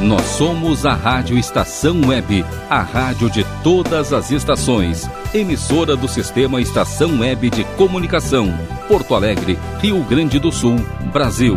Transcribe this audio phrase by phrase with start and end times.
[0.00, 5.10] Nós somos a Rádio Estação Web, a rádio de todas as estações.
[5.34, 8.46] Emissora do Sistema Estação Web de Comunicação.
[8.86, 10.76] Porto Alegre, Rio Grande do Sul,
[11.12, 11.56] Brasil.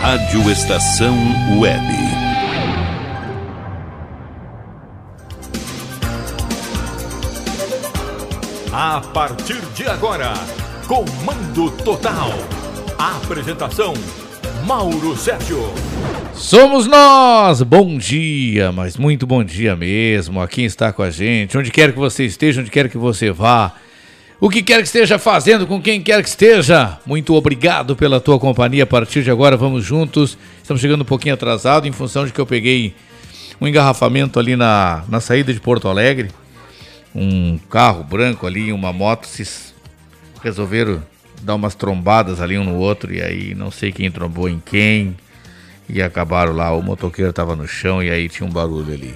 [0.00, 1.14] Rádio Estação
[1.58, 1.86] Web.
[8.72, 10.32] A partir de agora,
[10.86, 12.30] Comando Total.
[12.98, 13.92] Apresentação:
[14.64, 15.74] Mauro Sérgio.
[16.38, 17.62] Somos nós!
[17.62, 21.92] Bom dia, mas muito bom dia mesmo a quem está com a gente, onde quer
[21.92, 23.74] que você esteja, onde quer que você vá,
[24.40, 26.96] o que quer que esteja fazendo, com quem quer que esteja.
[27.04, 28.84] Muito obrigado pela tua companhia.
[28.84, 30.38] A partir de agora, vamos juntos.
[30.62, 32.94] Estamos chegando um pouquinho atrasado em função de que eu peguei
[33.60, 36.30] um engarrafamento ali na, na saída de Porto Alegre.
[37.12, 39.74] Um carro branco ali, uma moto, se
[40.40, 41.02] resolveram
[41.42, 45.16] dar umas trombadas ali um no outro e aí não sei quem trombou em quem
[45.88, 49.14] e acabaram lá, o motoqueiro estava no chão e aí tinha um barulho ali.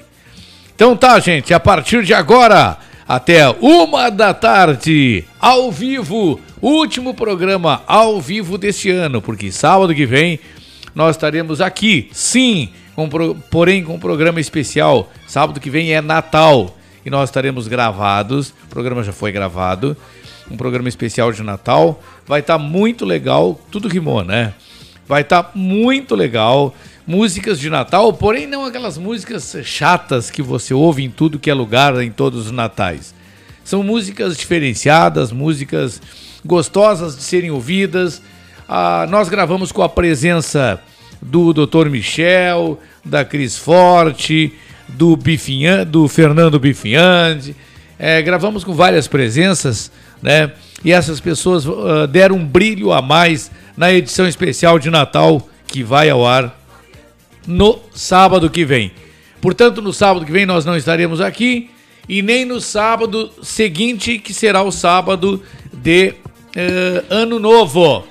[0.75, 7.83] Então tá, gente, a partir de agora, até uma da tarde, ao vivo, último programa
[7.87, 10.41] ao vivo deste ano, porque sábado que vem
[10.95, 13.09] nós estaremos aqui, sim, com,
[13.51, 15.11] porém com um programa especial.
[15.27, 19.97] Sábado que vem é Natal e nós estaremos gravados, o programa já foi gravado,
[20.51, 22.03] um programa especial de Natal.
[22.27, 24.53] Vai estar tá muito legal, tudo rimou, né?
[25.13, 26.75] Vai estar tá muito legal.
[27.07, 31.55] Músicas de Natal, porém não aquelas músicas chatas que você ouve em tudo que é
[31.55, 33.15] lugar, em todos os natais.
[33.63, 36.01] São músicas diferenciadas, músicas
[36.43, 38.23] gostosas de serem ouvidas.
[38.67, 40.81] Ah, nós gravamos com a presença
[41.21, 41.91] do Dr.
[41.91, 44.51] Michel, da Cris Forte,
[44.89, 47.55] do, Bifinha, do Fernando Bifiandi.
[47.99, 50.53] É, gravamos com várias presenças, né?
[50.83, 55.83] E essas pessoas uh, deram um brilho a mais na edição especial de Natal que
[55.83, 56.59] vai ao ar
[57.47, 58.93] no sábado que vem.
[59.41, 61.71] Portanto, no sábado que vem nós não estaremos aqui
[62.09, 68.05] e nem no sábado seguinte, que será o sábado de uh, Ano Novo.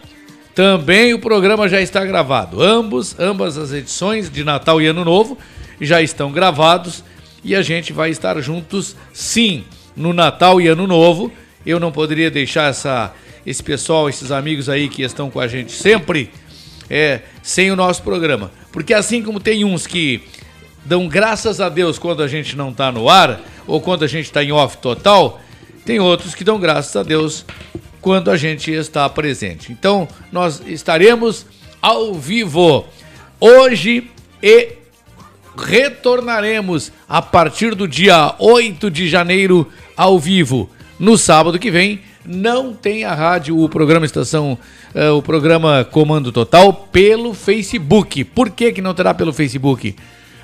[0.55, 2.61] Também o programa já está gravado.
[2.61, 5.38] Ambos, ambas as edições de Natal e Ano Novo
[5.79, 7.03] já estão gravados
[7.43, 9.63] e a gente vai estar juntos, sim,
[9.95, 11.31] no Natal e Ano Novo.
[11.66, 13.13] Eu não poderia deixar essa
[13.46, 16.29] esse pessoal, esses amigos aí que estão com a gente sempre,
[16.90, 18.52] é, sem o nosso programa.
[18.72, 20.22] Porque assim como tem uns que
[20.85, 24.25] dão graças a Deus quando a gente não está no ar, ou quando a gente
[24.25, 25.40] está em off total,
[25.85, 27.46] tem outros que dão graças a Deus
[28.02, 29.72] quando a gente está presente.
[29.72, 31.46] Então, nós estaremos
[31.81, 32.85] ao vivo
[33.40, 34.09] hoje
[34.41, 34.73] e
[35.58, 40.69] retornaremos a partir do dia 8 de janeiro ao vivo.
[41.00, 44.57] No sábado que vem, não tem a rádio, o programa Estação,
[44.93, 48.23] uh, o programa Comando Total pelo Facebook.
[48.23, 49.95] Por que, que não terá pelo Facebook?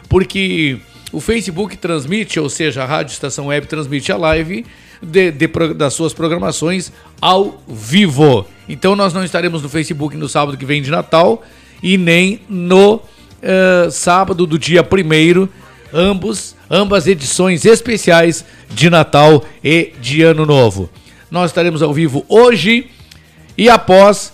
[0.10, 0.80] Porque
[1.12, 4.66] o Facebook transmite, ou seja, a Rádio Estação Web transmite a live
[5.02, 8.46] de, de, das suas programações ao vivo.
[8.68, 11.44] Então nós não estaremos no Facebook no sábado que vem de Natal
[11.82, 15.48] e nem no uh, sábado do dia primeiro,
[15.94, 20.90] ambos, ambas edições especiais de Natal e de Ano Novo.
[21.30, 22.90] Nós estaremos ao vivo hoje
[23.58, 24.34] e após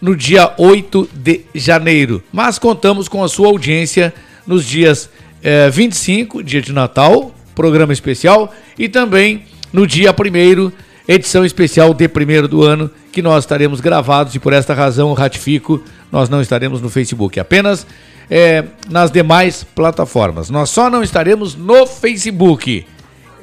[0.00, 2.22] no dia 8 de janeiro.
[2.32, 4.12] Mas contamos com a sua audiência
[4.46, 5.08] nos dias
[5.42, 10.72] eh, 25, dia de Natal, programa especial, e também no dia 1
[11.06, 15.82] edição especial de primeiro do ano, que nós estaremos gravados e por esta razão ratifico,
[16.10, 17.86] nós não estaremos no Facebook, apenas
[18.30, 20.48] eh, nas demais plataformas.
[20.48, 22.86] Nós só não estaremos no Facebook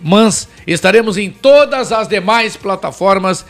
[0.02, 3.46] mas estaremos em todas as demais plataformas,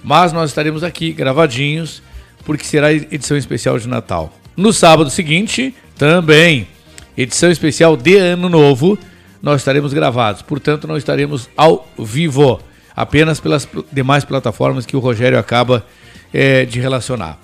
[0.05, 2.03] mas nós estaremos aqui gravadinhos,
[2.45, 4.33] porque será edição especial de Natal.
[4.57, 6.69] No sábado seguinte, também,
[7.17, 8.99] edição especial de Ano Novo,
[9.43, 10.41] nós estaremos gravados.
[10.43, 12.61] Portanto, não estaremos ao vivo,
[12.95, 15.85] apenas pelas demais plataformas que o Rogério acaba
[16.33, 17.39] é, de relacionar.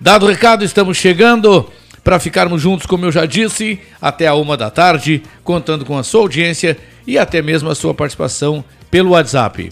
[0.00, 1.70] Dado o recado, estamos chegando
[2.02, 6.02] para ficarmos juntos, como eu já disse, até a uma da tarde, contando com a
[6.02, 9.70] sua audiência e até mesmo a sua participação pelo WhatsApp.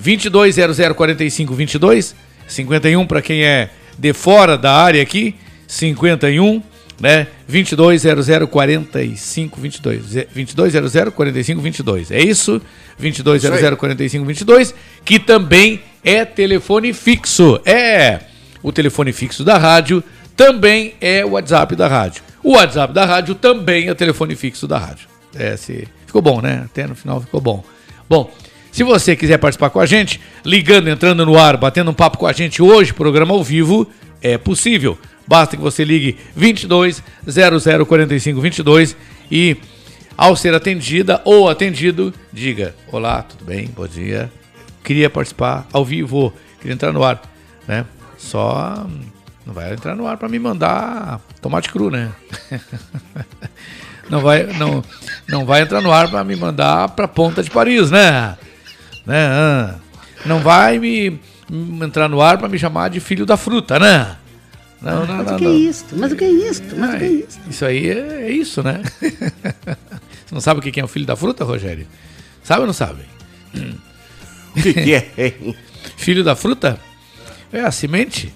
[0.00, 2.14] 22004522,
[2.48, 5.34] 51 para quem é de fora da área aqui,
[5.66, 6.62] 51
[7.02, 7.26] né?
[7.48, 10.26] 2200 45 22.
[10.32, 12.10] 2200 45 22.
[12.12, 12.62] É isso?
[12.96, 17.60] 2200 45 22, que também é telefone fixo.
[17.66, 18.20] É
[18.62, 20.02] o telefone fixo da rádio,
[20.36, 22.22] também é o WhatsApp da rádio.
[22.40, 25.08] O WhatsApp da rádio também é telefone fixo da rádio.
[25.34, 25.88] É, se...
[26.06, 26.62] Ficou bom, né?
[26.66, 27.64] Até no final ficou bom.
[28.08, 28.30] Bom,
[28.70, 32.26] se você quiser participar com a gente, ligando, entrando no ar, batendo um papo com
[32.26, 33.90] a gente hoje, programa ao vivo,
[34.20, 34.96] é possível.
[35.26, 38.96] Basta que você ligue 22 00 45 22
[39.30, 39.56] e
[40.16, 43.68] ao ser atendida ou atendido, diga: Olá, tudo bem?
[43.74, 44.30] Bom dia.
[44.84, 47.22] Queria participar ao vivo, queria entrar no ar,
[47.66, 47.86] né?
[48.18, 48.86] Só
[49.46, 52.10] não vai entrar no ar para me mandar tomate cru, né?
[54.10, 54.84] não vai não
[55.28, 58.36] não vai entrar no ar para me mandar para ponta de Paris, né?
[59.06, 59.74] Né?
[60.24, 61.20] Não vai me
[61.82, 64.16] entrar no ar para me chamar de filho da fruta, né?
[64.82, 65.54] Não, não, mas não, o que é não.
[65.54, 65.84] é isso?
[65.92, 66.62] Mas o que é isso?
[66.76, 67.40] Mas o que é isso?
[67.48, 68.82] Isso aí é, é isso, né?
[70.26, 71.86] Você não sabe o que é o filho da fruta, Rogério?
[72.42, 73.02] Sabe ou não sabe?
[74.56, 75.34] O que é?
[75.96, 76.80] filho da fruta?
[77.52, 78.32] É a semente.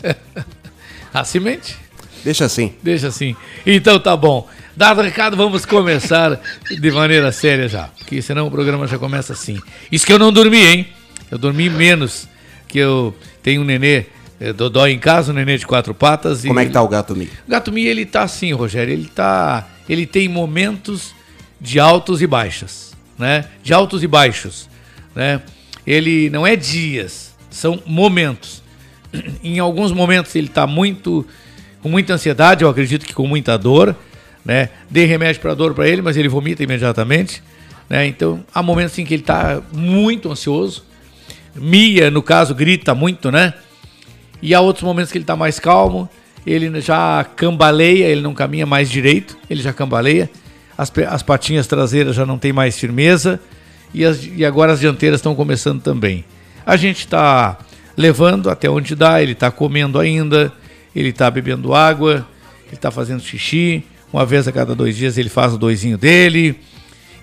[1.12, 1.76] a semente.
[2.24, 2.74] Deixa assim.
[2.82, 3.36] Deixa assim.
[3.66, 4.48] Então tá bom.
[4.76, 6.40] Dado o recado, vamos começar
[6.70, 7.88] de maneira séria já.
[7.98, 9.60] Porque senão o programa já começa assim.
[9.90, 10.88] Isso que eu não dormi, hein?
[11.30, 12.26] Eu dormi menos.
[12.68, 14.06] Que eu tenho um nenê
[14.42, 16.44] é, Dodó em casa, o nenê de quatro patas.
[16.44, 17.30] Como é que tá o gato Mi?
[17.46, 19.68] O gato Mi, ele tá assim, Rogério, ele tá.
[19.88, 21.14] Ele tem momentos
[21.60, 23.44] de altos e baixas, né?
[23.62, 24.68] De altos e baixos,
[25.14, 25.40] né?
[25.86, 28.64] Ele não é dias, são momentos.
[29.44, 31.24] Em alguns momentos ele tá muito
[31.80, 33.94] com muita ansiedade, eu acredito que com muita dor,
[34.44, 34.70] né?
[34.90, 37.40] Dei remédio para dor para ele, mas ele vomita imediatamente,
[37.88, 38.08] né?
[38.08, 40.84] Então, há momentos em que ele tá muito ansioso.
[41.54, 43.54] Mia, no caso, grita muito, né?
[44.42, 46.10] E há outros momentos que ele está mais calmo,
[46.44, 50.28] ele já cambaleia, ele não caminha mais direito, ele já cambaleia.
[50.76, 53.38] As, as patinhas traseiras já não tem mais firmeza
[53.94, 56.24] e, as, e agora as dianteiras estão começando também.
[56.66, 57.56] A gente está
[57.96, 60.52] levando até onde dá, ele está comendo ainda,
[60.94, 62.26] ele está bebendo água,
[62.66, 63.84] ele está fazendo xixi.
[64.12, 66.58] Uma vez a cada dois dias ele faz o doisinho dele.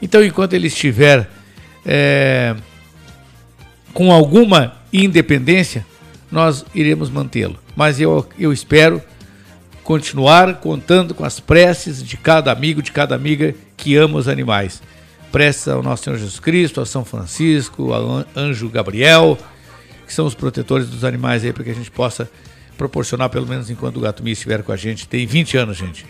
[0.02, 1.30] Então, enquanto ele estiver
[1.86, 2.56] é,
[3.94, 5.86] com alguma independência,
[6.32, 7.58] nós iremos mantê-lo.
[7.76, 9.02] Mas eu, eu espero
[9.84, 14.82] continuar contando com as preces de cada amigo, de cada amiga que ama os animais.
[15.32, 19.38] Preces ao nosso Senhor Jesus Cristo, a São Francisco, ao Anjo Gabriel,
[20.06, 22.30] que são os protetores dos animais aí, para que a gente possa
[22.78, 25.08] proporcionar, pelo menos enquanto o gato Mi estiver com a gente.
[25.08, 26.06] Tem 20 anos, gente.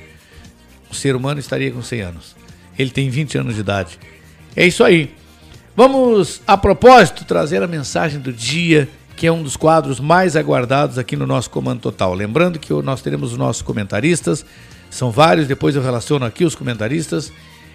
[0.90, 2.36] O ser humano estaria com 100 anos.
[2.78, 4.00] Ele tem 20 anos de idade.
[4.56, 5.14] É isso aí.
[5.76, 10.98] Vamos, a propósito, trazer a mensagem do dia que é um dos quadros mais aguardados
[10.98, 12.14] aqui no nosso Comando Total.
[12.14, 14.46] Lembrando que nós teremos os nossos comentaristas,
[14.90, 17.30] são vários, depois eu relaciono aqui os comentaristas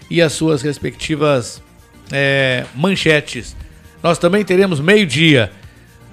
[0.08, 1.62] e as suas respectivas
[2.10, 3.54] é, manchetes.
[4.02, 5.52] Nós também teremos meio-dia,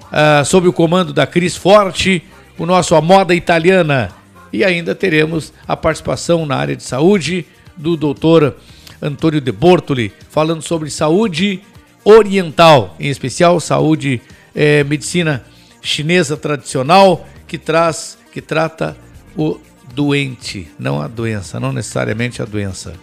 [0.02, 2.22] uh, sob o comando da Cris Forte,
[2.58, 4.10] o nosso A Moda Italiana.
[4.52, 8.54] E ainda teremos a participação na área de saúde do doutor
[9.00, 11.62] Antônio de Bortoli, falando sobre saúde
[12.04, 14.20] oriental, em especial saúde
[14.54, 15.44] é, medicina
[15.80, 18.96] chinesa tradicional que traz, que trata
[19.36, 19.58] o
[19.92, 22.94] doente, não a doença, não necessariamente a doença.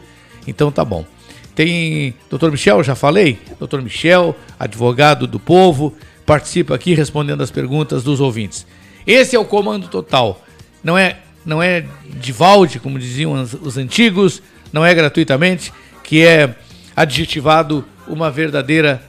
[0.48, 1.06] Então tá bom.
[1.54, 2.50] Tem Dr.
[2.50, 3.38] Michel, já falei?
[3.60, 3.82] Dr.
[3.82, 8.66] Michel, advogado do povo, participa aqui respondendo as perguntas dos ouvintes.
[9.06, 10.42] Esse é o comando total.
[10.84, 14.42] não é, não é de valde, como diziam os, os antigos,
[14.72, 16.56] não é gratuitamente, que é
[16.96, 19.02] adjetivado uma verdadeira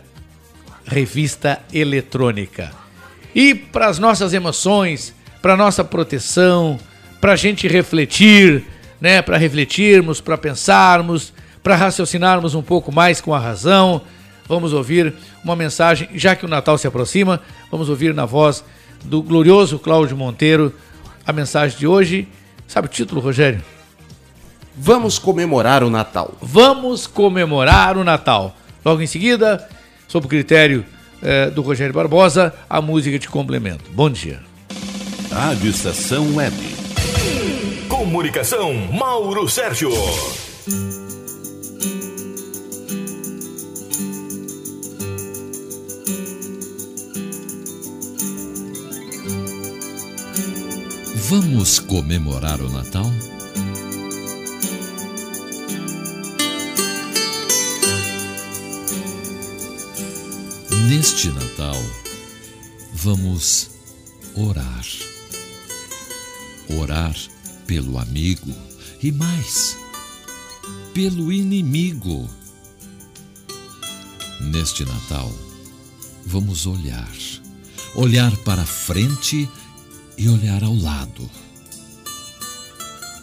[0.90, 2.72] revista eletrônica.
[3.32, 6.78] E para as nossas emoções, para nossa proteção,
[7.20, 8.64] para a gente refletir,
[9.00, 11.32] né, para refletirmos, para pensarmos,
[11.62, 14.02] para raciocinarmos um pouco mais com a razão,
[14.48, 18.64] vamos ouvir uma mensagem, já que o Natal se aproxima, vamos ouvir na voz
[19.04, 20.74] do glorioso Cláudio Monteiro
[21.24, 22.26] a mensagem de hoje.
[22.66, 23.62] Sabe o título, Rogério?
[24.76, 26.34] Vamos comemorar o Natal.
[26.42, 28.56] Vamos comemorar o Natal.
[28.84, 29.68] Logo em seguida,
[30.10, 30.84] sob o critério
[31.22, 33.84] eh, do Rogério Barbosa, a música de complemento.
[33.92, 34.40] Bom dia.
[35.30, 36.56] Rádio Estação Web.
[37.88, 39.90] Comunicação, Mauro Sérgio.
[51.28, 53.06] Vamos comemorar o Natal?
[61.00, 61.82] Neste Natal,
[62.92, 63.70] vamos
[64.36, 64.84] orar.
[66.78, 67.16] Orar
[67.66, 68.54] pelo amigo
[69.02, 69.78] e mais,
[70.92, 72.28] pelo inimigo.
[74.42, 75.32] Neste Natal,
[76.26, 77.16] vamos olhar.
[77.94, 79.48] Olhar para frente
[80.18, 81.30] e olhar ao lado.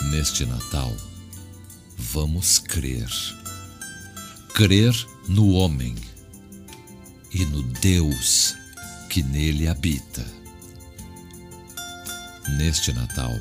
[0.10, 0.92] Neste Natal,
[1.96, 3.08] vamos crer.
[4.56, 4.96] Crer
[5.28, 6.07] no homem
[7.38, 8.56] e no Deus
[9.10, 10.26] que nele habita.
[12.58, 13.40] Neste Natal,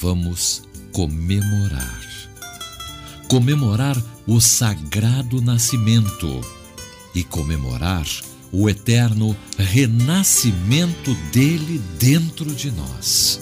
[0.00, 0.62] vamos
[0.92, 2.00] comemorar.
[3.28, 6.40] Comemorar o sagrado nascimento
[7.12, 8.06] e comemorar
[8.52, 13.40] o eterno renascimento dele dentro de nós.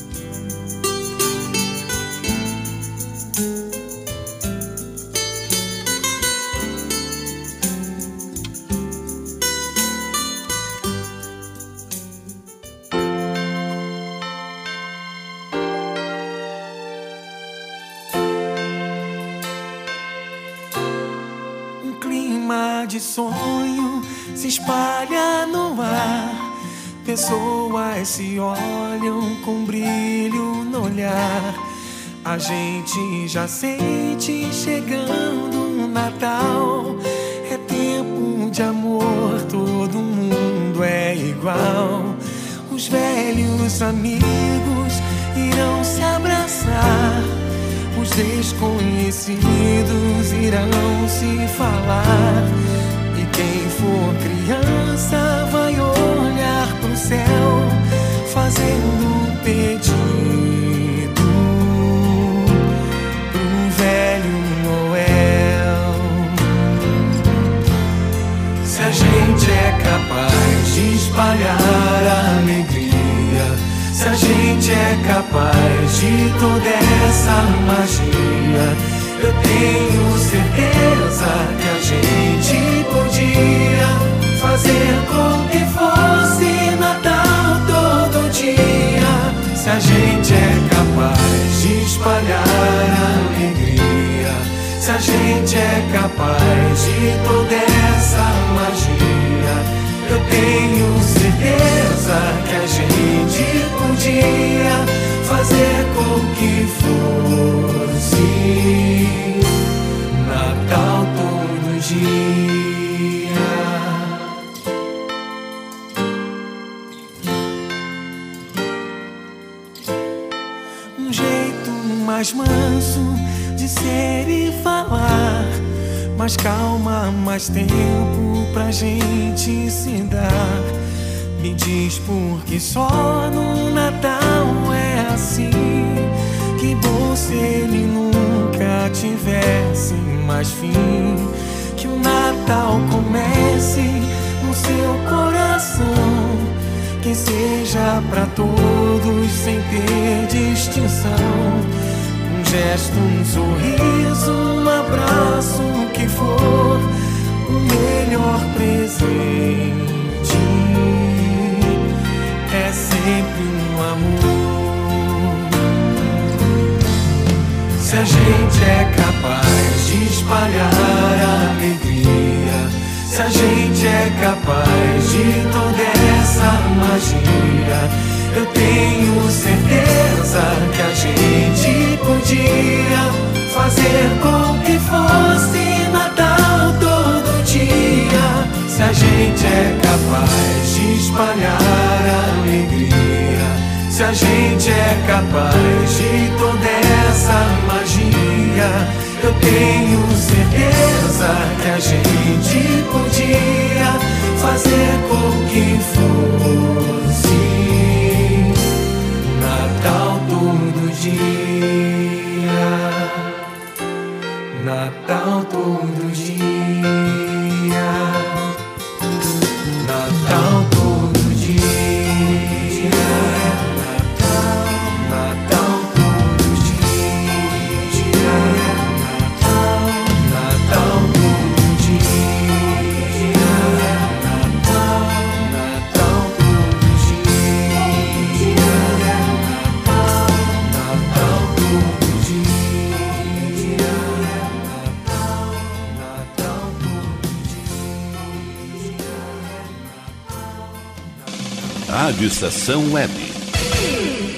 [252.65, 253.13] Estação Web.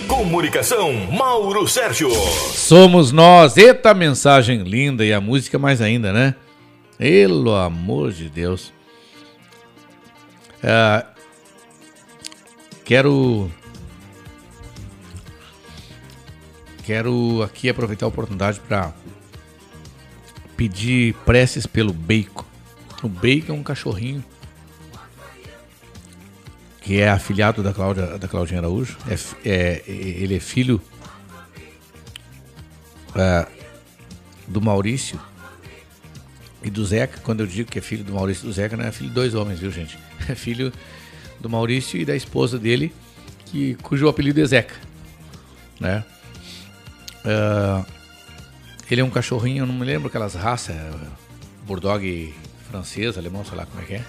[0.09, 2.11] Comunicação, Mauro Sérgio.
[2.11, 3.56] Somos nós.
[3.56, 6.35] Eita mensagem linda e a música mais ainda, né?
[6.99, 8.73] Pelo amor de Deus.
[10.61, 11.06] Ah,
[12.85, 13.49] quero.
[16.83, 18.92] Quero aqui aproveitar a oportunidade para
[20.56, 22.45] pedir preces pelo Bacon.
[23.04, 24.25] O Bacon é um cachorrinho
[26.87, 28.97] que é afilhado da, Cláudia, da Claudinha Araújo.
[29.09, 30.81] É fi- é- ele é filho
[33.12, 33.49] ah,
[34.47, 35.19] do Maurício
[36.62, 37.19] e do Zeca.
[37.25, 39.14] Quando eu digo que é filho do Maurício e do Zeca, não é filho de
[39.16, 39.99] dois homens, viu, gente?
[40.28, 40.73] É filho
[41.40, 42.95] do Maurício e da esposa dele,
[43.47, 44.75] que, cujo apelido é Zeca.
[45.81, 46.05] Né?
[47.25, 47.85] Ah,
[48.88, 50.90] ele é um cachorrinho, eu não me lembro aquelas raças, é,
[51.66, 52.33] Bulldog
[52.71, 54.05] francês, alemão, sei lá como é que é.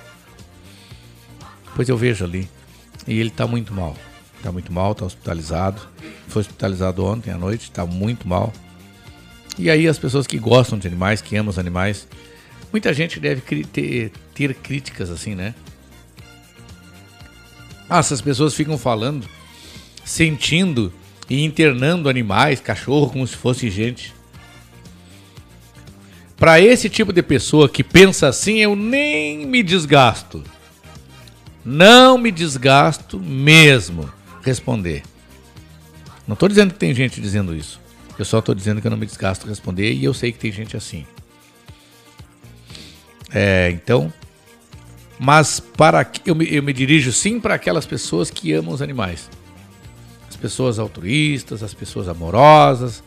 [1.65, 2.47] Depois eu vejo ali.
[3.07, 3.95] E ele tá muito mal.
[4.43, 5.81] Tá muito mal, tá hospitalizado.
[6.27, 8.53] Foi hospitalizado ontem à noite, tá muito mal.
[9.57, 12.07] E aí as pessoas que gostam de animais, que amam os animais,
[12.71, 15.55] muita gente deve ter, ter críticas assim, né?
[17.89, 19.27] Ah, essas pessoas ficam falando,
[20.03, 20.93] sentindo
[21.29, 24.13] e internando animais, cachorro, como se fosse gente.
[26.35, 30.43] Para esse tipo de pessoa que pensa assim, eu nem me desgasto.
[31.69, 34.09] Não me desgasto mesmo
[34.41, 35.03] responder.
[36.25, 37.81] Não estou dizendo que tem gente dizendo isso.
[38.17, 40.49] Eu só estou dizendo que eu não me desgasto responder e eu sei que tem
[40.49, 41.05] gente assim.
[43.33, 44.13] É, então,
[45.19, 49.29] mas para eu me, eu me dirijo sim para aquelas pessoas que amam os animais.
[50.29, 53.03] As pessoas altruístas, as pessoas amorosas,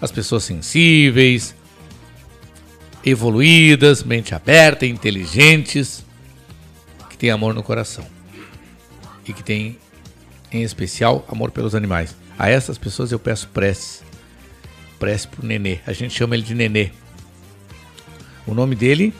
[0.00, 1.52] as pessoas sensíveis,
[3.04, 6.04] evoluídas, mente aberta, inteligentes,
[7.24, 8.04] têm amor no coração
[9.26, 9.78] e que têm,
[10.52, 12.14] em especial, amor pelos animais.
[12.38, 14.02] A essas pessoas eu peço preces.
[14.98, 15.78] Prece pro Nenê.
[15.86, 16.90] A gente chama ele de Nenê.
[18.46, 19.14] O nome dele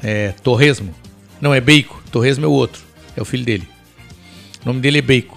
[0.00, 0.94] é Torresmo.
[1.40, 2.00] Não, é Beico.
[2.12, 2.82] Torresmo é o outro.
[3.16, 3.68] É o filho dele.
[4.64, 5.36] O nome dele é Beico.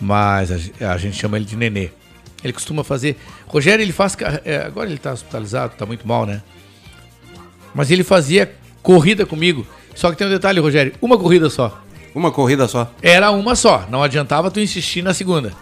[0.00, 1.90] Mas a, ge- a gente chama ele de Nenê.
[2.44, 3.18] Ele costuma fazer.
[3.48, 4.16] Rogério, ele faz.
[4.44, 6.40] é, agora ele tá hospitalizado, tá muito mal, né?
[7.74, 9.66] Mas ele fazia corrida comigo.
[10.00, 11.78] Só que tem um detalhe, Rogério: uma corrida só.
[12.14, 12.90] Uma corrida só.
[13.02, 13.84] Era uma só.
[13.90, 15.52] Não adiantava tu insistir na segunda.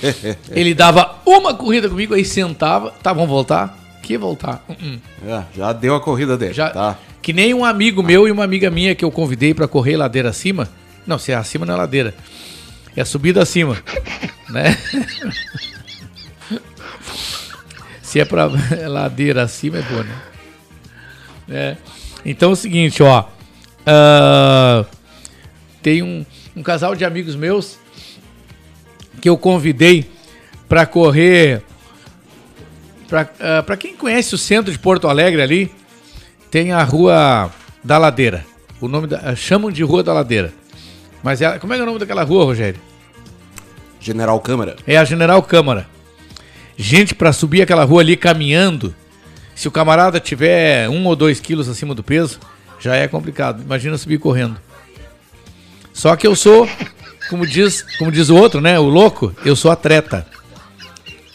[0.50, 2.90] Ele dava uma corrida comigo, aí sentava.
[3.02, 3.78] Tá, vamos voltar?
[4.02, 4.64] Que voltar?
[4.66, 4.98] Uh -uh.
[5.26, 6.54] É, já deu a corrida dele.
[6.54, 6.98] Já, Tá.
[7.20, 10.30] Que nem um amigo meu e uma amiga minha que eu convidei pra correr ladeira
[10.30, 10.68] acima.
[11.06, 12.14] Não, se é acima não é ladeira.
[12.96, 13.76] É subida acima.
[14.48, 14.74] né?
[18.02, 18.50] se é pra
[18.88, 20.22] ladeira acima é boa, né?
[21.50, 21.76] É.
[22.24, 23.24] Então é o seguinte, ó.
[23.86, 24.84] Ah,
[25.82, 26.24] tem um,
[26.56, 27.78] um casal de amigos meus
[29.20, 30.10] que eu convidei
[30.68, 31.62] pra correr.
[33.08, 35.72] Pra, ah, pra quem conhece o centro de Porto Alegre ali,
[36.50, 37.50] tem a Rua
[37.82, 38.44] da Ladeira.
[38.80, 40.52] O nome da, chamam de Rua da Ladeira.
[41.22, 42.80] Mas é, como é, é o nome daquela rua, Rogério?
[44.00, 44.76] General Câmara.
[44.86, 45.86] É a General Câmara.
[46.76, 48.94] Gente, pra subir aquela rua ali caminhando,
[49.54, 52.40] se o camarada tiver um ou dois quilos acima do peso,
[52.82, 53.62] já é complicado.
[53.62, 54.58] Imagina subir correndo.
[55.92, 56.68] Só que eu sou,
[57.30, 58.78] como diz, como diz o outro, né?
[58.78, 60.26] O louco, eu sou atleta.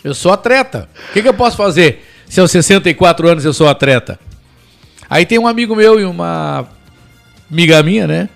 [0.03, 0.89] Eu sou atleta.
[1.09, 4.19] O que, que eu posso fazer se aos 64 anos eu sou atleta?
[5.09, 6.67] Aí tem um amigo meu e uma
[7.49, 8.29] amiga minha, né?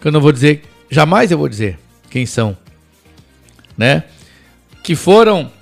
[0.00, 1.78] Que eu não vou dizer, jamais eu vou dizer
[2.10, 2.56] quem são,
[3.76, 4.04] né?
[4.88, 5.52] que foram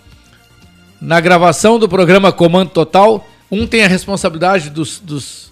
[1.01, 3.27] na gravação do programa Comando Total.
[3.51, 5.51] Um tem a responsabilidade dos, dos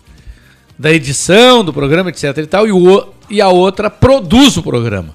[0.79, 5.15] da edição do programa, etc e tal, e, o, e a outra produz o programa.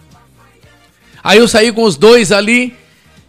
[1.24, 2.76] Aí eu saí com os dois ali,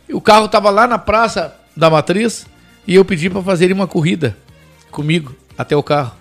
[0.08, 2.46] o carro tava lá na praça da Matriz
[2.86, 4.36] e eu pedi para fazerem uma corrida
[4.90, 6.14] comigo até o carro.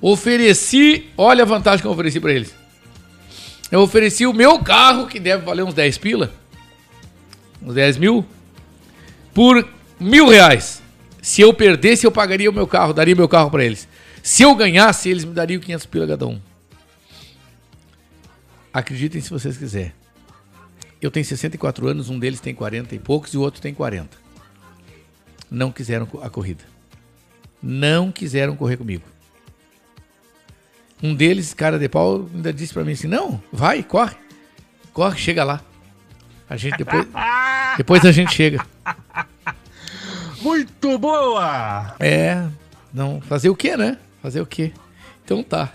[0.00, 2.54] Ofereci, olha a vantagem que eu ofereci para eles.
[3.70, 6.32] Eu ofereci o meu carro, que deve valer uns 10 pila,
[7.62, 8.24] uns 10 mil,
[9.34, 9.66] por
[10.00, 10.80] mil reais.
[11.20, 13.86] Se eu perdesse, eu pagaria o meu carro, daria meu carro para eles.
[14.28, 16.38] Se eu ganhasse, eles me dariam 500 pila cada um.
[18.70, 19.94] Acreditem se vocês quiserem.
[21.00, 24.18] Eu tenho 64 anos, um deles tem 40 e poucos e o outro tem 40.
[25.50, 26.62] Não quiseram a corrida.
[27.62, 29.02] Não quiseram correr comigo.
[31.02, 34.14] Um deles, cara de pau, ainda disse para mim assim: "Não, vai, corre.
[34.92, 35.62] Corre, chega lá.
[36.50, 37.06] A gente depois
[37.78, 38.62] depois a gente chega".
[40.42, 41.96] Muito boa!
[41.98, 42.46] É,
[42.92, 43.96] não, fazer o quê, né?
[44.22, 44.72] Fazer o quê?
[45.24, 45.70] Então tá.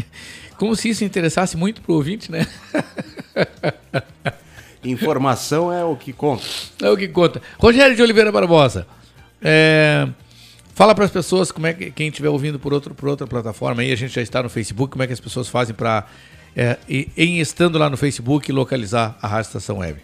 [0.56, 2.46] Como se isso interessasse muito pro ouvinte, né?
[4.84, 6.44] Informação é o que conta.
[6.82, 7.40] É o que conta.
[7.58, 8.86] Rogério de Oliveira Barbosa.
[9.42, 10.08] É,
[10.74, 13.82] fala para as pessoas como é que quem estiver ouvindo por, outro, por outra plataforma
[13.82, 16.06] aí, a gente já está no Facebook, como é que as pessoas fazem para,
[16.56, 20.00] é, em estando lá no Facebook, localizar a Rádio Estação Web.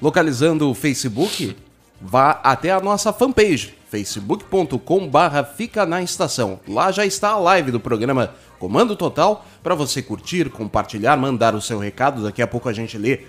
[0.00, 1.56] Localizando o Facebook,
[2.04, 6.60] vá até a nossa fanpage, facebook.com barra Fica na Estação.
[6.68, 11.62] Lá já está a live do programa Comando Total para você curtir, compartilhar, mandar o
[11.62, 12.22] seu recado.
[12.22, 13.20] Daqui a pouco a gente lê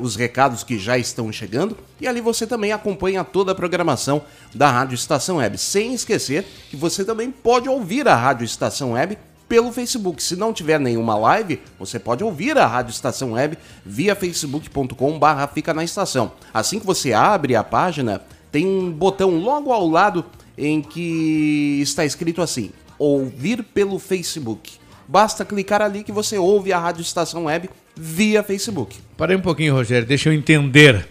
[0.00, 1.76] os recados que já estão chegando.
[2.00, 5.56] E ali você também acompanha toda a programação da Rádio Estação Web.
[5.56, 9.16] Sem esquecer que você também pode ouvir a Rádio Estação Web
[9.48, 10.22] pelo Facebook.
[10.22, 15.46] Se não tiver nenhuma live, você pode ouvir a Rádio Estação Web via facebook.com barra
[15.48, 16.32] Fica na Estação.
[16.52, 20.24] Assim que você abre a página, tem um botão logo ao lado
[20.56, 24.72] em que está escrito assim: ouvir pelo Facebook.
[25.06, 28.96] Basta clicar ali que você ouve a Rádio Estação Web via Facebook.
[29.16, 31.08] Parei um pouquinho, Rogério, deixa eu entender.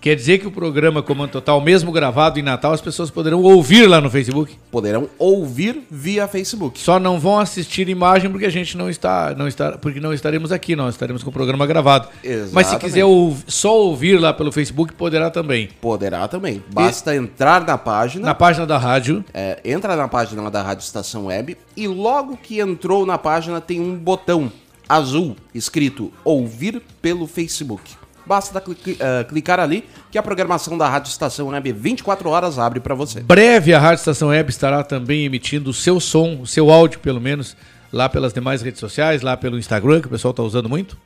[0.00, 3.88] Quer dizer que o programa Comando Total, mesmo gravado em Natal, as pessoas poderão ouvir
[3.88, 4.56] lá no Facebook?
[4.70, 6.78] Poderão ouvir via Facebook.
[6.78, 10.52] Só não vão assistir imagem porque a gente não está, não está, porque não estaremos
[10.52, 12.08] aqui, nós estaremos com o programa gravado.
[12.22, 12.54] Exatamente.
[12.54, 13.04] Mas se quiser
[13.46, 15.70] só ouvir lá pelo Facebook, poderá também.
[15.80, 16.62] Poderá também.
[16.72, 17.18] Basta e...
[17.18, 18.26] entrar na página.
[18.26, 19.24] Na página da rádio.
[19.34, 23.80] É, entra na página da Rádio Estação Web e logo que entrou na página tem
[23.80, 24.52] um botão
[24.88, 27.96] azul escrito ouvir pelo Facebook.
[28.26, 32.94] Basta uh, clicar ali que a programação da Rádio Estação Web 24 horas abre para
[32.94, 33.20] você.
[33.20, 37.20] Breve a Rádio Estação Web estará também emitindo o seu som, o seu áudio pelo
[37.20, 37.56] menos,
[37.92, 40.98] lá pelas demais redes sociais, lá pelo Instagram, que o pessoal está usando muito.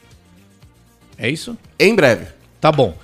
[1.18, 1.59] É isso?
[1.78, 2.26] Em breve.
[2.59, 2.96] Tá bom.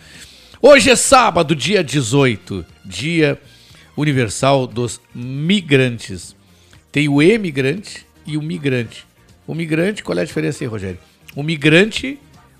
[0.62, 3.38] Hoje é sábado, dia 18, dia
[3.96, 6.34] universal dos migrantes.
[6.90, 9.06] Tem o emigrante e o migrante.
[9.46, 10.98] O migrante, qual é a diferença aí, Rogério?
[11.34, 12.18] O migrante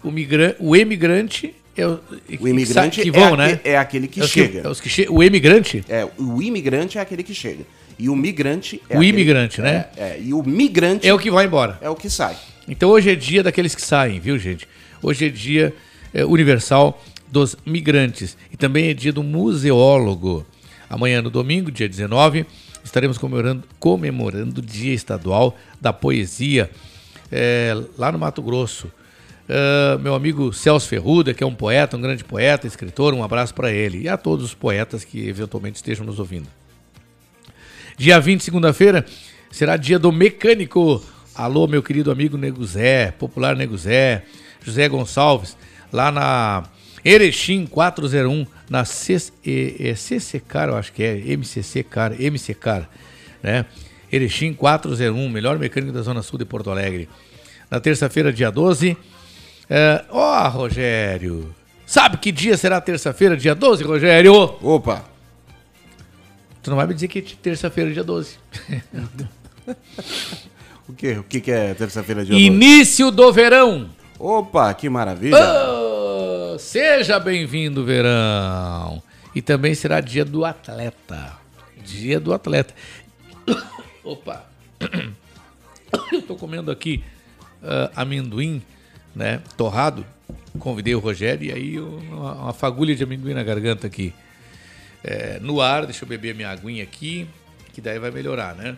[0.09, 2.01] o, o emigrante é o,
[2.41, 3.61] o imigrante que vão, é, né?
[3.65, 4.61] é aquele que é chega.
[4.61, 5.85] Que, é os que che o emigrante?
[5.89, 7.65] É, o imigrante é aquele que chega.
[7.99, 9.87] E o migrante é O aquele, imigrante, né?
[9.97, 11.79] É, é, e o migrante é o que vai embora.
[11.81, 12.37] É o que sai.
[12.69, 14.69] Então hoje é dia daqueles que saem, viu, gente?
[15.03, 15.75] Hoje é dia
[16.13, 20.47] é, universal dos migrantes e também é dia do museólogo.
[20.89, 22.47] Amanhã no domingo, dia 19,
[22.85, 26.71] estaremos comemorando comemorando o Dia Estadual da Poesia
[27.31, 28.91] é, lá no Mato Grosso.
[29.49, 33.55] Uh, meu amigo Celso Ferruda, que é um poeta, um grande poeta, escritor, um abraço
[33.55, 36.49] para ele e a todos os poetas que eventualmente estejam nos ouvindo.
[37.97, 39.07] Dia 20, segunda-feira,
[39.51, 41.01] será dia do mecânico.
[41.33, 44.25] Alô, meu querido amigo Nego Zé, popular Nego Zé,
[44.65, 45.57] José Gonçalves,
[45.93, 46.65] lá na
[47.05, 52.89] Erechim 401, na C, é, CC Car, eu acho que é, MCC Car, MC Car,
[53.41, 53.65] né?
[54.11, 57.09] Erechim 401, melhor mecânico da Zona Sul de Porto Alegre.
[57.71, 58.97] Na terça-feira, dia 12,
[59.69, 61.55] é, ó, oh, Rogério.
[61.85, 64.35] Sabe que dia será terça-feira, dia 12, Rogério?
[64.63, 65.05] Opa!
[66.63, 68.39] Tu não vai me dizer que é terça-feira, dia 12.
[70.89, 72.45] o que, o que, é terça-feira, dia 12?
[72.45, 73.91] Início do verão.
[74.19, 75.37] Opa, que maravilha!
[75.39, 79.03] Oh, seja bem-vindo, verão.
[79.35, 81.37] E também será dia do atleta.
[81.85, 82.75] Dia do atleta.
[84.03, 84.47] Opa!
[86.13, 87.03] Eu tô comendo aqui
[87.63, 88.63] uh, amendoim
[89.17, 90.07] né, torrado.
[90.59, 94.13] Convidei o Rogério e aí uma, uma fagulha de amendoim na garganta aqui.
[95.03, 97.27] É, no ar, deixa eu beber minha aguinha aqui,
[97.73, 98.77] que daí vai melhorar, né?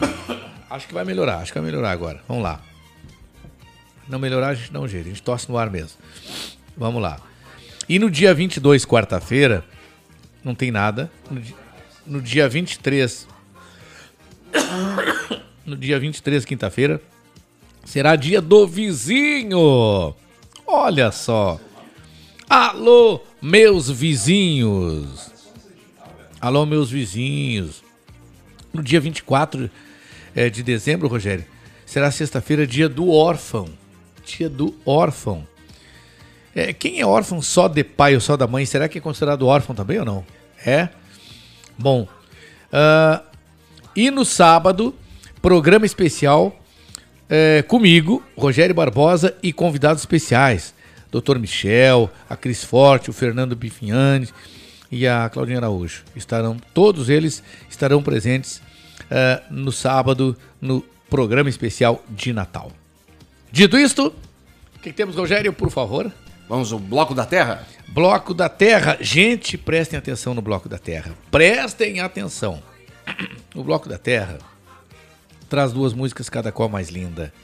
[0.68, 2.22] Acho que vai melhorar, acho que vai melhorar agora.
[2.28, 2.62] Vamos lá.
[4.08, 5.06] Não melhorar, a gente não jeito.
[5.06, 5.98] A gente tosse no ar mesmo.
[6.76, 7.20] Vamos lá.
[7.88, 9.64] E no dia 22, quarta-feira,
[10.44, 11.10] não tem nada.
[11.28, 11.42] No,
[12.06, 13.26] no dia 23.
[15.70, 17.00] No dia 23, quinta-feira,
[17.84, 20.12] será dia do vizinho.
[20.66, 21.60] Olha só.
[22.48, 25.30] Alô, meus vizinhos.
[26.40, 27.84] Alô, meus vizinhos.
[28.72, 29.70] No dia 24
[30.34, 31.44] eh, de dezembro, Rogério,
[31.86, 33.68] será sexta-feira, dia do órfão.
[34.24, 35.46] Dia do órfão.
[36.52, 39.46] É, quem é órfão só de pai ou só da mãe, será que é considerado
[39.46, 40.26] órfão também ou não?
[40.66, 40.88] É?
[41.78, 42.08] Bom.
[42.72, 43.22] ah,
[43.94, 44.94] e no sábado,
[45.40, 46.54] programa especial
[47.28, 50.74] é, comigo, Rogério Barbosa e convidados especiais.
[51.10, 51.38] Dr.
[51.38, 54.28] Michel, a Cris Forte, o Fernando Bifinhani
[54.92, 56.04] e a Claudinha Araújo.
[56.14, 58.62] Estarão, todos eles estarão presentes
[59.10, 62.70] eh, no sábado no programa especial de Natal.
[63.50, 64.06] Dito isto,
[64.76, 66.12] o que, que temos, Rogério, por favor?
[66.48, 67.66] Vamos ao Bloco da Terra?
[67.88, 68.96] Bloco da Terra.
[69.00, 71.12] Gente, prestem atenção no Bloco da Terra.
[71.30, 72.62] Prestem atenção.
[73.52, 74.38] O Bloco da Terra
[75.50, 77.34] traz duas músicas, cada qual mais linda.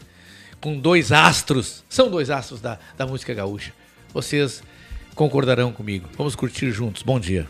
[0.61, 1.85] Com dois astros.
[1.89, 3.73] São dois astros da, da música gaúcha.
[4.15, 4.63] Vocês
[5.15, 6.09] concordarão comigo.
[6.17, 7.03] Vamos curtir juntos.
[7.03, 7.47] Bom dia.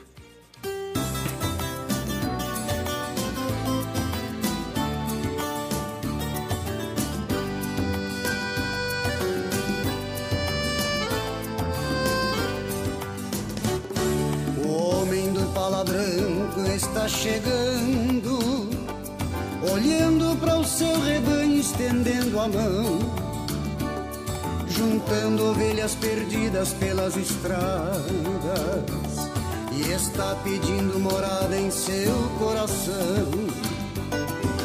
[26.75, 28.05] Pelas estradas,
[29.73, 33.29] e está pedindo morada em seu coração.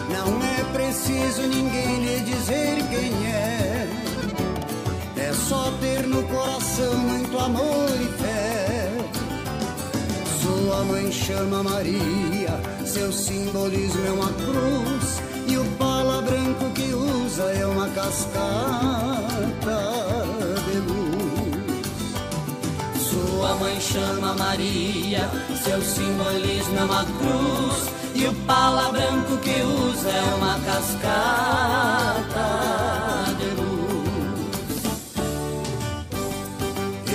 [0.09, 3.87] Não é preciso ninguém lhe dizer quem é.
[5.17, 8.91] É só ter no coração muito amor e fé.
[10.41, 15.21] Sua mãe chama Maria, seu simbolismo é uma cruz.
[15.47, 18.61] E o pala branco que usa é uma cascata
[23.41, 25.27] Sua mãe chama Maria,
[25.63, 27.89] seu simbolismo é uma cruz.
[28.13, 32.19] E o pala branco que usa é uma cascata
[33.39, 34.83] de luz.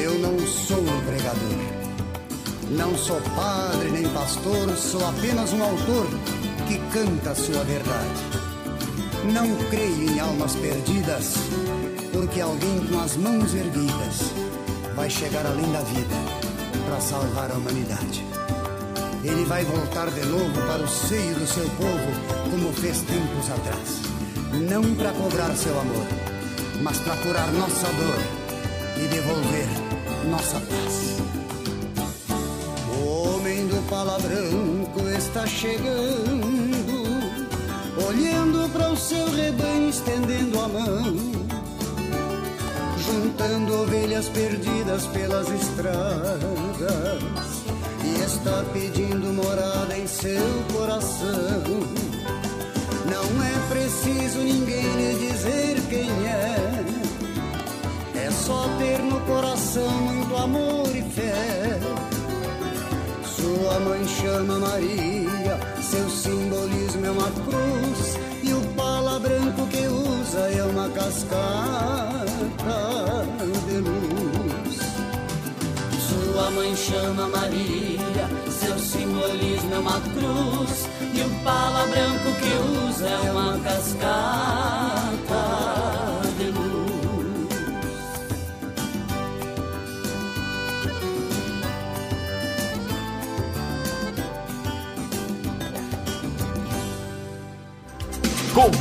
[0.03, 1.61] Eu não sou um pregador,
[2.71, 6.09] não sou padre nem pastor, sou apenas um autor
[6.67, 8.21] que canta a sua verdade.
[9.33, 11.35] Não creio em almas perdidas,
[12.13, 14.46] porque alguém com as mãos erguidas
[15.07, 16.17] vai chegar além da vida
[16.85, 18.27] para salvar a humanidade.
[19.23, 24.01] Ele vai voltar de novo para o seio do seu povo, como fez tempos atrás.
[24.69, 26.07] Não para cobrar seu amor,
[26.83, 28.19] mas para curar nossa dor
[28.97, 29.69] e devolver
[30.29, 31.19] nossa paz.
[32.99, 36.83] O homem do pala branco está chegando,
[38.09, 41.46] olhando para o seu rebanho, estendendo a mão,
[43.07, 46.41] juntando ovelhas perdidas pelas estradas,
[48.05, 50.43] e está pedindo morada em seu
[50.73, 51.63] coração.
[53.07, 56.85] Não é preciso ninguém lhe dizer quem é.
[58.27, 61.79] É só ter no coração muito amor e fé.
[63.25, 68.19] Sua mãe chama Maria, seu simbolismo é uma cruz.
[68.43, 71.37] E o pala branco que usa é uma cascata
[73.69, 74.79] de luz.
[76.01, 80.89] Sua mãe chama Maria, seu simbolismo é uma cruz.
[81.15, 84.76] E o pala branco que usa é uma cascata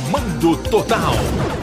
[0.06, 1.55] Comando Total.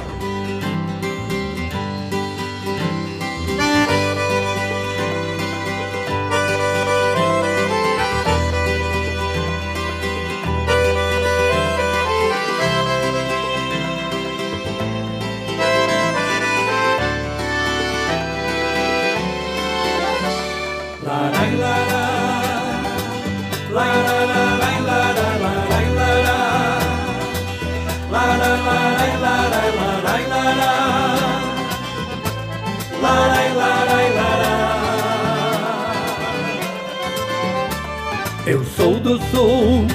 [38.84, 39.88] Sou do sul,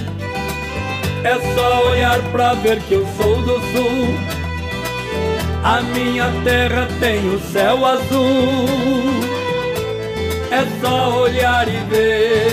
[1.23, 4.15] é só olhar pra ver que eu sou do sul.
[5.63, 8.65] A minha terra tem o céu azul.
[10.51, 12.51] É só olhar e ver.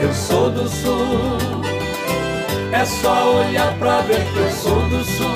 [0.00, 1.36] Eu sou do sul.
[2.72, 5.28] É só olhar pra ver que eu sou do sul.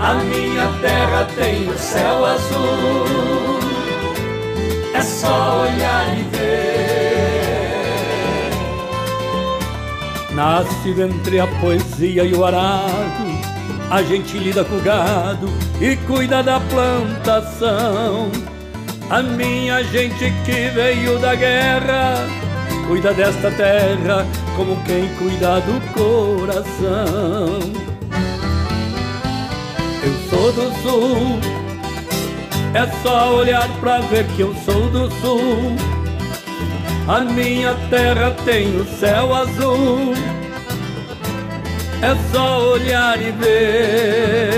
[0.00, 3.61] A minha terra tem o céu azul.
[5.02, 6.62] É só olhar e ver.
[10.32, 13.24] Nascido entre a poesia e o arado,
[13.90, 15.48] a gente lida com o gado
[15.80, 18.30] e cuida da plantação.
[19.10, 22.24] A minha gente que veio da guerra
[22.86, 27.58] cuida desta terra como quem cuida do coração.
[30.04, 31.40] Eu sou do sul,
[32.74, 35.76] é só olhar pra ver que eu sou do sul.
[37.06, 40.14] A minha terra tem o céu azul.
[42.00, 44.52] É só olhar e ver.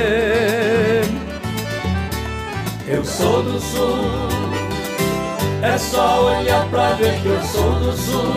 [2.87, 3.99] Eu sou do sul.
[5.63, 8.33] É só olhar pra ver que eu sou do sul.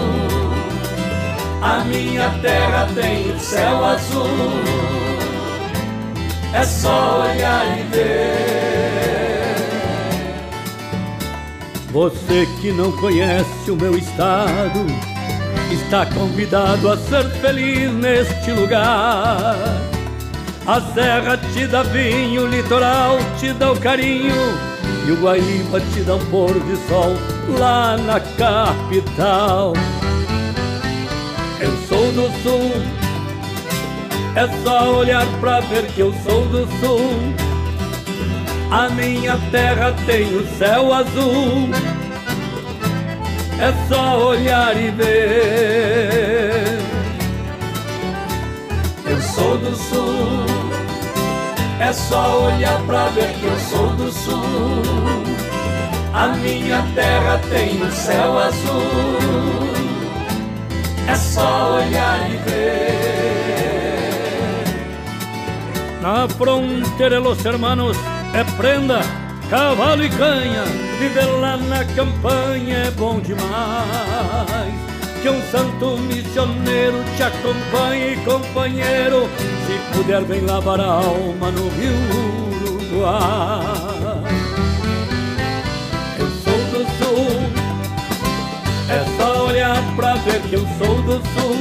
[1.62, 4.28] A minha terra tem o céu azul.
[6.54, 8.77] É só olhar e ver.
[11.92, 14.86] Você que não conhece o meu estado,
[15.72, 19.56] está convidado a ser feliz neste lugar.
[20.66, 24.36] A serra te dá vinho, o litoral te dá o carinho,
[25.08, 27.16] e o Guaíba te dá um pôr de sol
[27.58, 29.72] lá na capital.
[31.62, 32.72] Eu sou do sul,
[34.36, 37.47] é só olhar pra ver que eu sou do sul.
[38.70, 41.70] A minha terra tem o céu azul.
[43.60, 46.78] É só olhar e ver.
[49.06, 50.46] Eu sou do sul.
[51.80, 54.84] É só olhar pra ver que eu sou do sul.
[56.14, 59.70] A minha terra tem o céu azul.
[61.08, 62.88] É só olhar e ver.
[66.02, 67.96] Na fronteira, los hermanos
[68.38, 69.00] é prenda,
[69.50, 70.64] cavalo e canha.
[71.00, 73.48] Viver lá na campanha é bom demais.
[75.22, 79.28] Que um santo missioneiro te acompanhe, companheiro.
[79.66, 81.96] Se puder, vem lavar a alma no rio
[82.62, 83.64] Uruguai.
[86.20, 87.50] Eu sou do sul,
[88.90, 91.58] é só olhar pra ver que eu sou do sul.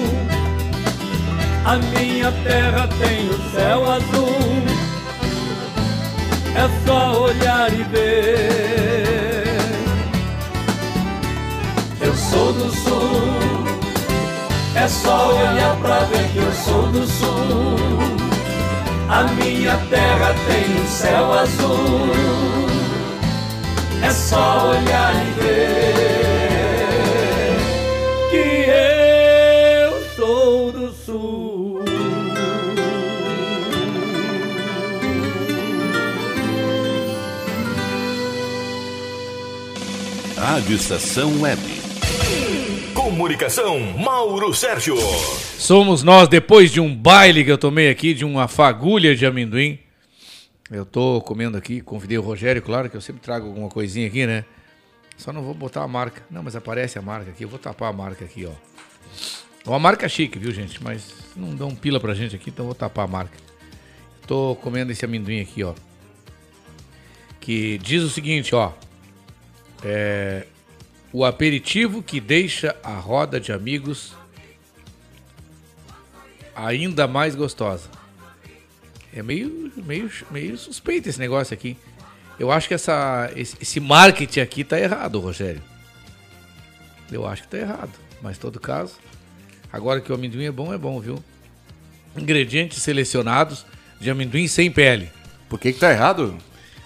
[1.64, 4.85] A minha terra tem o céu azul.
[6.56, 9.46] É só olhar e ver.
[12.00, 13.66] Eu sou do sul.
[14.74, 17.76] É só olhar pra ver que eu sou do sul.
[19.10, 22.10] A minha terra tem o céu azul.
[24.02, 26.15] É só olhar e ver
[40.56, 41.60] Rádio Estação Web.
[42.94, 44.96] Comunicação, Mauro Sérgio.
[45.58, 49.78] Somos nós, depois de um baile que eu tomei aqui, de uma fagulha de amendoim.
[50.70, 54.26] Eu tô comendo aqui, convidei o Rogério, claro que eu sempre trago alguma coisinha aqui,
[54.26, 54.46] né?
[55.18, 56.22] Só não vou botar a marca.
[56.30, 58.52] Não, mas aparece a marca aqui, eu vou tapar a marca aqui, ó.
[59.68, 60.82] Uma marca chique, viu, gente?
[60.82, 63.36] Mas não dão pila pra gente aqui, então eu vou tapar a marca.
[64.26, 65.74] Tô comendo esse amendoim aqui, ó.
[67.42, 68.72] Que diz o seguinte, ó.
[69.82, 70.46] É,
[71.12, 74.14] o aperitivo que deixa a roda de amigos
[76.54, 77.88] ainda mais gostosa.
[79.14, 81.76] É meio, meio, meio suspeito esse negócio aqui.
[82.38, 85.62] Eu acho que essa, esse, marketing aqui tá errado, Rogério.
[87.10, 87.92] Eu acho que tá errado.
[88.20, 88.96] Mas em todo caso,
[89.72, 91.22] agora que o amendoim é bom, é bom, viu?
[92.16, 93.64] Ingredientes selecionados
[93.98, 95.10] de amendoim sem pele.
[95.48, 96.36] Por que que tá errado?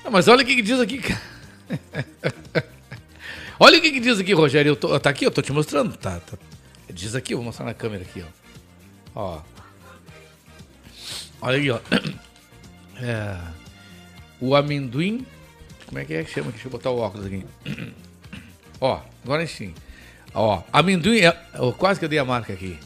[0.05, 1.21] Não, mas olha o que, que diz aqui, cara.
[3.61, 4.71] olha o que, que diz aqui, Rogério.
[4.71, 5.96] Eu tô, tá aqui, eu tô te mostrando.
[5.96, 6.37] Tá, tá.
[6.92, 8.25] Diz aqui, eu vou mostrar na câmera aqui,
[9.15, 9.21] ó.
[9.21, 9.42] Ó.
[11.42, 11.79] Olha aí, ó.
[13.02, 13.35] É,
[14.38, 15.25] o amendoim.
[15.87, 16.50] Como é que é que chama?
[16.50, 17.46] Deixa eu botar o óculos aqui.
[18.79, 19.75] Ó, agora sim.
[20.35, 21.37] Ó, amendoim é.
[21.54, 22.79] ó, quase que eu dei a marca aqui.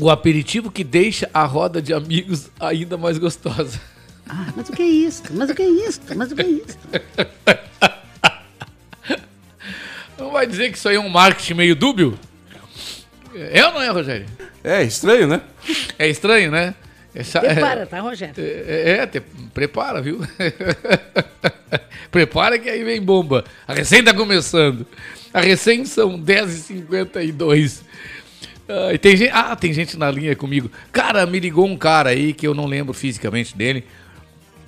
[0.00, 3.80] O aperitivo que deixa a roda de amigos ainda mais gostosa.
[4.28, 5.22] Ah, mas o que é isso?
[5.30, 6.00] Mas o que é isso?
[6.16, 6.78] Mas o que é isso?
[10.34, 12.18] Vai dizer que isso aí é um marketing meio dúbio?
[13.36, 14.26] É ou não é, Rogério?
[14.64, 15.40] É estranho, né?
[15.96, 16.74] É estranho, né?
[17.14, 18.34] Essa, Prepara, tá, Rogério?
[18.36, 19.22] É, é, te-
[19.54, 20.18] prepara, viu?
[22.10, 23.44] prepara que aí vem bomba.
[23.64, 24.84] A recém tá começando.
[25.32, 27.82] A recém são 10h52.
[28.68, 30.68] Ah, e tem gente, ah, tem gente na linha comigo.
[30.90, 33.84] Cara, me ligou um cara aí que eu não lembro fisicamente dele.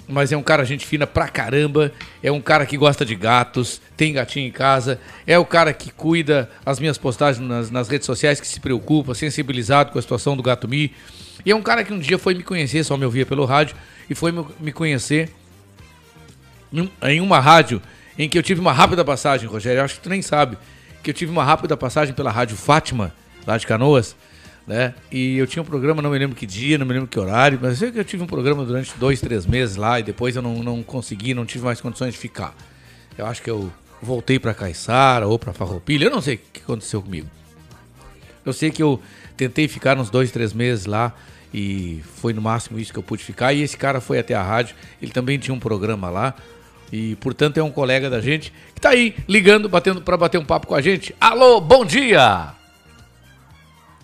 [0.09, 1.93] Mas é um cara gente fina pra caramba.
[2.23, 5.01] É um cara que gosta de gatos, tem gatinho em casa.
[5.27, 9.15] É o cara que cuida as minhas postagens nas, nas redes sociais, que se preocupa,
[9.15, 10.93] sensibilizado com a situação do gato Mi.
[11.45, 13.77] E é um cara que um dia foi me conhecer, só me ouvia pelo rádio,
[14.09, 15.31] e foi me, conhecer
[17.03, 17.81] em- uma rádio
[18.19, 19.83] em que eu tive uma rápida passagem, Rogério.
[19.83, 20.57] Acho que tu nem sabe.
[21.03, 23.13] Que eu tive uma rápida passagem pela Rádio Fátima,
[23.47, 24.17] lá de Canoas,
[24.67, 24.95] né?
[25.13, 27.59] E eu tinha um programa, não me lembro que dia, não me lembro que horário,
[27.63, 30.35] mas eu sei que eu tive um programa durante dois, três meses lá e depois
[30.35, 32.55] eu não, não consegui, não tive mais condições de ficar.
[33.17, 36.61] Eu acho que eu voltei pra Caiçara ou pra Farroupilha, eu não sei o que
[36.63, 37.29] aconteceu comigo.
[38.45, 39.01] Eu sei que eu
[39.37, 41.13] tentei ficar uns dois, três meses lá
[41.55, 43.53] e foi no máximo isso que eu pude ficar.
[43.53, 46.35] E esse cara foi até a rádio, ele também tinha um programa lá
[46.93, 50.45] e, portanto, é um colega da gente que tá aí ligando, batendo para bater um
[50.45, 51.15] papo com a gente.
[51.21, 52.66] Alô, bom dia!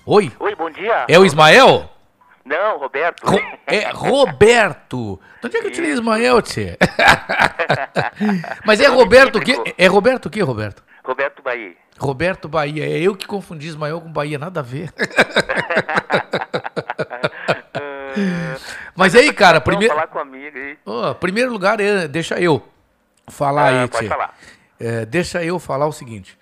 [0.04, 0.32] Oi?
[0.38, 1.04] Oi, bom dia.
[1.08, 1.88] É o Ismael?
[2.44, 3.24] Não, Roberto.
[3.24, 5.20] Ro- é Roberto.
[5.40, 6.76] De onde é que eu tirei Ismael, tchê?
[8.66, 9.74] Mas é Roberto o quê?
[9.78, 10.82] É Roberto o quê, Roberto?
[11.04, 11.74] Roberto Bahia.
[11.98, 12.84] Roberto Bahia.
[12.84, 14.92] É eu que confundi Ismael com Bahia, nada a ver.
[18.96, 19.94] Mas aí, cara, primeiro.
[19.94, 20.76] Falar com amigo aí.
[21.20, 22.62] Primeiro lugar, é, deixa eu
[23.28, 24.08] falar Ah, aí, pode tchê.
[24.08, 24.34] falar.
[24.80, 26.36] É, deixa eu falar o seguinte.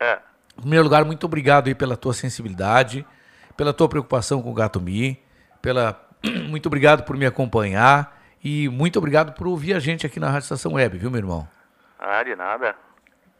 [0.00, 0.18] É.
[0.62, 3.04] Em primeiro lugar, muito obrigado aí pela tua sensibilidade,
[3.56, 5.20] pela tua preocupação com o Gato Mi,
[5.60, 6.00] pela
[6.48, 10.44] muito obrigado por me acompanhar e muito obrigado por ouvir a gente aqui na Rádio
[10.44, 11.48] Estação Web, viu, meu irmão?
[11.98, 12.76] Ah, de nada.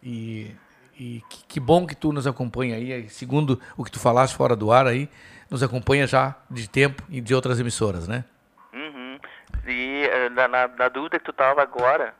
[0.03, 0.51] E,
[0.99, 4.57] e que, que bom que tu nos acompanha aí, segundo o que tu falaste fora
[4.57, 5.09] do ar aí,
[5.49, 8.25] nos acompanha já de tempo e de outras emissoras, né?
[8.75, 9.17] Uhum.
[9.69, 12.15] E eh, na, na, na dúvida que tu tava agora,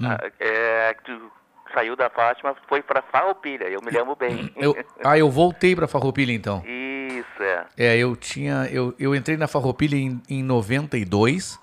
[0.00, 0.06] Hum.
[0.08, 1.30] ah, é, que tu
[1.72, 4.50] saiu da Fátima, foi pra Farroupilha, eu me lembro bem.
[4.56, 6.62] Eu, ah, eu voltei pra Farroupilha então.
[6.66, 7.64] Isso, é.
[7.76, 8.68] É, eu tinha.
[8.70, 11.58] Eu, eu entrei na Farroupilha em, em 92,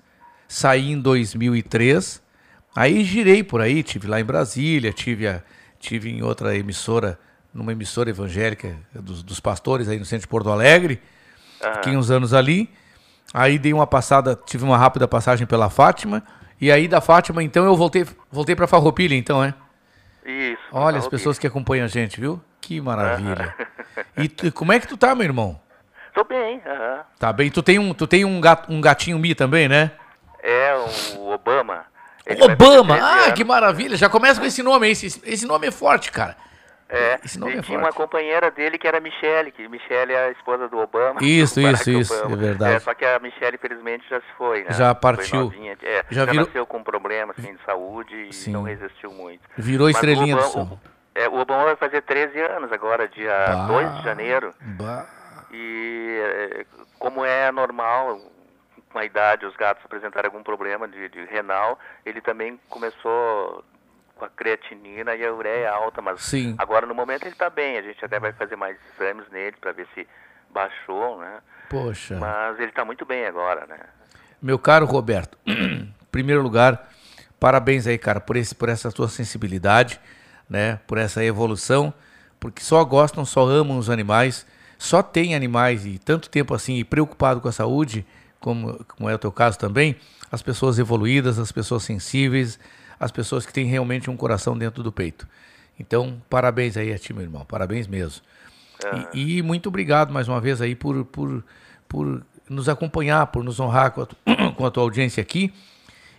[0.46, 2.22] saí em 2003,
[2.74, 5.42] aí girei por aí, tive lá em Brasília, tive, a,
[5.78, 7.18] tive em outra emissora,
[7.52, 11.00] numa emissora evangélica dos, dos pastores aí no centro de Porto Alegre.
[11.74, 12.70] Fiquei uns anos ali.
[13.32, 16.22] Aí dei uma passada, tive uma rápida passagem pela Fátima.
[16.60, 19.54] E aí da Fátima, então, eu voltei, voltei pra Farroupilha, então, é?
[20.30, 20.62] Isso.
[20.72, 22.40] Olha as pessoas que acompanham a gente, viu?
[22.60, 23.54] Que maravilha.
[24.16, 25.58] E tu- como é que tu tá, meu irmão?
[26.14, 27.00] Tô bem, aham.
[27.18, 29.92] Tá bem, tu tem um, tu tem um, gato, um gatinho Mi também, né?
[30.42, 30.74] É
[31.16, 31.84] o Obama.
[32.26, 32.96] Ele Obama!
[32.98, 33.96] 13 Ah, que maravilha!
[33.96, 34.90] Já começa com esse nome.
[34.90, 36.36] Esse, esse nome é forte, cara.
[36.90, 37.84] É, Esse nome e é tinha forte.
[37.86, 41.20] uma companheira dele que era Michelle, que Michelle é a esposa do Obama.
[41.22, 42.34] Isso, do isso, isso, Obama.
[42.34, 42.74] é verdade.
[42.76, 44.70] É, só que a Michelle, infelizmente, já se foi, né?
[44.72, 45.40] Já partiu.
[45.40, 48.50] novinha, é, Já já virou- nasceu com problemas assim, de saúde Sim.
[48.50, 49.42] e não resistiu muito.
[49.58, 50.74] Virou Mas estrelinha do Obama- som.
[50.74, 50.80] o-
[51.14, 53.66] é, o Obama vai fazer 13 anos agora, dia Bah.
[53.66, 54.54] 2 de janeiro.
[54.62, 55.06] Bah.
[55.52, 56.66] E é,
[56.98, 58.18] como é normal,
[58.90, 63.62] com a idade, os gatos apresentarem algum problema de, de renal, ele também começou
[64.18, 66.54] com a creatinina e a ureia alta, mas Sim.
[66.58, 69.72] agora no momento ele está bem, a gente até vai fazer mais exames nele para
[69.72, 70.06] ver se
[70.50, 71.38] baixou, né?
[71.70, 72.16] Poxa.
[72.18, 73.78] Mas ele está muito bem agora, né?
[74.42, 76.90] Meu caro Roberto, em primeiro lugar,
[77.38, 80.00] parabéns aí, cara, por, esse, por essa tua sensibilidade,
[80.48, 80.80] né?
[80.86, 81.94] Por essa evolução,
[82.40, 84.46] porque só gostam, só amam os animais,
[84.78, 88.06] só tem animais e tanto tempo assim, e preocupado com a saúde,
[88.40, 89.96] como, como é o teu caso também,
[90.30, 92.58] as pessoas evoluídas, as pessoas sensíveis,
[92.98, 95.26] as pessoas que têm realmente um coração dentro do peito.
[95.78, 98.22] Então, parabéns aí a ti, meu irmão, parabéns mesmo.
[99.14, 101.44] E, e muito obrigado mais uma vez aí por, por,
[101.88, 104.16] por nos acompanhar, por nos honrar com a, tu-
[104.56, 105.52] com a tua audiência aqui.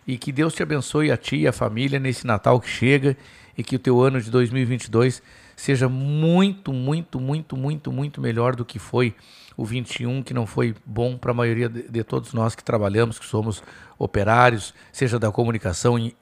[0.07, 3.15] E que Deus te abençoe a ti e a família nesse Natal que chega
[3.57, 5.21] e que o teu ano de 2022
[5.55, 9.13] seja muito, muito, muito, muito, muito melhor do que foi
[9.55, 13.19] o 21, que não foi bom para a maioria de, de todos nós que trabalhamos,
[13.19, 13.61] que somos
[13.97, 16.15] operários, seja da comunicação e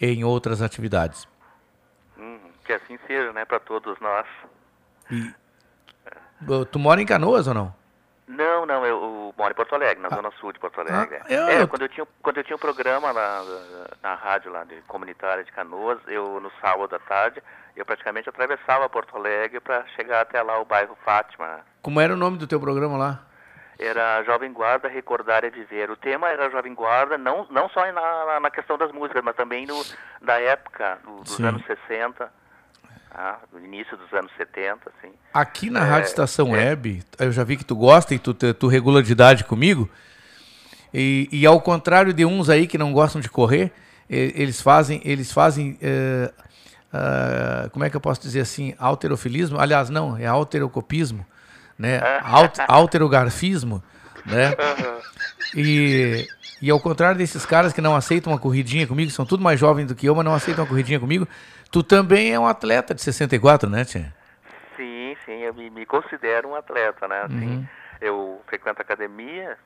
[0.00, 1.26] em outras atividades.
[2.18, 4.26] Hum, que assim seja, né, para todos nós.
[5.10, 7.74] Uh, Tu mora em Canoas ou não?
[8.28, 11.18] Não, não, eu, moro em Porto Alegre, na zona sul de Porto Alegre.
[11.22, 13.42] Ah, eu- É, quando eu tinha, quando eu tinha um programa na,
[14.02, 17.40] na rádio lá de comunitária de Canoas, eu no sábado à tarde,
[17.76, 21.60] eu praticamente atravessava Porto Alegre para chegar até lá o bairro Fátima.
[21.80, 23.20] Como era o nome do teu programa lá?
[23.78, 25.90] Era Jovem Guarda Recordar e Viver.
[25.90, 29.66] O tema era Jovem Guarda, não, não só na, na- questão das músicas, mas também
[29.66, 29.84] no,
[30.22, 31.44] da época, do- dos Sim.
[31.44, 32.30] anos 60
[33.10, 33.38] tá?
[33.52, 35.12] no início dos anos 70, assim.
[35.34, 36.58] Aqui na É, Rádio Estação é.
[36.70, 39.88] Web, eu já vi que tu gosta e tu, tu, regula de idade comigo.
[40.94, 43.72] E, e ao contrário de uns aí que não gostam de correr,
[44.08, 46.32] eles fazem, eles fazem, é,
[46.92, 49.58] ah, como é que eu posso dizer assim, alterofilismo?
[49.60, 51.26] Aliás, não, é alterocopismo,
[51.78, 52.00] né?
[52.22, 53.82] Alt, alterogarfismo,
[54.24, 54.54] né?
[55.54, 56.28] E,
[56.60, 59.86] e ao contrário desses caras que não aceitam uma corridinha comigo, são tudo mais jovens
[59.86, 61.26] do que eu, mas não aceitam uma corridinha comigo,
[61.70, 64.14] tu também é um atleta de 64, né, Tia?
[64.76, 67.22] Sim, sim, eu me, me considero um atleta, né?
[67.22, 67.66] Assim, Uhum.
[67.98, 69.56] Eu frequento academia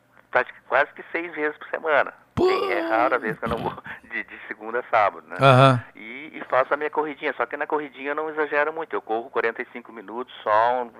[0.68, 2.12] quase que seis vezes por semana.
[2.36, 5.36] Tem, é raro a vez que eu não vou de, de segunda a sábado, né?
[5.40, 5.82] Aham.
[5.96, 8.94] E, e faço a minha corridinha, só que na corridinha eu não exagero muito.
[8.94, 10.92] Eu corro 45 minutos só um-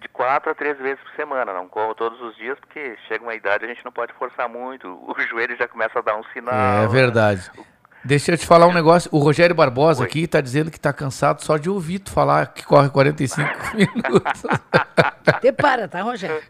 [0.00, 1.52] de quatro a três vezes por semana.
[1.52, 4.88] Não corro todos os dias porque chega uma idade a gente não pode forçar muito.
[4.88, 6.54] O joelho já começa a dar um sinal.
[6.84, 7.50] É verdade.
[8.04, 9.08] Deixa eu te falar um negócio.
[9.14, 12.62] O Rogério Barbosa aqui tá dizendo que tá cansado só de ouvir tu falar que
[12.62, 14.42] corre 45 minutos.
[15.40, 16.42] Te para, tá, Rogério?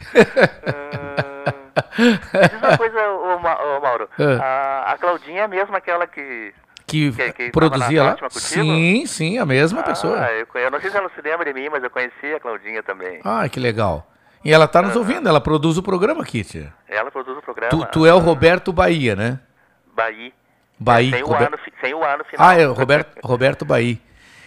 [1.97, 4.09] Diz uma coisa, ô, Ma- ô, Mauro.
[4.18, 4.36] É.
[4.42, 6.53] A, a Claudinha é mesmo aquela que.
[7.16, 8.16] Que, que- produzia lá.
[8.30, 10.18] Sim, sim, a mesma pessoa.
[10.24, 12.34] Ah, eu, conhe- eu não sei se ela se lembra de mim, mas eu conheci
[12.34, 13.20] a Claudinha também.
[13.24, 14.07] Ah, que legal.
[14.45, 16.72] E ela tá nos ouvindo, ela produz o programa aqui, tia.
[16.88, 17.70] Ela produz o programa.
[17.70, 19.40] Tu, tu é o Roberto Bahia, né?
[19.95, 20.32] Bahia.
[20.78, 21.11] Bahia.
[21.12, 22.47] Sem o, Rober- A no, fi- sem o A no final.
[22.49, 23.97] Ah, é o Roberto, Roberto Bahia.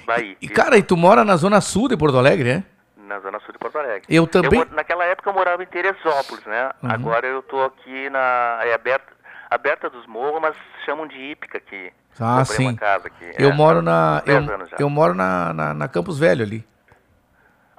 [0.05, 0.35] Bahia.
[0.41, 2.63] E, cara, e tu mora na zona sul de Porto Alegre, né?
[3.07, 4.03] Na zona sul de Porto Alegre.
[4.09, 6.69] Eu também- mo- naquela época eu morava em Teresópolis, né?
[6.83, 6.91] Uhum.
[6.91, 8.59] Agora eu tô aqui na.
[8.63, 9.05] É aberta,
[9.49, 11.91] aberta dos Morros, mas chamam de Ípica aqui.
[12.19, 12.77] Ah, Comprei sim.
[13.37, 14.21] Eu É, moro na.
[14.25, 14.75] Eu, já.
[14.79, 16.65] eu moro na, na, na Campos Velho ali.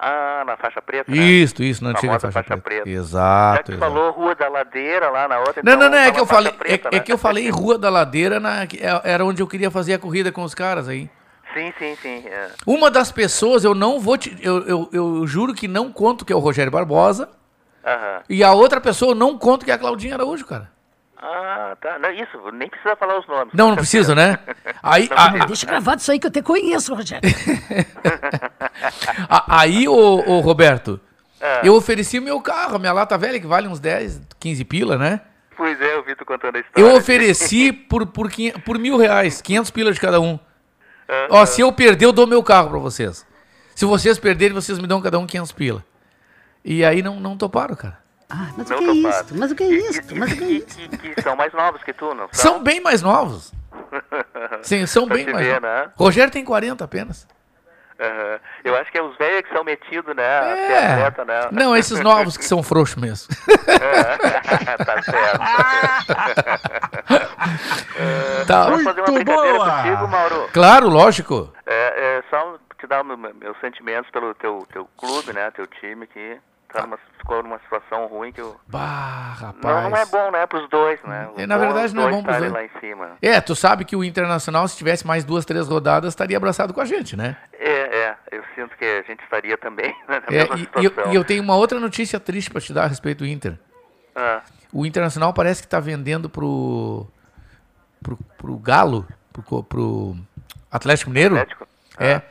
[0.01, 1.11] Ah, na faixa preta.
[1.11, 1.17] né?
[1.17, 2.61] Isso, isso, na antiga faixa, faixa preta.
[2.61, 2.89] preta.
[2.89, 3.57] Já Exato.
[3.57, 3.91] que tu exato.
[3.93, 5.61] falou Rua da Ladeira lá na outra.
[5.61, 7.03] Não, então não, não, é que eu falei, preta, é, é né?
[7.03, 9.99] que eu falei Rua da Ladeira, na, que é- era onde eu queria fazer a
[9.99, 11.09] corrida com os caras aí.
[11.53, 12.23] Sim, sim, sim.
[12.27, 12.51] é.
[12.65, 14.37] Uma das pessoas, eu não vou te.
[14.41, 17.27] Eu, eu, eu juro que não conto que é o Rogério Barbosa.
[17.85, 18.21] Aham.
[18.29, 20.69] E a outra pessoa eu não conto que é a Claudinha Araújo, cara.
[21.21, 21.99] Ah, tá.
[21.99, 23.53] Não, isso, nem precisa falar os nomes.
[23.53, 24.39] Não, não precisa, né?
[24.81, 27.29] Aí, a- Não, deixa gravado isso aí que eu te conheço, Rogério.
[29.29, 29.93] a- aí ô,
[30.25, 30.99] ô, Roberto,
[31.41, 31.61] Ah.
[31.63, 34.97] eu ofereci o meu carro, a minha lata velha, que vale uns 10, 15 pila,
[34.97, 35.21] né?
[35.57, 36.87] Pois é, eu vi tu contando a história.
[36.89, 38.29] Eu ofereci por, por,
[38.63, 40.39] por mil reais, 500 pilas de cada um.
[41.29, 43.25] Ó, se eu perder, eu dou meu carro pra vocês.
[43.75, 45.83] Se vocês perderem, vocês me dão cada um 500 pila.
[46.63, 47.97] E aí não, não toparam, cara.
[48.29, 49.23] Ah, mas Não o que é?
[49.37, 50.01] Mas o que é isso?
[50.15, 50.65] Mas o que é isso?
[50.89, 53.51] Que, que são mais novos que tu, não São bem mais novos.
[54.61, 55.85] Sim, são bem mais ver, novos.
[55.87, 55.91] né?
[55.97, 57.27] Rogério tem 40 apenas.
[57.99, 58.39] Aham.
[58.63, 60.23] Eu acho que é os velhos que são metidos, né?
[60.23, 60.93] É.
[60.93, 61.49] atleta, né?
[61.51, 63.27] Não, esses novos que são frouxos mesmo.
[64.85, 65.41] tá certo.
[67.97, 68.65] É, Tá.
[68.65, 69.69] Vamos fazer uma brincadeira boa.
[69.83, 70.49] contigo, Mauro?
[70.53, 71.53] Claro, lógico.
[71.65, 75.51] É, é só te dar meu- meus sentimentos pelo teu, teu clube, né?
[75.51, 76.37] Teu time que
[76.73, 78.55] tá numa, ficou numa situação ruim que eu...
[78.67, 79.63] Bah, rapaz.
[79.63, 80.45] Não, não é bom, né?
[80.47, 81.29] Pros dois, né?
[81.37, 82.51] É, na verdade, não é bom pros dois.
[82.51, 83.11] lá em cima.
[83.21, 86.81] É, tu sabe que o Internacional, se tivesse mais duas, três rodadas, estaria abraçado com
[86.81, 87.35] a gente, né?
[87.53, 88.17] É, é.
[88.31, 91.11] Eu sinto que a gente estaria também né, na É, mesma e, e eu, situação.
[91.11, 93.57] e eu tenho uma outra notícia triste pra te dar a respeito do Inter.
[94.15, 94.41] Ah,
[94.71, 97.07] O Internacional parece que tá vendendo pro.
[98.01, 100.15] pro, pro Galo, pro, pro
[100.71, 101.35] Atlético Mineiro.
[101.35, 101.67] Atlético?
[101.97, 102.21] É.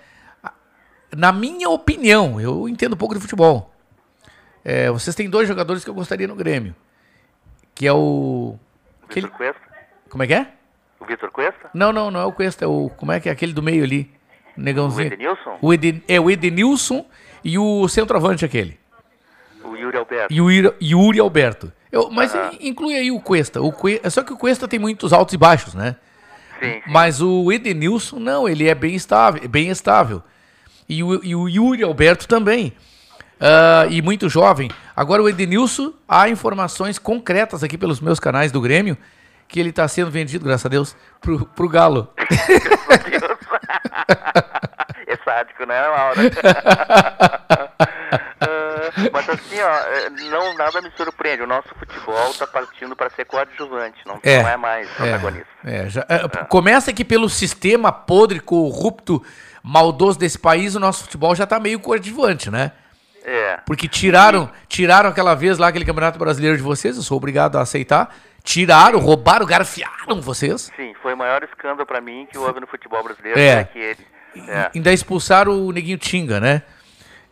[1.16, 3.74] Na minha opinião, eu entendo pouco de futebol.
[4.70, 6.74] É, vocês têm dois jogadores que eu gostaria no Grêmio.
[7.74, 8.56] Que é o.
[9.08, 9.60] aquele- Vitor Cuesta?
[10.10, 10.46] Como é que é?
[11.00, 11.70] O Vitor Cuesta?
[11.72, 12.90] Não, não, não é o Cuesta, é o.
[12.96, 14.10] Como é que é aquele do meio ali?
[14.56, 15.08] O negãozinho.
[15.08, 15.58] O Edenilson?
[15.62, 17.06] O Eden, é o Edenilson
[17.42, 18.78] e o centroavante aquele.
[19.64, 20.34] O Yuri Alberto?
[20.34, 20.50] E o
[20.82, 21.72] Yuri Alberto.
[21.90, 23.62] Eu, mas in- inclui aí o Cuesta.
[23.62, 25.96] O Cue- só que o Cuesta tem muitos altos e baixos, né?
[26.60, 26.82] Sim.
[26.88, 29.48] Mas o Edenilson, não, ele é bem estável.
[29.48, 30.22] Bem estável.
[30.86, 32.74] E, o, e o Yuri Alberto também.
[33.40, 34.70] Ah, e muito jovem.
[34.96, 38.96] Agora o Edenilson, há informações concretas aqui pelos meus canais do Grêmio
[39.46, 42.12] que ele está sendo vendido, graças a Deus, pro, pro Galo.
[45.06, 46.20] É sádico, né, Mauro?
[48.40, 51.42] Ah, mas assim, ó, é, não, nada me surpreende.
[51.42, 54.42] O nosso futebol tá partindo para ser coadjuvante, não É.
[54.42, 55.46] não é mais protagonista.
[55.64, 59.22] É, já- é, Começa que pelo sistema podre, corrupto,
[59.62, 62.72] maldoso desse país, o nosso futebol já tá meio coadjuvante, né?
[63.24, 63.58] É.
[63.66, 67.62] Porque tiraram, tiraram aquela vez lá aquele Campeonato Brasileiro de vocês, eu sou obrigado a
[67.62, 68.14] aceitar.
[68.42, 70.70] Tiraram, roubaram, garfiaram vocês.
[70.76, 73.38] Sim, foi o maior escândalo para mim que houve no futebol brasileiro.
[73.38, 73.56] É.
[73.56, 74.06] né, que ele,
[74.46, 74.70] é.
[74.74, 76.62] Ainda expulsaram o Neguinho Tinga, né?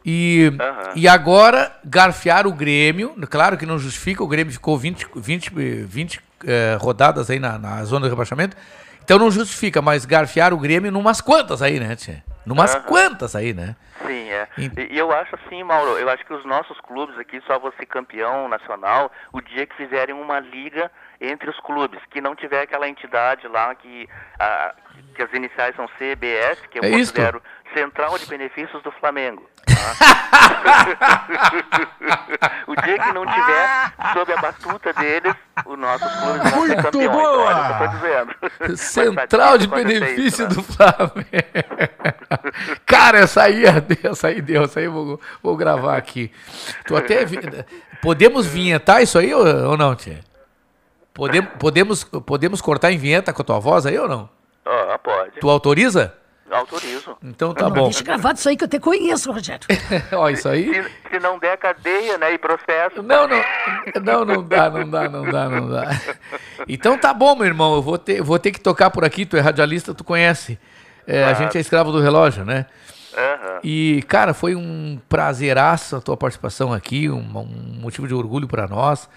[0.04, 0.92] E, Aham.
[0.94, 3.14] e agora garfiaram o Grêmio.
[3.28, 7.58] Claro que não justifica, o Grêmio ficou 20, 20, eh, 20 eh, rodadas aí na,
[7.58, 8.56] na zona do rebaixamento.
[9.02, 12.22] Então não justifica, mas garfiaram o Grêmio numas quantas aí, né, Tchê?
[12.46, 13.74] Numas quantas aí, né?
[14.06, 14.48] Sim, é.
[14.56, 17.72] E, e eu acho assim, Mauro, eu acho que os nossos clubes aqui só vão
[17.72, 20.90] ser campeão nacional o dia que fizerem uma liga
[21.20, 24.74] entre os clubes, que não tiver aquela entidade lá que, a,
[25.14, 27.42] que as iniciais são CBS, que eu É considero
[27.74, 29.48] Central de Benefícios do Flamengo.
[29.66, 31.26] tá?
[32.66, 36.82] o dia que não tiver sob a batuta deles, os nossos clubes vão ser Muito
[36.82, 37.10] campeões.
[37.10, 37.74] boa!
[37.74, 38.76] O tô dizendo.
[38.76, 41.26] Central de Mas sabe que isso benefício acontece, do Flamengo.
[42.86, 43.64] Cara, essa aí,
[44.02, 46.32] essa aí deu, essa aí eu vou, vou gravar aqui.
[46.86, 47.24] Tu até
[48.00, 50.20] Podemos vinhetar isso aí ou, não, Tia?
[51.12, 54.28] Podemos, podemos, podemos cortar em vinheta com a tua voz aí ou não?
[54.66, 55.40] Ó, pode.
[55.40, 56.14] Tu autoriza?
[56.50, 57.16] Autorizo.
[57.22, 57.84] Então tá Não, bom.
[57.84, 59.66] Deixa gravado isso aí que eu te conheço, Rogério.
[60.12, 60.72] Ó, isso aí.
[60.72, 63.02] Se, se não der cadeia, né, e processo.
[63.02, 63.42] Não, não,
[64.02, 65.90] não, não dá, não dá, não dá, não dá.
[66.68, 69.36] Então tá bom, meu irmão, eu vou ter, vou ter que tocar por aqui, tu
[69.36, 70.58] é radialista, tu conhece.
[71.06, 71.38] É, A Claro.
[71.44, 72.66] gente é escravo do relógio, né?
[73.16, 73.60] Aham.
[73.64, 78.66] E, cara, foi um prazeraço a tua participação aqui, um, um motivo de orgulho para
[78.68, 79.08] nós.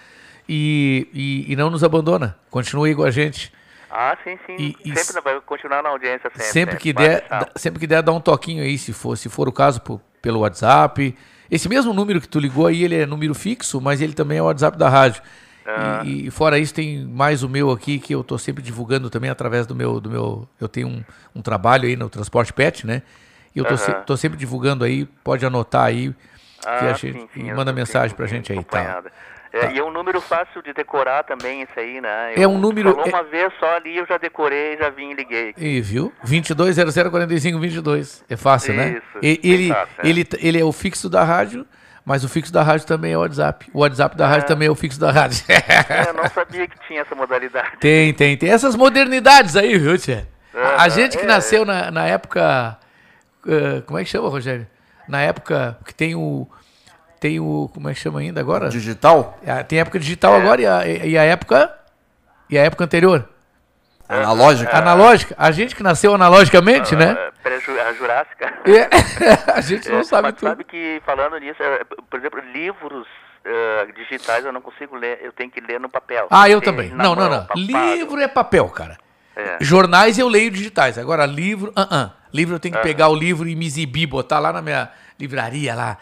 [0.48, 3.52] E, e, e não nos abandona, continua aí com a gente.
[3.90, 4.56] Ah, sim, sim.
[4.58, 6.44] E- e sempre vai continuar na audiência sempre.
[6.46, 6.80] Sempre né?
[6.80, 9.82] que der, sempre que der, dá um toquinho aí, se for, se for o caso,
[9.82, 11.16] po- pelo WhatsApp.
[11.50, 14.42] Esse mesmo número que tu ligou aí, ele é número fixo, mas ele também é
[14.42, 15.24] o WhatsApp da rádio.
[15.66, 16.02] Ah.
[16.04, 19.30] E, e fora isso, tem mais o meu aqui, que eu tô sempre divulgando também
[19.30, 20.00] através do meu.
[20.00, 21.04] Do meu eu tenho um,
[21.36, 23.02] um trabalho aí no Transporte Pet, né?
[23.56, 24.04] E eu tô, se- Aham.
[24.04, 26.14] tô sempre divulgando aí, pode anotar aí.
[26.62, 29.02] que Ah, a gente, sim, sim, e manda mensagem sempre pra gente aí, tá?
[29.52, 32.34] É, E é um número fácil de decorar também, esse aí, né?
[32.36, 35.14] É um número- Falou é- uma vez só ali, eu já decorei, já vim e
[35.16, 35.54] liguei.
[35.58, 36.14] E viu?
[36.24, 38.24] 22004522.
[38.30, 38.89] É fácil, né?
[38.97, 40.08] Isso, E- bem Ele, fácil, é.
[40.08, 41.66] ele, ele é o fixo da rádio,
[42.06, 43.68] mas o fixo da rádio também é o WhatsApp.
[43.74, 45.43] O WhatsApp da rádio também é o fixo da rádio.
[46.08, 47.78] Eu não sabia que tinha essa modalidade.
[47.80, 50.28] tem, tem, tem essas modernidades aí, viu, Tia?
[50.78, 52.78] A, gente que é, nasceu na, na época.
[53.47, 54.68] eh, como é que chama, Rogério?
[55.08, 56.47] Na época que tem o.
[57.20, 57.70] Tem o.
[57.74, 58.70] Como é que chama ainda agora?
[58.70, 59.38] Digital?
[59.46, 61.74] Ah, Tem a época digital agora e a, e a época.
[62.50, 63.28] E a época anterior.
[64.08, 64.76] Analógica?
[64.76, 65.36] Analógica.
[65.38, 67.16] A gente que nasceu analogicamente, né?
[67.18, 68.54] Ah, pré-ju- a Jurássica.
[68.66, 68.90] É,
[69.54, 70.50] a gente não É, sabe mas tudo.
[70.50, 73.06] sabe que, falando nisso, é, por exemplo, livros
[73.46, 76.26] eh, digitais eu não consigo ler, eu tenho que ler no papel.
[76.32, 76.90] Ah, eu Tem também.
[76.90, 77.42] Não, não, não.
[77.46, 77.60] papado.
[77.60, 78.98] Livro é papel, cara.
[79.36, 79.58] É.
[79.62, 80.98] Jornais eu leio digitais.
[80.98, 82.10] Agora, livro, ah, ah.
[82.34, 82.88] Livro eu tenho que Aham.
[82.88, 84.90] pegar o livro e me exibir, botar lá na minha
[85.20, 85.98] livraria lá.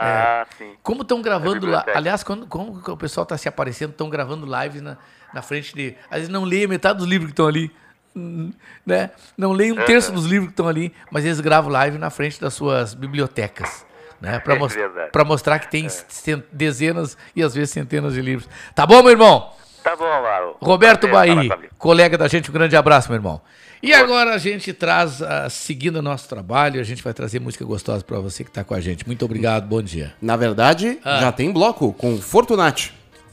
[0.00, 0.72] É, Ah, sim.
[0.82, 1.84] Como estão gravando lá?
[1.94, 4.96] Aliás, quando, como o pessoal está se aparecendo, estão gravando lives na,
[5.34, 5.94] na frente de.
[6.10, 7.70] Às vezes não leem metade dos livros que estão ali.
[8.16, 8.52] hum,
[8.86, 9.10] Né?
[9.36, 12.40] Não leem um terço dos livros que estão ali, mas eles gravam live na frente
[12.40, 13.86] das suas bibliotecas.
[14.20, 14.38] Né?
[14.38, 18.48] Para É mostrar que tem cen- dezenas e às vezes centenas de livros.
[18.74, 19.50] Tá bom, meu irmão?
[19.82, 20.56] Tá bom, Mauro.
[20.60, 23.40] Roberto Bahia, colega da gente, um grande abraço, meu irmão.
[23.82, 27.64] E agora a gente traz, ah, seguindo o nosso trabalho, a gente vai trazer música
[27.64, 29.06] gostosa para você que está com a gente.
[29.06, 30.12] Muito obrigado, bom dia.
[30.20, 31.20] Na verdade, Ah.
[31.20, 32.92] já tem bloco com Fortunati.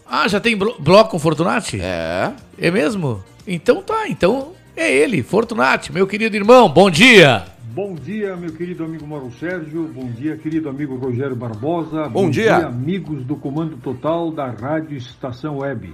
[0.10, 1.80] Ah, já tem blo- bloco com Fortunati?
[1.82, 2.32] É.
[2.58, 3.22] É mesmo?
[3.46, 7.44] Então tá, então é ele, Fortunati, meu querido irmão, bom dia.
[7.74, 9.84] Bom dia, meu querido amigo Mauro Sérgio.
[9.94, 12.08] Bom dia, querido amigo Rogério Barbosa.
[12.10, 12.56] Bom dia.
[12.68, 15.94] amigos do Comando Total da Rádio Estação Web.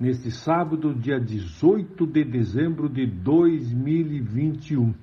[0.00, 4.94] Neste sábado, dia 18 de dezembro de 2021.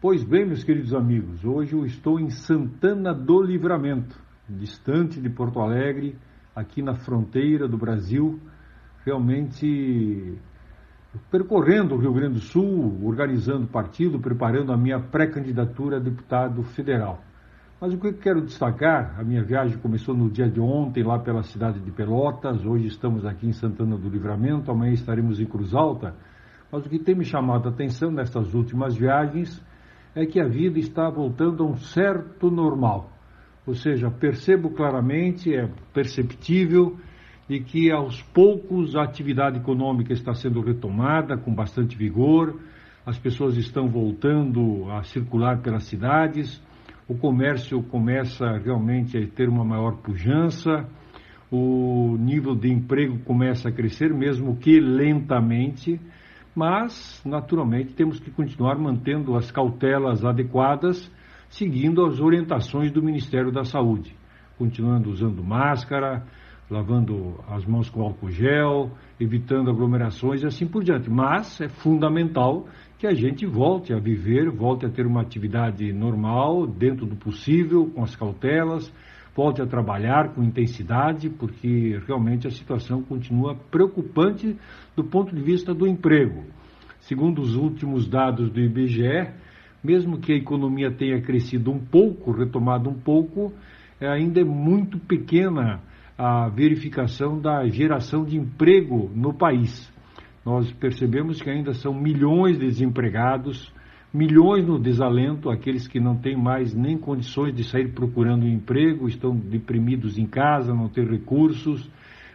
[0.00, 4.16] Pois bem, meus queridos amigos, hoje eu estou em Santana do Livramento,
[4.48, 6.16] distante de Porto Alegre,
[6.54, 8.38] aqui na fronteira do Brasil,
[9.04, 10.38] realmente
[11.28, 17.20] percorrendo o Rio Grande do Sul, organizando partido, preparando a minha pré-candidatura a deputado federal.
[17.80, 21.16] Mas o que eu quero destacar, a minha viagem começou no dia de ontem, lá
[21.16, 25.72] pela cidade de Pelotas, hoje estamos aqui em Santana do Livramento, amanhã estaremos em Cruz
[25.72, 26.12] Alta.
[26.72, 29.64] Mas o que tem me chamado a atenção nessas últimas viagens
[30.12, 33.12] é que a vida está voltando a um certo normal.
[33.64, 36.96] Ou seja, percebo claramente, é perceptível,
[37.48, 42.58] de que aos poucos a atividade econômica está sendo retomada com bastante vigor,
[43.06, 46.60] as pessoas estão voltando a circular pelas cidades,
[47.08, 50.86] o comércio começa realmente a ter uma maior pujança,
[51.50, 55.98] o nível de emprego começa a crescer, mesmo que lentamente,
[56.54, 61.10] mas naturalmente temos que continuar mantendo as cautelas adequadas,
[61.48, 64.14] seguindo as orientações do Ministério da Saúde,
[64.58, 66.26] continuando usando máscara,
[66.70, 71.08] lavando as mãos com álcool gel, evitando aglomerações e assim por diante.
[71.08, 72.66] Mas é fundamental
[72.98, 77.88] que a gente volte a viver, volte a ter uma atividade normal, dentro do possível,
[77.94, 78.92] com as cautelas,
[79.36, 84.56] volte a trabalhar com intensidade, porque realmente a situação continua preocupante
[84.96, 86.42] do ponto de vista do emprego.
[86.98, 89.30] Segundo os últimos dados do IBGE,
[89.82, 93.52] mesmo que a economia tenha crescido um pouco, retomado um pouco,
[94.00, 95.80] ainda é muito pequena
[96.18, 99.88] a verificação da geração de emprego no país.
[100.48, 103.70] Nós percebemos que ainda são milhões de desempregados,
[104.14, 109.06] milhões no desalento, aqueles que não têm mais nem condições de sair procurando um emprego,
[109.06, 111.86] estão deprimidos em casa, não têm recursos,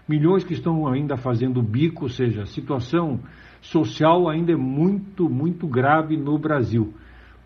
[0.07, 3.19] milhões que estão ainda fazendo bico, ou seja, a situação
[3.59, 6.93] social ainda é muito, muito grave no Brasil.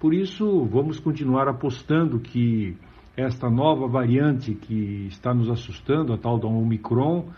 [0.02, 2.76] Por isso, vamos continuar apostando que
[3.16, 7.30] esta nova variante que está nos assustando, a tal da Omicron,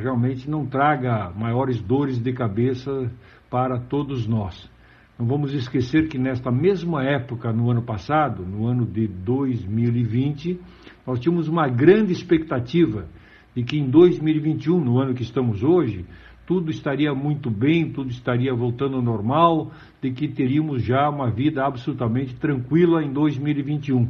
[0.00, 3.10] realmente não traga maiores dores de cabeça
[3.50, 4.70] para todos nós.
[5.18, 10.60] Não vamos esquecer que nesta mesma época, no ano passado, no ano de 2020,
[11.06, 13.08] nós tínhamos uma grande expectativa
[13.54, 16.06] de que em 2021, no ano que estamos hoje,
[16.46, 21.66] tudo estaria muito bem, tudo estaria voltando ao normal, de que teríamos já uma vida
[21.66, 24.08] absolutamente tranquila em 2021.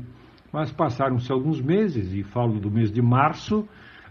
[0.52, 3.66] Mas passaram-se alguns meses, e falo do mês de março,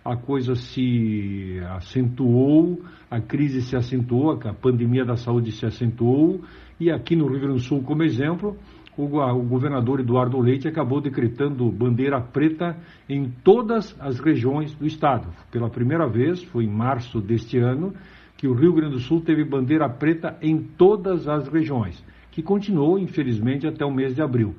[0.08, 2.82] a coisa se acentuou,
[3.12, 6.39] a crise se acentuou, a pandemia da saúde se acentuou,
[6.80, 8.55] e aqui no Rio Grande do Sul, como exemplo,
[8.97, 9.05] o,
[9.43, 12.78] governador Eduardo Leite acabou decretando bandeira preta
[13.10, 15.28] em todas as regiões do estado.
[15.51, 17.93] Pela primeira vez, foi em março deste ano,
[18.38, 22.01] que o Rio Grande do Sul teve bandeira preta em todas as regiões,
[22.32, 24.55] que continuou, infelizmente, até o mês de abril.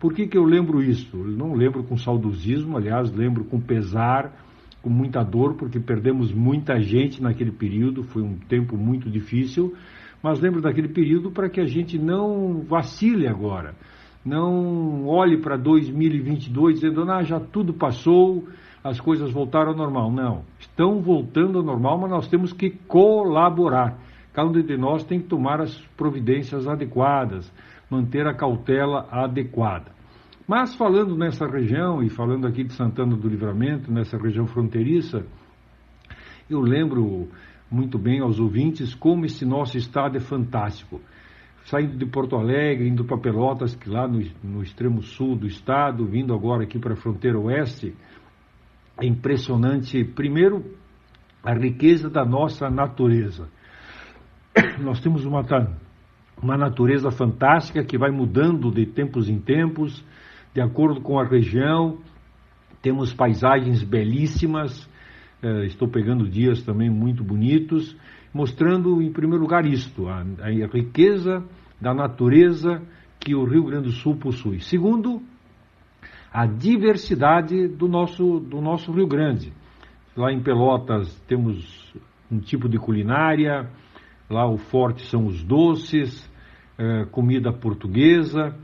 [0.00, 1.16] Por que, que eu lembro isso?
[1.16, 4.32] Não lembro com saudosismo, aliás, lembro com pesar,
[4.82, 9.74] com muita dor, porque perdemos muita gente naquele período, foi um tempo muito difícil,
[10.22, 13.74] mas lembro daquele período para que a gente não vacile agora,
[14.24, 18.46] não olhe para 2022 dizendo, ah, já tudo passou,
[18.82, 20.10] as coisas voltaram ao normal.
[20.10, 23.98] Não, estão voltando ao normal, mas nós temos que colaborar.
[24.32, 27.52] Cada um de nós tem que tomar as providências adequadas,
[27.90, 29.99] manter a cautela adequada.
[30.50, 35.24] Mas falando nessa região, e falando aqui de Santana do Livramento, nessa região fronteiriça,
[36.50, 37.28] eu lembro
[37.70, 41.00] muito bem aos ouvintes como esse nosso estado é fantástico.
[41.66, 46.04] Saindo de Porto Alegre, indo para Pelotas, que lá no, no extremo sul do estado,
[46.04, 47.94] vindo agora aqui para a fronteira oeste,
[49.00, 50.64] é impressionante, primeiro,
[51.44, 53.48] a riqueza da nossa natureza.
[54.82, 55.44] Nós temos uma,
[56.42, 60.04] uma natureza fantástica que vai mudando de tempos em tempos,
[60.54, 61.98] de acordo com a região.
[62.82, 64.88] Temos paisagens belíssimas,
[65.42, 67.96] eh, estou pegando dias também muito bonitos,
[68.32, 71.44] mostrando, em primeiro lugar, isto: a, a riqueza
[71.80, 72.82] da natureza
[73.18, 74.60] que o Rio Grande do Sul possui.
[74.60, 75.22] Segundo,
[76.32, 79.52] a diversidade do nosso, do nosso Rio Grande.
[80.16, 81.94] Lá em Pelotas temos
[82.30, 83.68] um tipo de culinária,
[84.28, 86.30] lá o forte são os doces,
[86.78, 88.56] é, comida portuguesa.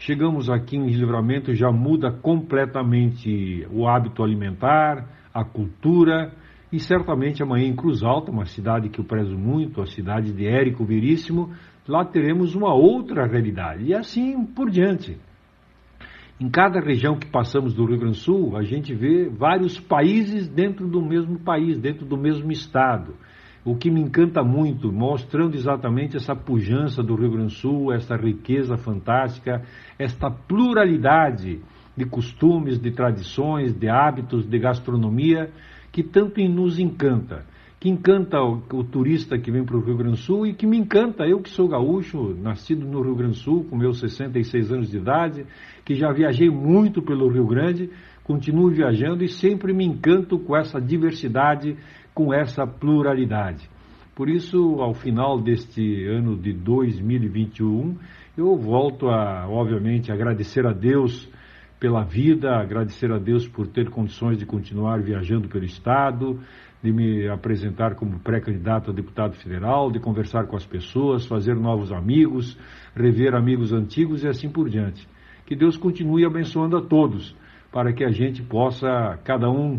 [0.00, 6.32] Chegamos aqui em Livramento, já muda completamente o hábito alimentar, a cultura,
[6.72, 10.46] e certamente amanhã em Cruz Alta, uma cidade que eu prezo muito, a cidade de
[10.46, 11.50] Érico Veríssimo,
[11.86, 13.86] lá teremos uma outra realidade.
[13.86, 15.18] E assim por diante.
[16.40, 20.46] Em cada região que passamos do Rio Grande do Sul, a gente vê vários países
[20.46, 23.16] dentro do mesmo país, dentro do mesmo estado.
[23.68, 28.16] O que me encanta muito, mostrando exatamente essa pujança do Rio Grande do Sul, essa
[28.16, 29.62] riqueza fantástica,
[29.98, 31.60] esta pluralidade
[31.94, 35.50] de costumes, de tradições, de hábitos, de gastronomia,
[35.92, 37.44] que tanto nos encanta.
[37.78, 40.66] Que encanta o, o turista que vem para o Rio Grande do Sul e que
[40.66, 44.72] me encanta, eu que sou gaúcho, nascido no Rio Grande do Sul, com meus 66
[44.72, 45.44] anos de idade,
[45.84, 47.90] que já viajei muito pelo Rio Grande,
[48.24, 51.76] continuo viajando e sempre me encanto com essa diversidade,
[52.18, 53.70] com essa pluralidade.
[54.16, 57.96] Por isso, ao final deste ano de 2021,
[58.36, 61.30] eu volto a, obviamente, agradecer a Deus
[61.78, 66.40] pela vida, agradecer a Deus por ter condições de continuar viajando pelo Estado,
[66.82, 71.92] de me apresentar como pré-candidato a deputado federal, de conversar com as pessoas, fazer novos
[71.92, 72.58] amigos,
[72.96, 75.06] rever amigos antigos e assim por diante.
[75.46, 77.32] Que Deus continue abençoando a todos,
[77.70, 79.78] para que a gente possa, cada um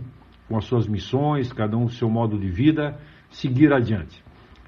[0.50, 4.24] com as suas missões, cada um o seu modo de vida, seguir adiante.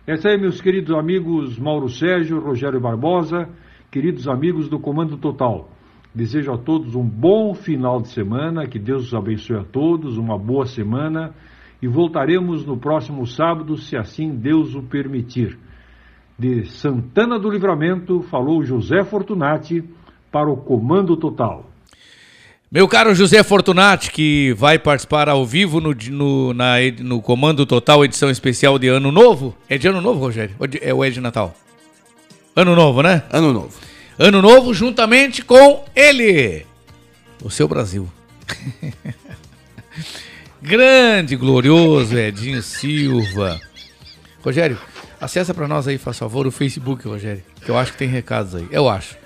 [0.06, 3.50] Essa aí, meus queridos amigos Mauro Sérgio, Rogério Barbosa,
[3.90, 5.68] queridos amigos do Comando Total.
[6.14, 10.38] Desejo a todos um bom final de semana, que Deus os abençoe a todos, uma
[10.38, 11.34] boa semana
[11.82, 15.58] e voltaremos no próximo sábado, se assim Deus o permitir.
[16.38, 19.84] De Santana do Livramento, falou José Fortunati
[20.32, 21.70] para o Comando Total.
[22.74, 28.05] Meu caro José Fortunati, que vai participar ao vivo no, no, na, no Comando Total,
[28.05, 29.53] edição especial de Ano Novo.
[29.67, 30.55] É de Ano Novo, Rogério?
[30.57, 31.53] Ou, de, é, ou é de Natal?
[32.55, 33.24] Ano Novo, né?
[33.30, 33.78] Ano Novo.
[34.17, 36.65] ano novo juntamente com ele,
[37.43, 38.09] o seu Brasil.
[40.63, 43.59] Grande, glorioso Edinho Silva.
[44.41, 44.80] Rogério,
[45.19, 48.55] acessa para nós aí, faz favor, o Facebook, Rogério, que eu acho que tem recados
[48.55, 48.65] aí.
[48.72, 49.17] Eu acho.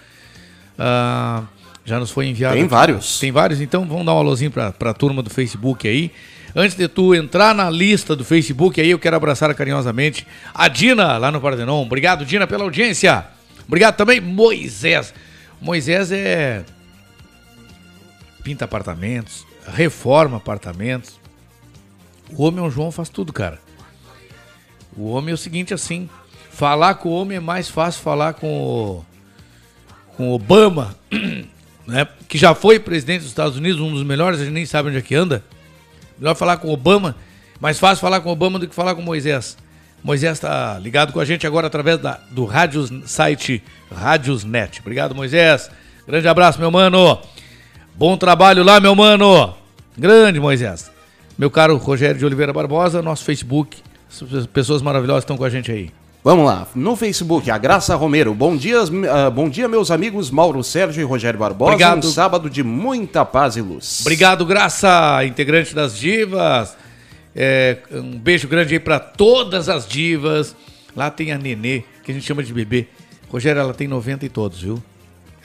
[0.79, 1.43] Ah,
[1.85, 2.55] já nos foi enviado.
[2.55, 3.19] Tem vários.
[3.19, 6.11] Tem vários, então vamos dar um alôzinho para a turma do Facebook aí.
[6.55, 11.17] Antes de tu entrar na lista do Facebook aí, eu quero abraçar carinhosamente a Dina
[11.17, 11.83] lá no Pardenon.
[11.83, 13.25] Obrigado, Dina, pela audiência.
[13.67, 15.13] Obrigado também, Moisés.
[15.61, 16.63] Moisés é.
[18.43, 21.19] Pinta apartamentos, reforma apartamentos.
[22.31, 23.59] O homem é um João, faz tudo, cara.
[24.95, 26.09] O homem é o seguinte, assim.
[26.51, 29.05] Falar com o homem é mais fácil falar com o.
[30.15, 30.95] Com o Obama,
[31.87, 32.07] né?
[32.27, 34.97] Que já foi presidente dos Estados Unidos, um dos melhores, a gente nem sabe onde
[34.97, 35.43] é que anda.
[36.17, 37.15] Melhor falar com Obama,
[37.59, 39.57] mais fácil falar com Obama do que falar com Moisés.
[40.03, 44.79] Moisés está ligado com a gente agora através da, do rádios, site Rádiosnet.
[44.79, 45.69] Obrigado, Moisés.
[46.07, 47.19] Grande abraço, meu mano.
[47.95, 49.55] Bom trabalho lá, meu mano.
[49.97, 50.91] Grande, Moisés.
[51.37, 53.77] Meu caro Rogério de Oliveira Barbosa, nosso Facebook.
[54.37, 55.91] As Pessoas maravilhosas estão com a gente aí.
[56.25, 58.33] Vamos lá, no Facebook, a Graça Romero.
[58.33, 58.79] Bom dia,
[59.11, 61.73] ah, bom dia, meus amigos Mauro Sérgio e Rogério Barbosa.
[61.73, 62.07] Obrigado.
[62.07, 63.99] Um sábado de muita paz e luz.
[64.01, 66.75] Obrigado, Graça, integrante das divas.
[67.35, 70.55] É, um beijo grande aí pra todas as divas.
[70.95, 72.87] Lá tem a Nenê, que a gente chama de bebê.
[73.29, 74.81] Rogério, ela tem 90 e todos, viu?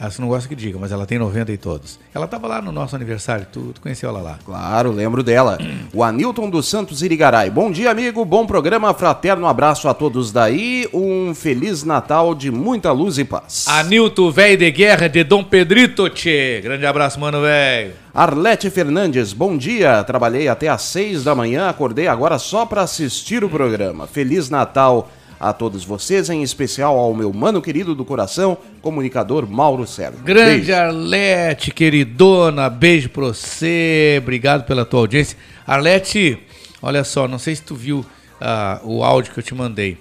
[0.00, 1.98] Ela não gosta que diga, mas ela tem 90 e todos.
[2.14, 4.38] Ela tava lá no nosso aniversário, tu, tu conheceu ela lá.
[4.46, 5.58] Claro, lembro dela.
[5.92, 7.50] O Anilton dos Santos Irigaray.
[7.50, 8.24] Bom dia, amigo.
[8.24, 8.94] Bom programa.
[8.94, 10.88] Fraterno abraço a todos daí.
[10.94, 13.66] Um feliz Natal de muita luz e paz.
[13.66, 16.60] Anilton, velho de guerra de Dom Pedrito, tchê.
[16.62, 17.92] Grande abraço, mano, velho.
[18.14, 20.02] Arlete Fernandes, bom dia.
[20.04, 24.06] Trabalhei até às seis da manhã, acordei agora só para assistir o programa.
[24.06, 25.10] Feliz Natal
[25.40, 30.20] a todos vocês, em especial ao meu mano querido do coração, comunicador Mauro Sérgio.
[30.22, 30.74] Grande Beijo.
[30.74, 35.38] Arlete, queridona, beijo pra você, obrigado pela tua audiência.
[35.66, 36.38] Arlete,
[36.82, 38.04] olha só, não sei se tu viu
[38.38, 39.96] ah, o áudio que eu te mandei.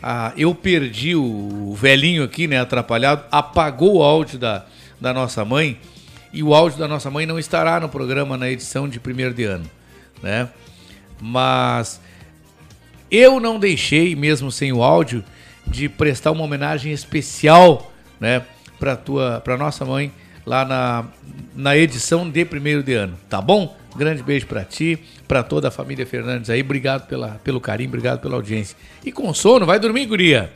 [0.00, 4.64] Ah, eu perdi o, o velhinho aqui, né, atrapalhado, apagou o áudio da,
[5.00, 5.76] da nossa mãe
[6.32, 9.42] e o áudio da nossa mãe não estará no programa na edição de primeiro de
[9.42, 9.68] ano,
[10.22, 10.48] né?
[11.20, 12.00] Mas
[13.10, 15.24] eu não deixei, mesmo sem o áudio,
[15.66, 18.42] de prestar uma homenagem especial, né,
[18.78, 20.12] para tua, para nossa mãe
[20.46, 21.04] lá na,
[21.54, 23.76] na edição de primeiro de ano, tá bom?
[23.96, 28.20] Grande beijo para ti, para toda a família Fernandes aí, obrigado pela, pelo carinho, obrigado
[28.20, 28.76] pela audiência.
[29.04, 30.50] E com sono, vai dormir, guria.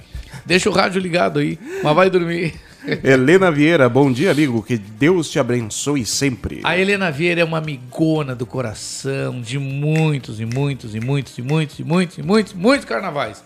[0.47, 2.55] Deixa o rádio ligado aí, mas vai dormir.
[3.03, 4.63] Helena Vieira, bom dia, amigo.
[4.63, 6.61] Que Deus te abençoe sempre.
[6.65, 11.43] A Helena Vieira é uma amigona do coração de muitos e muitos e muitos e
[11.43, 13.45] muitos e muitos e muitos, muitos carnavais.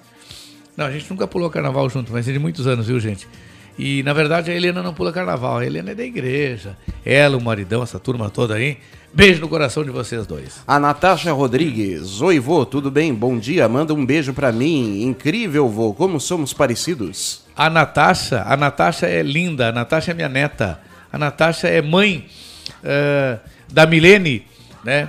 [0.76, 3.26] Não, a gente nunca pulou carnaval junto, mas é de muitos anos, viu, gente?
[3.78, 6.76] E na verdade a Helena não pula carnaval, a Helena é da igreja.
[7.04, 8.78] Ela, o maridão, essa turma toda aí.
[9.12, 10.62] Beijo no coração de vocês dois.
[10.66, 12.20] A Natasha Rodrigues.
[12.20, 13.14] Oi, vô, tudo bem?
[13.14, 13.68] Bom dia.
[13.68, 15.02] Manda um beijo pra mim.
[15.02, 15.94] Incrível, vô.
[15.94, 17.45] Como somos parecidos.
[17.56, 20.78] A Natasha, a Natasha é linda, a Natasha é minha neta.
[21.10, 22.28] A Natasha é mãe
[22.84, 23.38] eh,
[23.72, 24.46] da Milene,
[24.84, 25.08] né?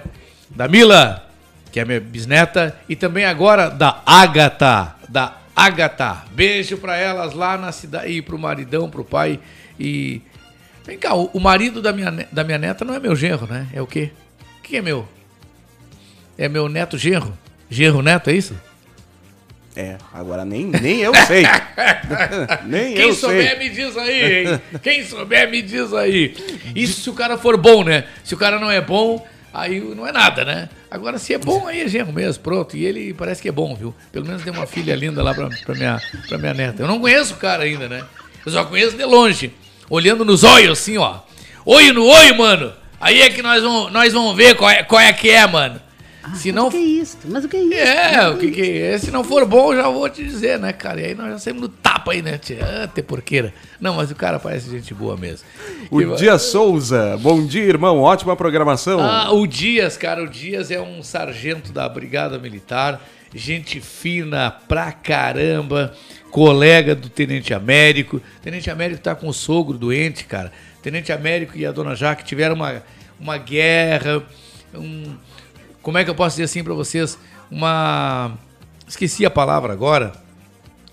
[0.49, 1.27] Da Mila,
[1.71, 6.23] que é minha bisneta, e também agora da Agatha, da Agatha.
[6.31, 9.39] Beijo pra elas lá na cidade, e pro maridão, pro pai.
[9.79, 10.21] E.
[10.85, 13.67] Vem cá, o, marido da minha, da minha neta não é meu genro, né?
[13.73, 14.11] É o quê?
[14.59, 15.05] O que é meu?
[16.37, 17.37] É meu neto genro?
[17.69, 18.55] Genro neto, é isso?
[19.79, 21.43] É, agora nem, nem eu sei.
[22.65, 23.59] nem Quem eu souber sei.
[23.59, 24.61] me diz aí, hein?
[24.81, 26.35] Quem souber me diz aí.
[26.75, 28.05] Isso se o cara for bom, né?
[28.23, 29.23] Se o cara não é bom,
[29.53, 30.67] aí não é nada, né?
[30.89, 32.75] Agora, se é bom, aí é genro mesmo, pronto.
[32.75, 33.93] E ele parece que é bom, viu?
[34.11, 36.81] Pelo menos tem uma filha linda lá pra, pra, minha, pra minha neta.
[36.81, 38.03] Eu não conheço o cara ainda, né?
[38.43, 39.53] Eu só conheço de longe,
[39.91, 41.19] olhando nos olhos, assim, ó.
[41.63, 42.73] Olho no olho, mano.
[42.99, 45.79] Aí é que nós vamos, nós vamos ver qual é, qual é que é, mano.
[46.35, 47.17] Se não Mas o que é isso?
[47.25, 47.73] Mas o que é isso?
[47.75, 48.97] é, o que que é?
[48.97, 51.01] Se não for bom, eu já vou te dizer, né, cara?
[51.01, 52.59] E aí nós já saímos no tapa aí, né, tia?
[52.83, 53.53] Ah, ter porqueira.
[53.79, 55.45] Não, mas o cara parece gente boa mesmo.
[55.91, 57.17] O E- Dias Souza.
[57.21, 57.99] Bom dia, irmão.
[57.99, 58.99] Ótima programação.
[58.99, 63.01] Ah, o Dias, cara, o Dias é um sargento da Brigada Militar,
[63.33, 65.93] gente fina pra caramba,
[66.31, 68.21] colega do Tenente Américo.
[68.41, 70.51] Tenente Américo tá com o sogro doente, cara.
[70.81, 72.81] Tenente Américo e a Dona Jaque tiveram uma,
[73.19, 74.23] uma guerra,
[74.73, 75.15] um,
[75.87, 77.17] como é que eu posso dizer assim pra vocês?
[77.49, 78.33] Uma.
[78.85, 80.11] Esqueci a palavra agora.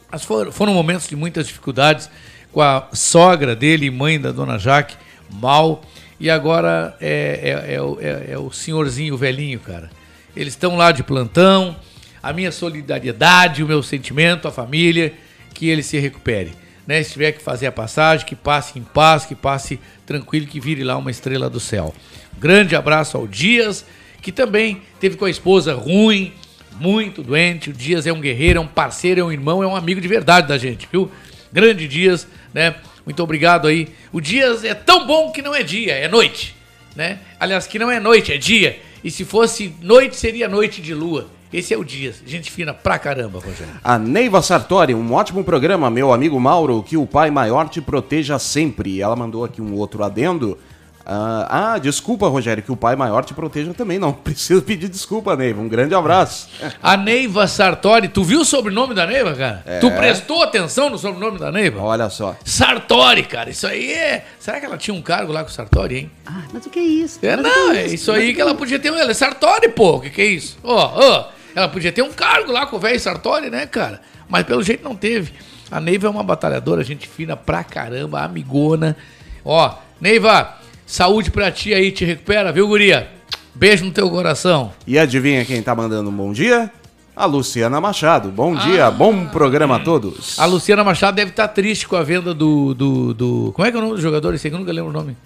[0.08, 2.08] Mas foram, foram momentos de muitas dificuldades
[2.52, 4.94] com a sogra dele, mãe da dona Jaque,
[5.32, 5.82] mal.
[6.20, 9.90] E agora é, é, é o- é- é o senhorzinho, o velhinho, cara.
[10.36, 11.74] Eles estão lá de plantão.
[12.22, 15.12] A minha solidariedade, o meu sentimento, a família,
[15.52, 16.52] que ele se recupere.
[16.86, 17.02] né?
[17.02, 20.84] Se tiver que fazer a passagem, que passe em paz, que passe tranquilo, que vire
[20.84, 21.92] lá uma estrela do céu.
[22.38, 23.84] Grande abraço ao Dias,
[24.24, 26.32] que também teve com a esposa ruim,
[26.80, 27.68] muito doente.
[27.68, 30.08] O Dias é um guerreiro, é um parceiro, é um irmão, é um amigo de
[30.08, 31.10] verdade da gente, viu?
[31.52, 32.74] Grande Dias, né?
[33.04, 33.86] Muito obrigado aí.
[34.10, 36.56] O Dias é tão bom que não é dia, é noite,
[36.96, 37.18] né?
[37.38, 38.80] Aliás, que não é noite, é dia.
[39.04, 41.28] E se fosse noite, seria noite de lua.
[41.52, 42.22] Esse é o Dias.
[42.24, 43.74] Gente fina pra caramba, Rogério.
[43.84, 48.38] A Neiva Sartori, um ótimo programa, meu amigo Mauro, que o Pai Maior te proteja
[48.38, 49.02] sempre.
[49.02, 50.58] Ela mandou aqui um outro adendo.
[51.06, 53.98] Ah, ah, desculpa, Rogério, que o Pai Maior te proteja também.
[53.98, 55.60] Não preciso pedir desculpa, Neiva.
[55.60, 56.48] Um grande abraço.
[56.82, 59.62] A Neiva Sartori, tu viu o sobrenome da Neiva, cara?
[59.66, 59.78] É.
[59.80, 61.80] Tu prestou atenção no sobrenome da Neiva?
[61.82, 62.34] Olha só.
[62.44, 64.24] Sartori, cara, isso aí é.
[64.38, 66.10] Será que ela tinha um cargo lá com o Sartori, hein?
[66.24, 67.18] Ah, mas o que é isso?
[67.22, 67.94] É, Mas não, que é isso?
[67.94, 68.88] isso aí que que ela é podia ter.
[68.88, 69.96] Ela é Sartori, pô.
[69.96, 70.56] O que, que é isso?
[70.62, 71.28] Ó, ó.
[71.54, 74.00] Ela podia ter um cargo lá com o velho Sartori, né, cara?
[74.28, 75.32] Mas pelo jeito não teve.
[75.70, 78.96] A Neiva é uma batalhadora, gente fina pra caramba, amigona.
[79.44, 83.08] Ó, Neiva, saúde pra ti aí, te recupera, viu, guria?
[83.54, 84.72] Beijo no teu coração.
[84.86, 86.70] E adivinha quem tá mandando um bom dia?
[87.16, 88.28] A Luciana Machado.
[88.30, 90.36] Bom dia, bom programa a todos.
[90.38, 93.76] A Luciana Machado deve estar triste com a venda do, do, do- Como é que
[93.76, 94.34] é o nome do jogador?
[94.34, 95.16] Esse aí que eu nunca lembro o nome.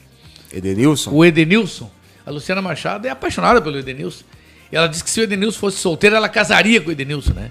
[0.53, 1.11] Edenilson.
[1.13, 1.91] O Edenilson.
[2.27, 4.25] A Luciana Machado é apaixonada pelo Edenilson.
[4.71, 7.51] E ela disse que se o Edenilson fosse solteiro, ela casaria com o Edenilson, né?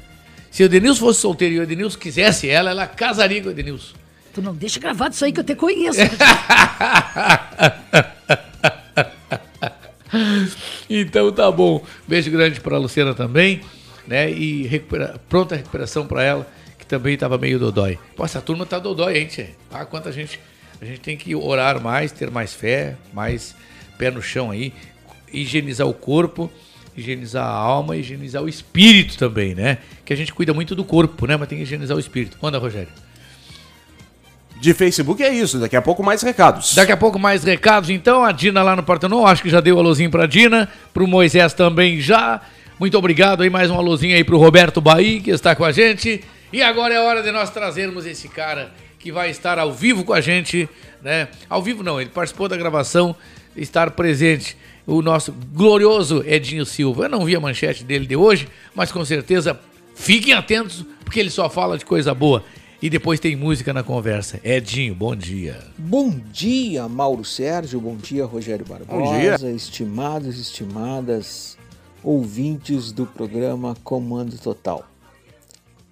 [0.51, 3.95] Se o Edenilson fosse solteiro e o Edenilson quisesse ela, ela casaria com o Edenilson.
[4.38, 5.97] Tu não deixa gravado isso aí que eu te conheço.
[10.88, 11.83] então tá bom.
[12.07, 13.61] Beijo grande pra Luciana também,
[14.05, 14.29] né?
[14.31, 17.97] E recupera- pronta recuperação pra ela, que também tava meio dodói.
[18.15, 19.47] Pô, essa turma tá dodói, hein, tchê?
[19.71, 20.39] Ah, quanta gente.
[20.79, 23.55] A gente tem que orar mais, ter mais fé, mais
[23.97, 24.71] pé no chão aí,
[25.33, 26.51] higienizar o corpo,
[26.95, 29.79] higienizar a alma, higienizar o espírito também, né?
[30.05, 31.35] Que a gente cuida muito do corpo, né?
[31.38, 32.38] Mas tem que higienizar o espírito.
[32.39, 32.89] Manda, Rogério.
[34.59, 36.73] De Facebook é isso, daqui a pouco mais recados.
[36.73, 38.23] Daqui a pouco mais recados, então.
[38.23, 40.67] A Dina lá no Partenon, acho que já deu alôzinho pra Dina.
[40.93, 42.41] Pro Moisés também já.
[42.79, 46.23] Muito obrigado aí, mais um alôzinho aí pro Roberto Bahia, que está com a gente.
[46.51, 50.13] E agora é hora de nós trazermos esse cara que vai estar ao vivo com
[50.13, 50.67] a gente,
[51.03, 51.27] né?
[51.49, 53.15] Ao vivo não, ele participou da gravação,
[53.55, 54.57] estar presente.
[54.85, 57.05] O nosso glorioso Edinho Silva.
[57.05, 59.59] Eu não vi a manchete dele de hoje, mas com certeza
[59.95, 62.43] fiquem atentos, porque ele só fala de coisa boa.
[62.80, 64.39] E depois tem música na conversa.
[64.43, 65.59] Edinho, bom dia.
[65.80, 67.82] Bom dia, Mauro Sérgio.
[67.82, 68.91] Bom dia, Rogério Barbosa.
[68.91, 69.36] Bom dia.
[69.49, 71.57] Estimados, estimadas
[72.03, 74.88] ouvintes do programa Comando Total.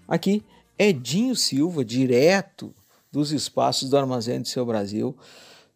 [0.07, 0.43] Aqui,
[0.77, 2.71] Edinho Silva, direto
[3.11, 5.17] dos espaços do Armazém do Seu Brasil,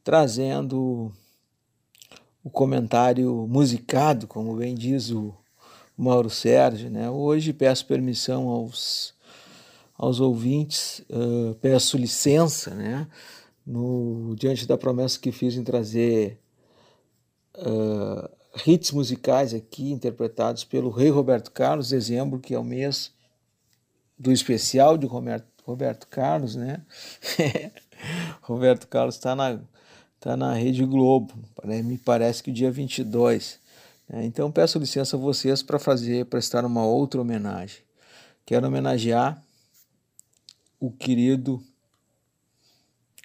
[0.03, 1.12] trazendo
[2.43, 5.34] o comentário musicado, como bem diz o
[5.97, 6.88] Mauro Sérgio.
[6.91, 7.10] Né?
[7.10, 9.18] Hoje peço permissão aos
[10.00, 13.06] aos ouvintes, uh, peço licença, né,
[13.68, 16.39] no, diante da promessa que fiz em trazer
[17.58, 18.30] uh,
[18.66, 23.12] hits musicais aqui interpretados pelo Rei Roberto Carlos, dezembro, que é o mês
[24.18, 26.82] do especial de Roberto, Roberto Carlos, né?
[28.41, 29.60] Roberto Carlos está na,
[30.18, 31.34] tá na Rede Globo,
[31.84, 33.60] me parece que dia 22.
[34.08, 34.26] Né?
[34.26, 37.82] Então peço licença a vocês para fazer, prestar uma outra homenagem.
[38.45, 39.43] Quero homenagear
[40.80, 41.63] o querido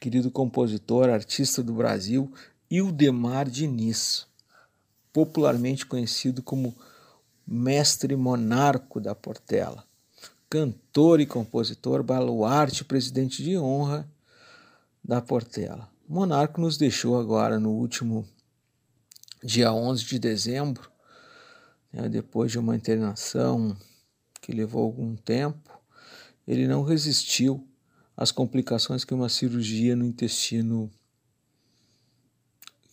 [0.00, 2.30] querido compositor, artista do Brasil,
[2.70, 4.26] Ildemar Diniz,
[5.12, 6.76] popularmente conhecido como
[7.46, 9.82] Mestre Monarco da Portela,
[10.50, 14.06] cantor e compositor, baluarte, presidente de honra
[15.02, 15.88] da Portela.
[16.06, 18.28] Monarco nos deixou agora no último
[19.42, 20.90] dia 11 de dezembro,
[21.92, 23.74] né, depois de uma internação
[24.42, 25.63] que levou algum tempo,
[26.46, 27.66] ele não resistiu
[28.16, 30.90] às complicações que uma cirurgia no intestino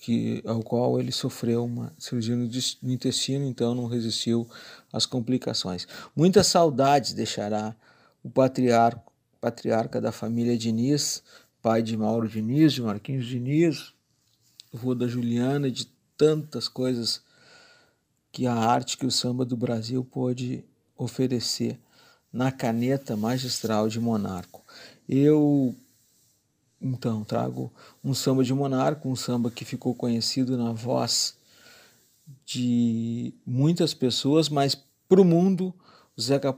[0.01, 2.49] que ao qual ele sofreu uma cirurgia no,
[2.81, 4.49] no intestino, então não resistiu
[4.91, 5.87] às complicações.
[6.15, 7.75] Muitas saudades deixará
[8.23, 9.03] o patriarca,
[9.39, 11.21] patriarca da família Diniz,
[11.61, 13.93] pai de Mauro Diniz, de Marquinhos Diniz,
[14.73, 15.85] avô da Juliana de
[16.17, 17.21] tantas coisas
[18.31, 20.65] que a arte que o samba do Brasil pôde
[20.97, 21.79] oferecer
[22.31, 24.63] na caneta magistral de Monarco.
[25.07, 25.75] Eu
[26.81, 27.71] então trago
[28.03, 31.35] um samba de Monarco, um samba que ficou conhecido na voz
[32.45, 34.75] de muitas pessoas, mas
[35.07, 35.73] para o mundo
[36.17, 36.53] o Zeca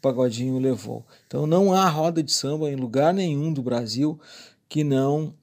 [0.00, 1.04] Pagodinho levou.
[1.26, 4.18] Então não há roda de samba em lugar nenhum do Brasil
[4.68, 5.34] que não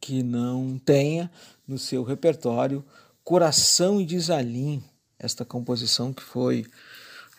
[0.00, 1.30] que não tenha
[1.66, 2.84] no seu repertório
[3.24, 4.84] Coração e Desalinho,
[5.18, 6.66] esta composição que foi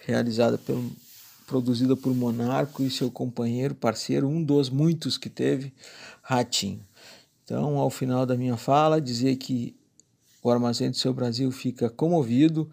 [0.04, 0.92] realizada pelo
[1.46, 5.74] produzida por Monarco e seu companheiro, parceiro, um dos muitos que teve,
[6.22, 6.86] Ratinho.
[7.43, 9.76] Então, ao final da minha fala, dizer que
[10.41, 12.70] o Armazém do Seu Brasil fica comovido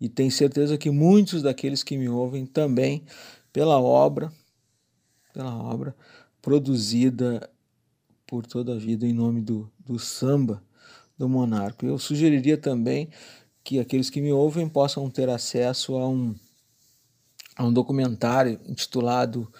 [0.00, 3.02] e tem certeza que muitos daqueles que me ouvem também
[3.52, 4.32] pela obra,
[5.32, 5.94] pela obra
[6.40, 7.48] produzida
[8.26, 10.62] por toda a vida em nome do, do samba
[11.18, 11.84] do monarca.
[11.84, 13.10] Eu sugeriria também
[13.62, 16.34] que aqueles que me ouvem possam ter acesso a um,
[17.56, 19.50] a um documentário intitulado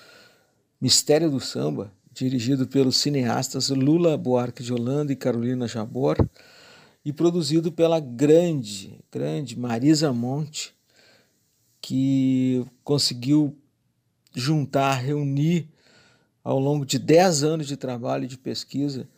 [0.81, 6.17] Mistério do Samba, dirigido pelos cineastas Lula Buarque de Holanda e Carolina Jabor,
[7.05, 10.75] e produzido pela grande, grande Marisa Monte,
[11.81, 13.57] que conseguiu
[14.35, 15.69] juntar, reunir
[16.43, 19.09] ao longo de 10 anos de trabalho e de pesquisa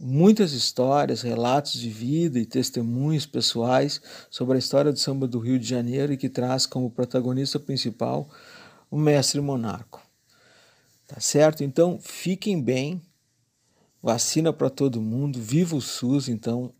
[0.00, 5.58] muitas histórias, relatos de vida e testemunhos pessoais sobre a história do samba do Rio
[5.58, 8.28] de Janeiro e que traz como protagonista principal
[8.90, 10.00] o mestre monarco.
[11.06, 11.62] Tá certo?
[11.62, 13.02] Então, fiquem bem.
[14.02, 16.72] Vacina para todo mundo, viva o SUS, então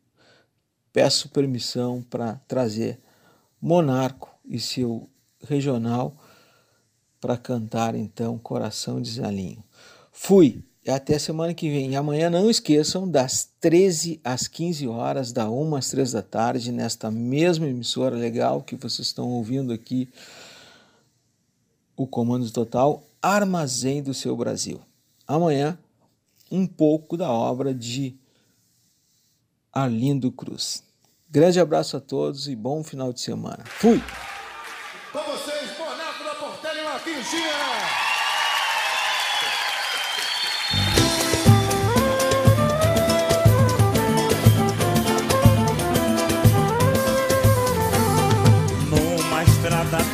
[0.90, 2.98] peço permissão para trazer
[3.60, 5.10] Monarco e seu
[5.46, 6.16] regional
[7.20, 9.62] para cantar então Coração de Zalinho.
[10.10, 11.90] Fui, até semana que vem.
[11.90, 16.72] E amanhã não esqueçam, das 13 às 15 horas, da 1 às 3 da tarde,
[16.72, 20.08] nesta mesma emissora legal que vocês estão ouvindo aqui,
[21.96, 24.80] o Comando Total, Armazém do Seu Brasil.
[25.26, 25.78] Amanhã,
[26.50, 28.16] um pouco da obra de
[29.72, 30.82] Arlindo Cruz.
[31.30, 33.64] Grande abraço a todos e bom final de semana.
[33.66, 34.00] Fui!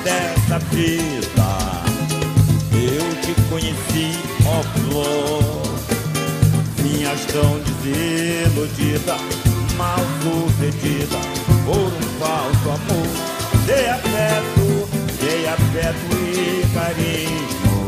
[0.07, 1.49] Dessa vida,
[2.73, 4.13] eu te conheci,
[4.47, 5.43] ó flor.
[6.77, 9.17] Vinhas tão desiludida
[9.77, 11.19] mal sucedida
[11.65, 13.11] por um falso amor.
[13.67, 14.89] Dei afeto,
[15.21, 17.87] dei afeto e carinho,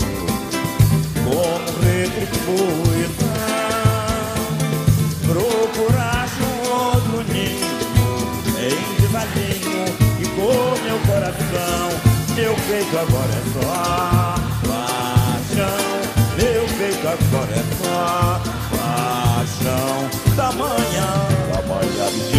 [1.22, 3.28] como retribuição.
[5.24, 7.78] Procuraste um outro ninho
[8.58, 9.84] em devalinho
[10.20, 12.07] e com meu coração,
[12.39, 15.78] meu peito agora é só paixão,
[16.36, 18.41] meu peito agora é só
[18.76, 19.97] paixão.
[20.36, 21.09] Tamanha
[21.51, 22.39] trabalhado de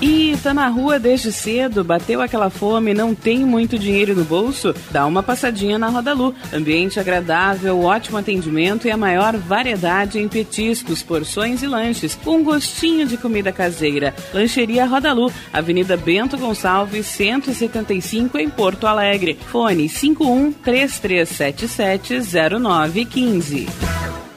[0.00, 4.72] E tá na rua desde cedo, bateu aquela fome, não tem muito dinheiro no bolso?
[4.92, 6.32] Dá uma passadinha na Rodalu.
[6.52, 13.06] Ambiente agradável, ótimo atendimento e a maior variedade em petiscos, porções e lanches, com gostinho
[13.06, 14.14] de comida caseira.
[14.32, 19.36] Lancheria Rodalu, Avenida Bento Gonçalves, 175 em Porto Alegre.
[19.50, 22.20] Fone 51 3377
[22.60, 24.27] 0915.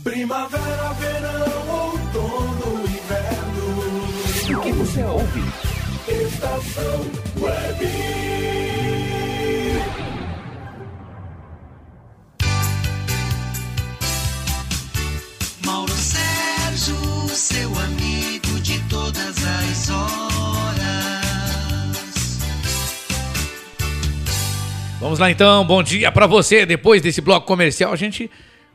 [0.04, 4.08] Primavera, verão, outono, inverno.
[4.58, 5.44] O que você ouve?
[6.08, 7.13] Estação
[25.14, 26.66] Vamos lá então, bom dia pra você.
[26.66, 28.32] Depois desse bloco comercial, a gente.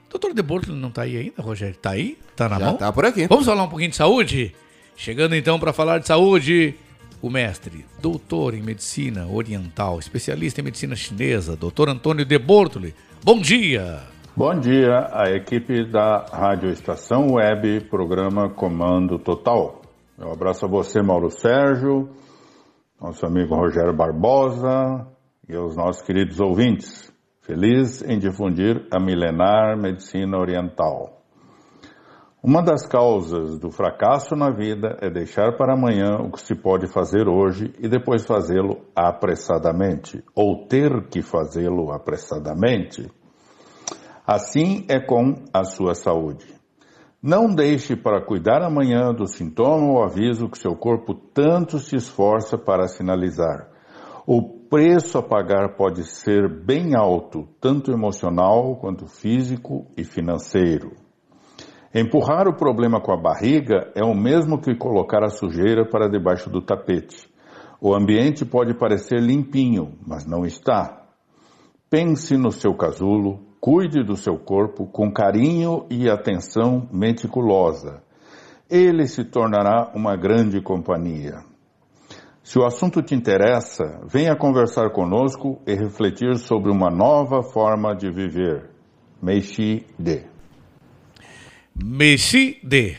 [0.09, 1.74] Doutor De Bortolo não tá aí ainda, Rogério?
[1.74, 2.16] Tá aí?
[2.36, 2.77] Tá na Já mão?
[2.77, 3.27] tá por aqui.
[3.27, 4.55] Vamos falar um pouquinho de saúde?
[4.97, 6.77] Chegando então para falar de saúde,
[7.20, 12.94] o mestre, doutor em medicina oriental, especialista em medicina chinesa, doutor Antônio De Bortoli.
[13.24, 13.98] Bom dia!
[14.36, 19.82] Bom dia, a equipe da Rádio Estação Web, programa Comando Total.
[20.16, 22.09] Um abraço a você, Mauro Sérgio,
[23.01, 25.05] nosso amigo Rogério Barbosa
[25.49, 27.12] e aos nossos queridos ouvintes.
[27.41, 31.23] Feliz em difundir a milenar medicina oriental.
[32.43, 36.87] Uma das causas do fracasso na vida é deixar para amanhã o que se pode
[36.87, 43.11] fazer hoje e depois fazê-lo apressadamente, ou ter que fazê-lo apressadamente.
[44.27, 46.47] Assim é com a sua saúde.
[47.20, 52.57] Não deixe para cuidar amanhã do sintoma ou aviso que seu corpo tanto se esforça
[52.57, 53.69] para sinalizar.
[54.25, 60.93] O preço a pagar pode ser bem alto, tanto emocional quanto físico e financeiro.
[61.95, 66.51] Empurrar o problema com a barriga é o mesmo que colocar a sujeira para debaixo
[66.51, 67.28] do tapete.
[67.81, 71.07] O ambiente pode parecer limpinho, mas não está.
[71.89, 78.03] Pense no seu casulo, cuide do seu corpo com carinho e atenção meticulosa.
[78.69, 81.48] Ele se tornará uma grande companhia.
[82.49, 88.11] Se o assunto te interessa, venha conversar conosco e refletir sobre uma nova forma de
[88.11, 88.70] viver.
[89.23, 90.23] Meixi de.
[91.77, 92.97] Messi D.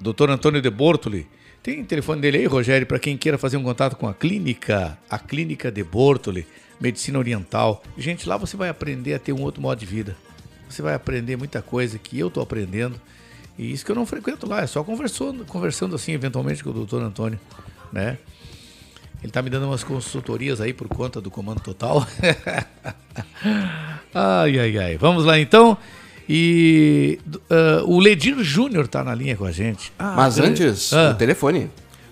[0.00, 1.28] Doutor Antônio de Bortoli.
[1.62, 5.20] Tem telefone dele aí, Rogério, para quem queira fazer um contato com a clínica, a
[5.20, 6.44] Clínica de Bortoli,
[6.80, 7.84] Medicina Oriental.
[7.96, 10.16] Gente, lá você vai aprender a ter um outro modo de vida.
[10.68, 13.00] Você vai aprender muita coisa que eu estou aprendendo.
[13.56, 16.72] E isso que eu não frequento lá, é só conversando, conversando assim, eventualmente, com o
[16.72, 17.38] doutor Antônio,
[17.92, 18.18] né?
[19.22, 22.06] Ele tá me dando umas consultorias aí por conta do Comando Total.
[24.14, 24.96] ai, ai, ai.
[24.96, 25.76] Vamos lá então.
[26.28, 29.92] E uh, o Ledir Júnior tá na linha com a gente.
[29.98, 31.10] Ah, Mas antes, ah.
[31.10, 31.64] o telefone.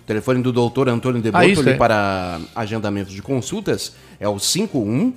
[0.03, 1.77] O telefone do doutor Antônio de Bortoli ah, é.
[1.77, 5.13] para agendamentos de consultas é o 51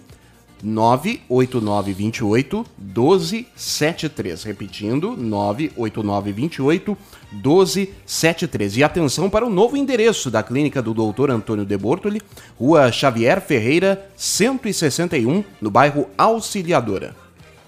[0.64, 4.44] 98928 1273.
[4.44, 6.98] Repetindo, 98928
[7.32, 8.78] 1273.
[8.78, 11.32] E atenção para o novo endereço da clínica do Dr.
[11.32, 12.22] Antônio de Bortoli,
[12.60, 17.16] Rua Xavier Ferreira, 161, no bairro Auxiliadora.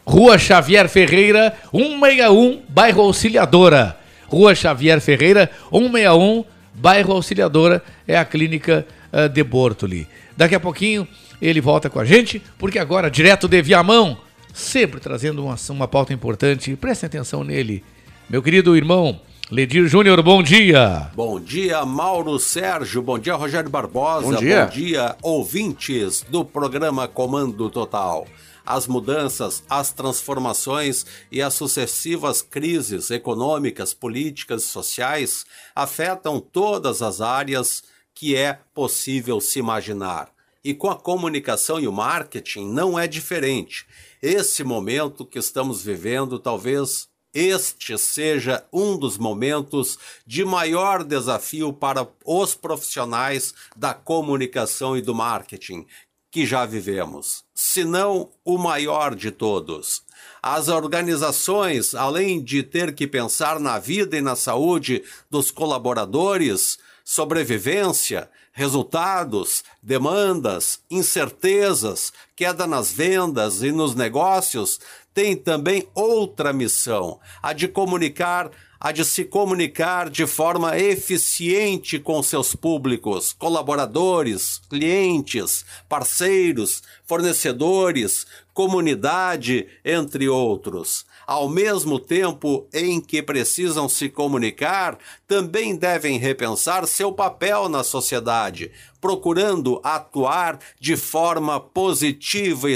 [0.05, 3.97] Rua Xavier Ferreira, 161, bairro Auxiliadora.
[4.27, 6.43] Rua Xavier Ferreira, 161,
[6.73, 10.07] bairro Auxiliadora, é a clínica uh, de Bortoli.
[10.35, 11.07] Daqui a pouquinho
[11.47, 14.17] ele volta com a gente, porque agora, direto de Viamão,
[14.53, 17.83] sempre trazendo uma, uma pauta importante, prestem atenção nele.
[18.29, 19.19] Meu querido irmão,
[19.51, 21.11] Ledir Júnior, bom dia.
[21.13, 23.01] Bom dia, Mauro Sérgio.
[23.01, 24.25] Bom dia, Rogério Barbosa.
[24.25, 24.65] Bom dia.
[24.65, 28.25] Bom dia, ouvintes do programa Comando Total.
[28.65, 35.45] As mudanças, as transformações e as sucessivas crises econômicas, políticas e sociais
[35.75, 37.83] afetam todas as áreas
[38.15, 40.32] que é possível se imaginar.
[40.63, 43.85] E com a comunicação e o marketing não é diferente.
[44.21, 52.07] Esse momento que estamos vivendo, talvez este seja um dos momentos de maior desafio para
[52.23, 55.85] os profissionais da comunicação e do marketing
[56.29, 60.01] que já vivemos, se não o maior de todos.
[60.41, 68.29] As organizações, além de ter que pensar na vida e na saúde dos colaboradores, sobrevivência,
[68.53, 74.79] resultados, demandas, incertezas, queda nas vendas e nos negócios,
[75.13, 82.21] tem também outra missão, a de comunicar, a de se comunicar de forma eficiente com
[82.21, 93.87] seus públicos, colaboradores, clientes, parceiros, fornecedores, comunidade, entre outros ao mesmo tempo em que precisam
[93.87, 94.97] se comunicar,
[95.27, 98.71] também devem repensar seu papel na sociedade,
[99.03, 102.69] procurando atuar de forma positiva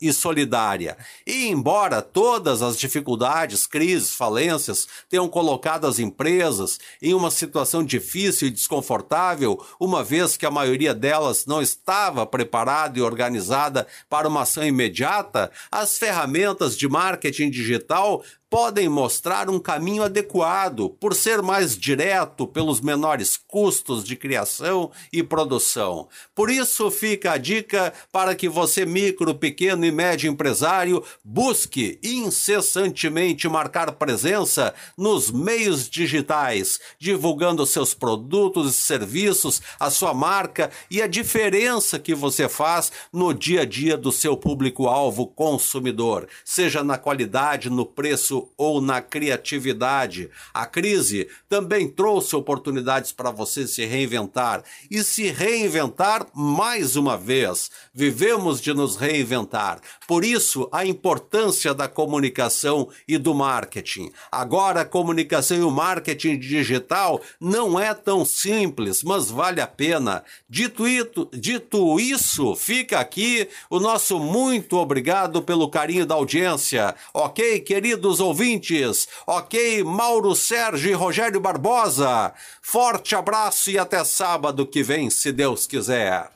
[0.00, 0.96] e solidária.
[1.26, 8.46] E embora todas as dificuldades, crises, falências tenham colocado as empresas em uma situação difícil
[8.46, 14.42] e desconfortável, uma vez que a maioria delas não estava preparada e organizada para uma
[14.42, 18.22] ação imediata, as ferramentas de marketing digital
[18.52, 25.22] podem mostrar um caminho adequado, por ser mais direto pelos menores custos de criação e
[25.22, 26.06] produção.
[26.34, 33.48] Por isso fica a dica para que você, micro, pequeno e médio empresário, busque incessantemente
[33.48, 41.06] marcar presença nos meios digitais, divulgando seus produtos e serviços, a sua marca e a
[41.06, 47.70] diferença que você faz no dia a dia do seu público-alvo consumidor, seja na qualidade,
[47.70, 50.30] no preço ou na criatividade.
[50.52, 57.70] A crise também trouxe oportunidades para você se reinventar e se reinventar mais uma vez.
[57.94, 59.80] Vivemos de nos reinventar.
[60.06, 64.10] Por isso, a importância da comunicação e do marketing.
[64.30, 70.24] Agora, a comunicação e o marketing digital não é tão simples, mas vale a pena.
[70.48, 76.94] Dito, ito, dito isso, fica aqui o nosso muito obrigado pelo carinho da audiência.
[77.12, 78.31] Ok, queridos ouvintes?
[78.32, 79.06] Ouvintes.
[79.26, 82.32] Ok, Mauro Sérgio e Rogério Barbosa.
[82.62, 86.30] Forte abraço e até sábado que vem, se Deus quiser.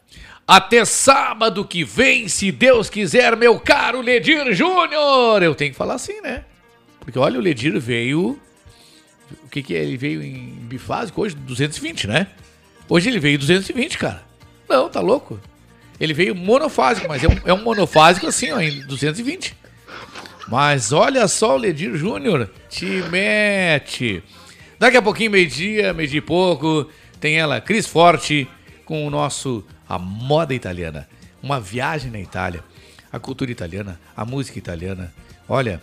[0.47, 5.43] Até sábado que vem, se Deus quiser, meu caro Ledir Júnior.
[5.43, 6.44] Eu tenho que falar assim, né?
[7.01, 8.39] Porque olha, o Ledir veio.
[9.43, 9.82] O que, que é?
[9.82, 11.35] Ele veio em bifásico hoje?
[11.35, 12.28] 220, né?
[12.89, 14.23] Hoje ele veio 220, cara.
[14.68, 15.40] Não, tá louco?
[15.98, 19.56] Ele veio monofásico, mas é um, é um monofásico assim, ó, em 220.
[20.48, 24.23] Mas olha só o Ledir Júnior, te mete.
[24.78, 28.48] Daqui a pouquinho, meio-dia, meio-dia e pouco, tem ela, Cris Forte,
[28.85, 31.09] com o nosso A Moda Italiana.
[31.43, 32.62] Uma viagem na Itália,
[33.12, 35.12] a cultura italiana, a música italiana.
[35.48, 35.81] Olha,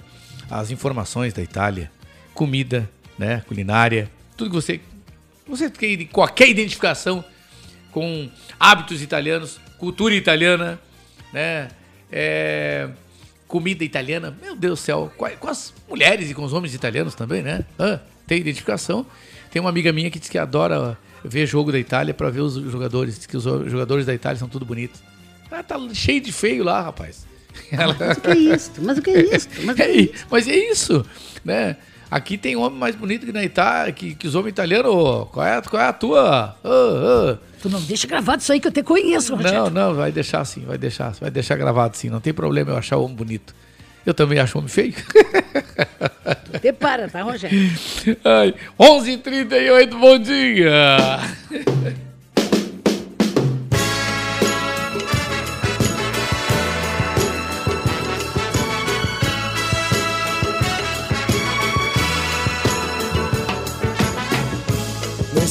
[0.49, 1.91] as informações da Itália,
[2.33, 4.79] comida, né, culinária, tudo que você
[5.47, 7.23] você tem qualquer identificação
[7.91, 8.29] com
[8.59, 10.79] hábitos italianos, cultura italiana,
[11.33, 11.69] né?
[12.11, 12.89] É,
[13.53, 17.13] comida italiana, meu Deus do céu, com, com as mulheres e com os homens italianos
[17.13, 17.63] também, né?
[17.77, 19.05] Ah, tem identificação.
[19.51, 22.55] Tem uma amiga minha que diz que adora ver jogo da Itália para ver os
[22.55, 25.03] jogadores, diz que os jogadores da Itália são tudo bonitos.
[25.51, 27.27] Ela tá cheio de feio lá, rapaz.
[27.71, 27.95] Ela...
[27.99, 28.71] Mas o que é isso?
[28.79, 29.49] Mas o que é isso?
[29.63, 30.25] Mas, é, isso?
[30.31, 31.05] mas é isso,
[31.45, 31.77] né?
[32.13, 35.29] Aqui tem homem mais bonito que na Itália, que, que os homens italianos.
[35.31, 36.55] Qual é, qual é a tua?
[36.63, 37.37] Oh, oh.
[37.59, 39.63] Tu não deixa gravado isso aí que eu te conheço, Rogério.
[39.63, 42.11] Não, não, vai deixar sim, vai deixar, vai deixar gravado sim.
[42.11, 43.55] Não tem problema eu achar o homem bonito.
[44.05, 44.93] Eu também acho homem feio.
[46.61, 47.57] Te para, tá, Rogério?
[48.23, 50.97] Ai, 11h38, bom dia!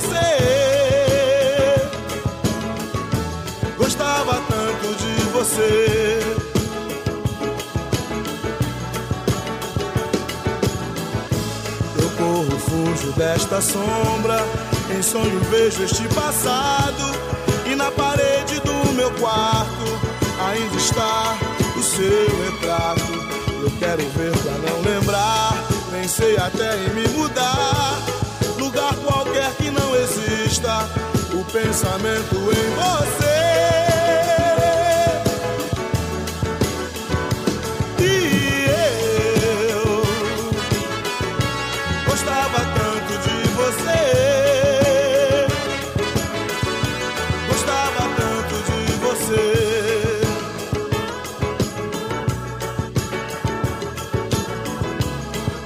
[0.00, 1.76] você.
[3.76, 6.20] Gostava tanto de você.
[12.00, 14.44] Eu corro, fujo desta sombra.
[14.96, 17.30] Em sonho vejo este passado.
[17.66, 20.00] E na parede do meu quarto
[20.40, 21.36] ainda está
[21.76, 23.20] o seu retrato.
[23.62, 25.54] Eu quero ver pra não lembrar.
[25.90, 27.98] Pensei até em me mudar.
[29.04, 30.88] Qualquer que não exista.
[31.32, 33.40] O pensamento em você.
[38.00, 38.66] E
[39.70, 40.02] eu
[42.06, 44.02] gostava tanto de você.
[47.48, 49.44] Gostava tanto de você.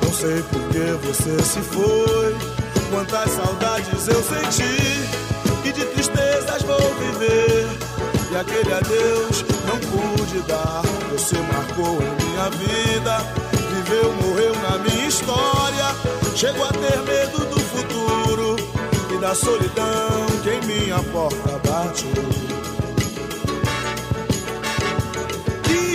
[0.03, 2.23] Não sei por que você se foi.
[3.24, 5.01] Quantas saudades eu senti.
[5.64, 7.66] E de tristezas vou viver.
[8.30, 10.82] E aquele adeus não pude dar.
[11.10, 13.18] Você marcou em minha vida.
[13.72, 15.94] Viveu, morreu na minha história.
[16.36, 18.56] Chego a ter medo do futuro.
[19.10, 22.05] E da solidão que em minha porta bate.
[25.70, 25.94] E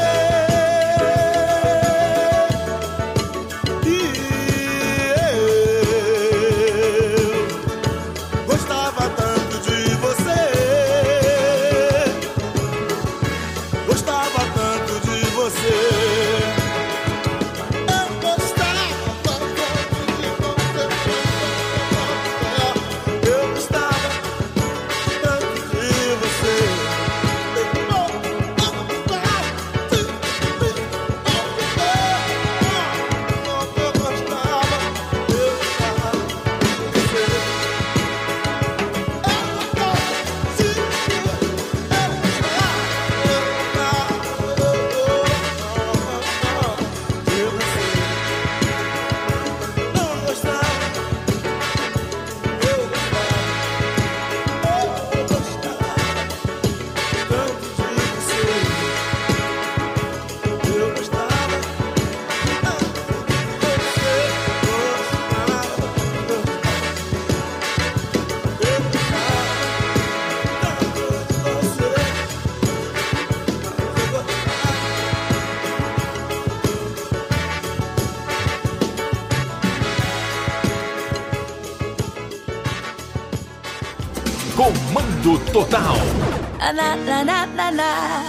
[86.73, 88.23] Na, na, na, na, na.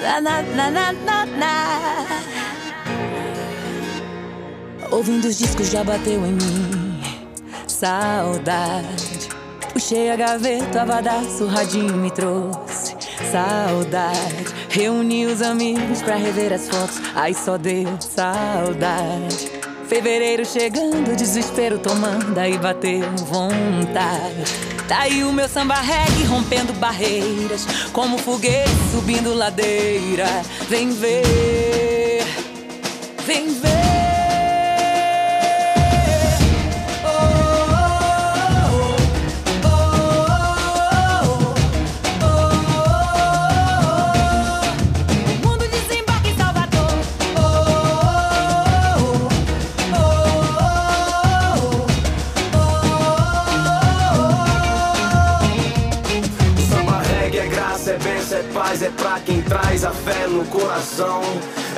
[0.00, 2.06] Na, na, na, na, na, na.
[4.92, 7.02] Ouvindo os discos já bateu em mim.
[7.66, 9.28] Saudade.
[9.72, 12.94] Puxei a gaveta, avadaço, o radinho me trouxe.
[13.32, 14.54] Saudade.
[14.68, 17.00] Reuni os amigos pra rever as fotos.
[17.16, 19.50] Aí só deu saudade.
[19.88, 27.66] Fevereiro chegando, desespero tomando Aí bateu vontade Tá aí o meu samba reggae rompendo barreiras
[27.94, 30.26] Como foguete subindo ladeira.
[30.68, 32.22] Vem ver,
[33.24, 33.81] vem ver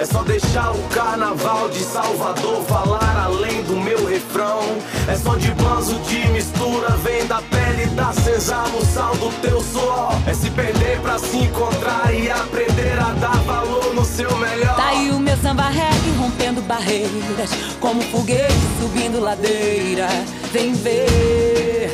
[0.04, 4.60] É só deixar o carnaval de Salvador falar além do meu refrão.
[5.08, 10.12] É só de banzo de mistura, vem da pele da sesamo, sal do teu suor.
[10.26, 14.76] É se perder pra se encontrar e aprender a dar valor no seu melhor.
[14.76, 17.48] Tá aí o meu samba reggae rompendo barreiras,
[17.80, 20.08] como foguete subindo ladeira.
[20.52, 21.93] Vem ver,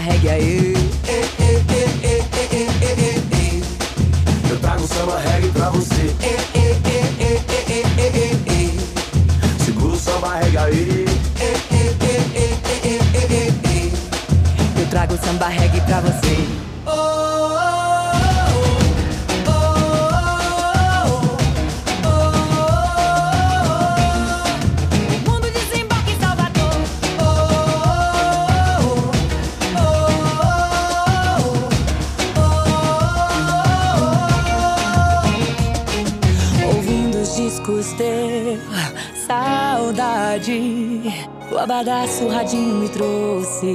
[0.00, 0.69] hegyei
[42.92, 43.74] trouxe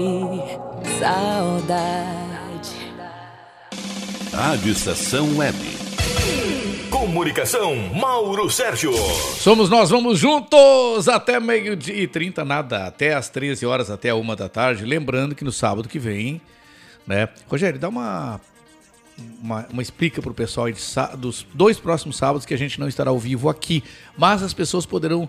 [1.00, 2.76] saudade.
[4.34, 5.58] Rádio Estação Web.
[6.90, 8.92] Comunicação, Mauro Sérgio.
[8.94, 14.16] Somos nós, vamos juntos até meio-dia e 30, nada, até às 13 horas, até a
[14.16, 14.86] uma da tarde.
[14.86, 16.42] Lembrando que no sábado que vem,
[17.06, 17.30] né?
[17.48, 18.40] Rogério, dá uma.
[19.42, 22.78] Uma, uma explica pro pessoal aí de sá- dos dois próximos sábados que a gente
[22.82, 23.82] não estará ao vivo aqui,
[24.18, 25.26] mas as pessoas poderão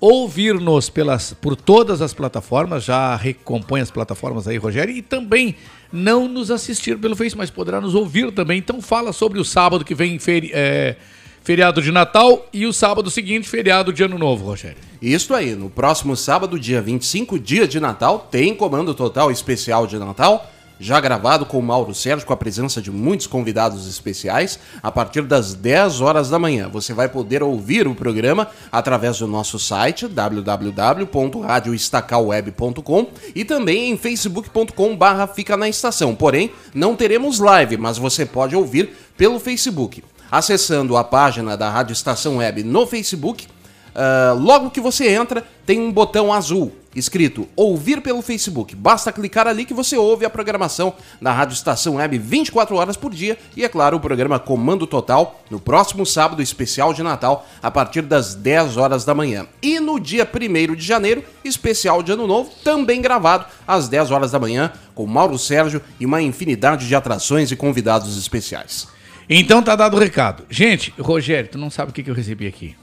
[0.00, 5.54] ouvir-nos pelas por todas as plataformas, já recompõe as plataformas aí, Rogério, e também
[5.92, 8.58] não nos assistir pelo Face, mas poderá nos ouvir também.
[8.58, 10.96] Então fala sobre o sábado que vem feri- é,
[11.42, 14.78] feriado de Natal e o sábado seguinte feriado de Ano Novo, Rogério.
[15.02, 19.98] Isso aí, no próximo sábado, dia 25, dia de Natal, tem comando total especial de
[19.98, 20.50] Natal,
[20.80, 25.20] já gravado com o Mauro Sérgio, com a presença de muitos convidados especiais, a partir
[25.22, 26.70] das 10 horas da manhã.
[26.70, 35.26] Você vai poder ouvir o programa através do nosso site www.radioestacalweb.com e também em facebook.com/barra
[35.26, 36.14] fica na estação.
[36.14, 40.02] Porém, não teremos live, mas você pode ouvir pelo Facebook.
[40.30, 43.46] Acessando a página da Rádio Estação Web no Facebook,
[43.94, 48.74] ah, logo que você entra, tem um botão azul escrito Ouvir pelo Facebook.
[48.74, 53.12] Basta clicar ali que você ouve a programação da Rádio Estação Web 24 horas por
[53.12, 57.70] dia e, é claro, o programa Comando Total no próximo sábado especial de Natal a
[57.70, 59.46] partir das 10 horas da manhã.
[59.62, 64.32] E no dia 1 de janeiro, especial de Ano Novo, também gravado às 10 horas
[64.32, 68.88] da manhã com Mauro Sérgio e uma infinidade de atrações e convidados especiais.
[69.28, 70.44] Então tá dado o recado.
[70.50, 72.74] Gente, Rogério, tu não sabe o que, que eu recebi aqui.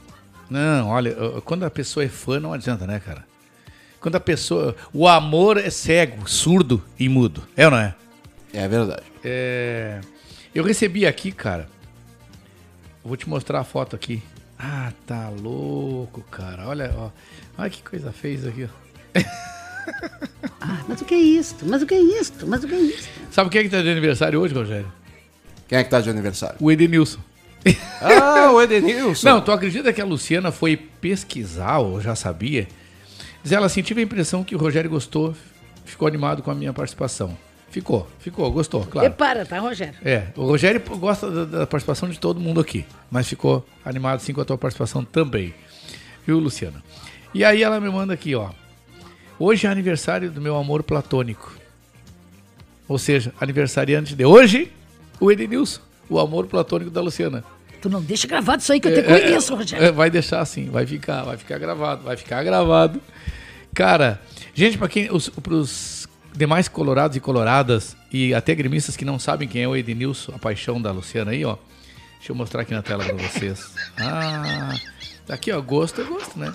[0.50, 1.14] Não, olha,
[1.44, 3.24] quando a pessoa é fã, não adianta, né, cara?
[4.00, 4.76] Quando a pessoa.
[4.92, 7.42] O amor é cego, surdo e mudo.
[7.56, 7.94] É ou não é?
[8.52, 9.02] É verdade.
[9.24, 10.00] É,
[10.54, 11.68] eu recebi aqui, cara.
[13.04, 14.22] Vou te mostrar a foto aqui.
[14.58, 16.66] Ah, tá louco, cara.
[16.66, 17.10] Olha, ó.
[17.56, 19.18] Olha que coisa fez aqui, ó.
[20.60, 21.64] Ah, mas o que é isto?
[21.64, 22.46] Mas o que é isto?
[22.46, 23.08] Mas o que é isto?
[23.30, 24.92] Sabe quem é que tá de aniversário hoje, Rogério?
[25.66, 26.56] Quem é que tá de aniversário?
[26.60, 27.20] O Edenilson.
[28.00, 29.28] Ah, o Edenilson.
[29.28, 32.68] Não, tu acredita que a Luciana foi pesquisar, ou já sabia?
[33.42, 35.34] Diz ela assim, tive a impressão que o Rogério gostou,
[35.84, 37.36] ficou animado com a minha participação.
[37.70, 39.08] Ficou, ficou, gostou, claro.
[39.08, 39.94] E para, tá, Rogério?
[40.02, 44.32] É, o Rogério gosta da, da participação de todo mundo aqui, mas ficou animado sim
[44.32, 45.54] com a tua participação também.
[46.26, 46.82] Viu, Luciana?
[47.34, 48.50] E aí ela me manda aqui, ó.
[49.38, 51.54] Hoje é aniversário do meu amor platônico.
[52.88, 54.72] Ou seja, aniversariante de hoje,
[55.20, 57.44] o Edenilson, o amor platônico da Luciana.
[57.80, 59.86] Tu não deixa gravado isso aí que eu te É, conheço, é, Rogério.
[59.86, 63.00] é, vai deixar assim, vai ficar, vai ficar gravado, vai ficar gravado.
[63.74, 64.20] Cara,
[64.54, 69.46] gente, para quem os pros demais colorados e coloradas e até gremistas que não sabem
[69.48, 71.56] quem é o Edenilson, a paixão da Luciana aí, ó.
[72.18, 73.64] Deixa eu mostrar aqui na tela para vocês.
[74.00, 74.74] Ah,
[75.26, 76.52] tá aqui, ó, gosto é gosto, né?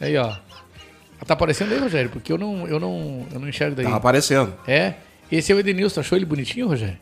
[0.00, 0.36] Aí, ó.
[1.26, 3.86] Tá aparecendo aí, Rogério, porque eu não eu não eu não enxergo daí.
[3.86, 4.54] Tá aparecendo.
[4.68, 4.94] É,
[5.32, 6.00] Esse é o Edenilson.
[6.00, 6.98] Achou ele bonitinho, Rogério?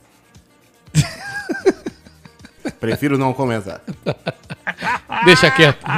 [2.86, 3.80] Prefiro não comentar.
[5.24, 5.84] Deixa quieto.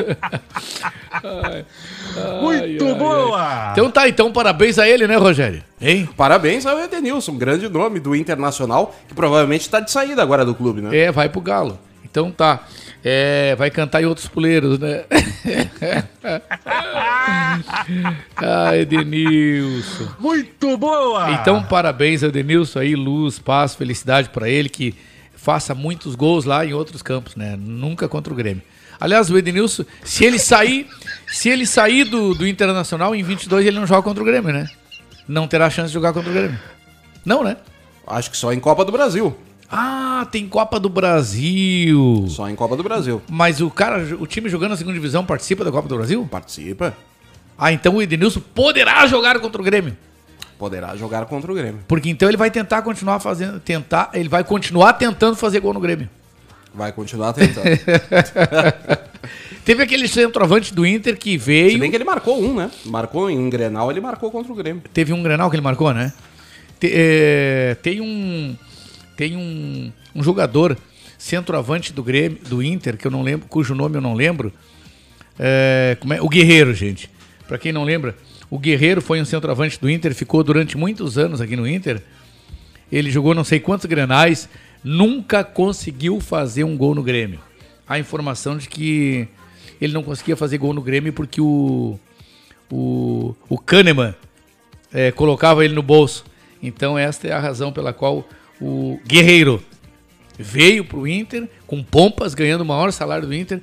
[1.25, 1.65] Ai,
[2.41, 3.41] Muito ai, boa!
[3.41, 3.73] ai.
[3.73, 5.63] Então tá, então parabéns a ele, né, Rogério?
[5.81, 6.07] Hein?
[6.15, 10.83] Parabéns ao Edenilson, grande nome do Internacional, que provavelmente está de saída agora do clube,
[10.83, 10.95] né?
[10.97, 11.79] É, vai pro Galo.
[12.05, 12.61] Então tá.
[13.03, 15.05] É, vai cantar em outros puleiros, né?
[18.37, 20.09] ah, Edenilson.
[20.19, 21.31] Muito boa!
[21.33, 24.95] Então, parabéns ao Edenilson aí, luz, paz, felicidade pra ele, que
[25.47, 27.57] faça muitos gols lá em outros campos, né?
[27.57, 28.65] Nunca contra o Grêmio.
[28.99, 30.89] Aliás, o Edenilson, se ele sair,
[31.29, 34.69] se ele sair do, do Internacional em 22, ele não joga contra o Grêmio, né?
[35.29, 36.59] Não terá chance de jogar contra o Grêmio.
[37.25, 37.59] Não, né?
[38.09, 39.37] Acho que só em Copa do Brasil.
[39.71, 42.27] Ah, tem Copa do Brasil.
[42.29, 43.23] Só em Copa do Brasil.
[43.31, 46.27] Mas o cara, o time jogando na segunda divisão participa da Copa do Brasil?
[46.29, 46.93] Participa.
[47.57, 49.97] Ah, então o Edenilson poderá jogar contra o Grêmio.
[50.59, 51.81] Poderá jogar contra o Grêmio.
[51.87, 55.81] Porque então ele vai tentar continuar fazendo, tentar, ele vai continuar tentando fazer gol no
[55.81, 56.09] Grêmio.
[56.75, 57.65] Vai continuar tentando.
[59.65, 61.73] Teve aquele centroavante do Inter que veio.
[61.73, 62.71] Se bem que ele marcou um, né?
[62.85, 64.83] Marcou em um Grenal, ele marcou contra o Grêmio.
[64.93, 66.13] Teve um Grenal que ele marcou, né?
[66.79, 68.55] Te- é, tem um
[69.17, 70.77] tem um, um jogador
[71.19, 74.53] centroavante do Grêmio, do Inter, que eu não lembro, cujo nome eu não lembro.
[75.39, 76.21] É, como é?
[76.21, 77.11] O Guerreiro, gente.
[77.49, 78.15] Pra quem não lembra,
[78.51, 82.03] o Guerreiro foi um centroavante do Inter, ficou durante muitos anos aqui no Inter.
[82.91, 84.49] Ele jogou não sei quantos grenais,
[84.83, 87.41] nunca conseguiu fazer um gol no Grêmio.
[87.89, 89.29] A informação de que
[89.81, 91.99] ele não conseguia fazer gol no Grêmio porque o,
[92.71, 94.15] o, o Kahneman
[94.93, 96.25] é, colocava ele no bolso.
[96.63, 98.27] Então esta é a razão pela qual
[98.61, 99.63] o Guerreiro
[100.39, 103.61] veio para o Inter com pompas, ganhando o maior salário do Inter,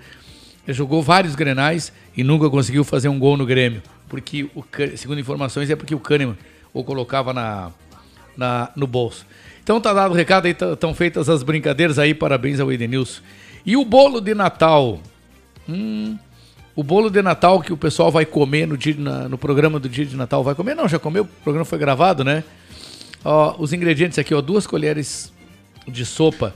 [0.67, 3.81] jogou vários grenais e nunca conseguiu fazer um gol no Grêmio.
[4.13, 4.63] Porque, o,
[4.95, 6.37] segundo informações, é porque o Kahneman
[6.71, 7.71] o colocava na,
[8.37, 9.25] na, no bolso.
[9.63, 13.23] Então tá dado o recado aí, estão feitas as brincadeiras aí, parabéns ao Edenilson.
[13.65, 14.99] E o bolo de Natal?
[15.67, 16.15] Hum,
[16.75, 19.89] o bolo de Natal que o pessoal vai comer no, dia, na- no programa do
[19.89, 20.75] dia de Natal, vai comer?
[20.75, 22.43] Não, já comeu, o programa foi gravado, né?
[23.25, 25.33] Ó, os ingredientes aqui, ó, duas colheres
[25.87, 26.53] de sopa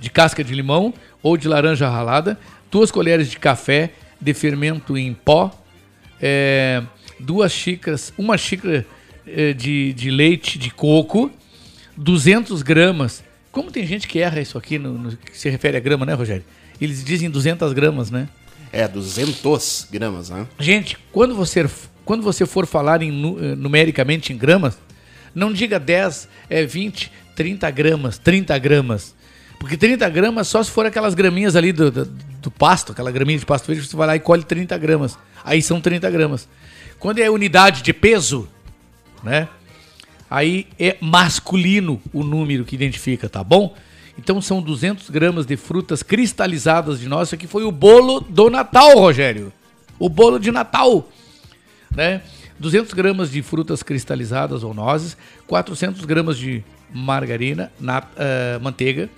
[0.00, 0.92] de casca de limão
[1.22, 2.36] ou de laranja ralada,
[2.68, 5.52] duas colheres de café de fermento em pó,
[6.20, 6.82] é,
[7.18, 8.86] duas xícaras, uma xícara
[9.26, 11.30] é, de, de leite de coco,
[11.96, 13.24] 200 gramas.
[13.50, 16.14] Como tem gente que erra isso aqui, no, no que se refere a grama, né,
[16.14, 16.44] Rogério?
[16.80, 18.28] Eles dizem 200 gramas, né?
[18.72, 20.46] É, 200 gramas, né?
[20.58, 21.66] Gente, quando você,
[22.04, 24.76] quando você for falar em, eh, numericamente em gramas,
[25.34, 29.14] não diga 10, é 20, 30 gramas, 30 gramas.
[29.58, 33.38] Porque 30 gramas só se for aquelas graminhas ali do, do, do pasto, aquela graminha
[33.38, 35.18] de pasto verde, você vai lá e colhe 30 gramas.
[35.46, 36.48] Aí são 30 gramas.
[36.98, 38.48] Quando é unidade de peso,
[39.22, 39.48] né?
[40.28, 43.74] Aí é masculino o número que identifica, tá bom?
[44.18, 47.28] Então são 200 gramas de frutas cristalizadas de nós.
[47.28, 49.52] Isso aqui foi o bolo do Natal, Rogério.
[50.00, 51.08] O bolo de Natal,
[51.94, 52.22] né?
[52.58, 55.16] 200 gramas de frutas cristalizadas ou nozes,
[55.46, 59.08] 400 gramas de margarina, nat- eh, manteiga,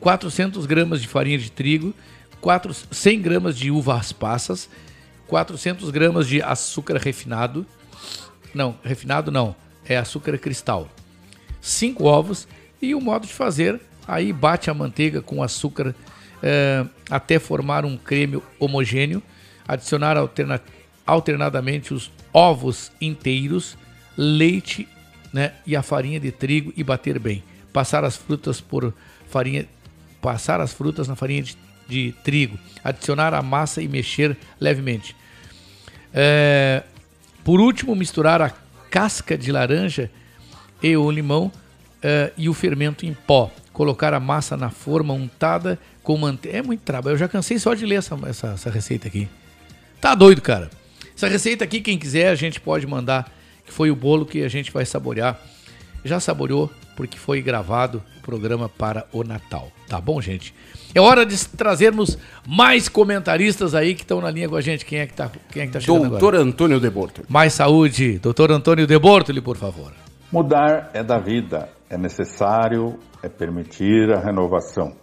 [0.00, 1.94] 400 gramas de farinha de trigo,
[2.40, 4.68] 4, 100 gramas de uvas passas,
[5.30, 7.64] 400 gramas de açúcar refinado,
[8.52, 9.54] não, refinado não,
[9.86, 10.88] é açúcar cristal.
[11.60, 12.48] 5 ovos
[12.82, 15.94] e o modo de fazer, aí bate a manteiga com açúcar
[16.42, 19.22] eh, até formar um creme homogêneo,
[19.68, 20.60] adicionar alterna-
[21.06, 23.78] alternadamente os ovos inteiros,
[24.16, 24.88] leite
[25.32, 27.44] né, e a farinha de trigo e bater bem.
[27.72, 28.92] Passar as frutas por
[29.28, 29.64] farinha,
[30.20, 31.56] passar as frutas na farinha de,
[31.88, 35.19] de trigo, adicionar a massa e mexer levemente.
[36.12, 36.82] É,
[37.44, 38.50] por último, misturar a
[38.90, 40.10] casca de laranja
[40.82, 41.50] e o limão
[42.02, 43.50] é, e o fermento em pó.
[43.72, 46.58] Colocar a massa na forma untada com manteiga.
[46.58, 47.14] É muito trabalho.
[47.14, 49.28] Eu já cansei só de ler essa, essa, essa receita aqui.
[50.00, 50.70] Tá doido, cara.
[51.14, 53.30] Essa receita aqui, quem quiser, a gente pode mandar.
[53.64, 55.40] Que foi o bolo que a gente vai saborear.
[56.04, 59.70] Já saboreou, porque foi gravado o programa para o Natal.
[59.90, 60.54] Tá bom, gente?
[60.94, 64.86] É hora de trazermos mais comentaristas aí que estão na linha com a gente.
[64.86, 66.48] Quem é que tá, quem é que tá chegando Doutor agora?
[66.48, 67.22] Antônio de Borto.
[67.28, 68.20] Mais saúde.
[68.20, 69.92] Doutor Antônio de Bortoli, por favor.
[70.30, 74.94] Mudar é da vida, é necessário, é permitir a renovação.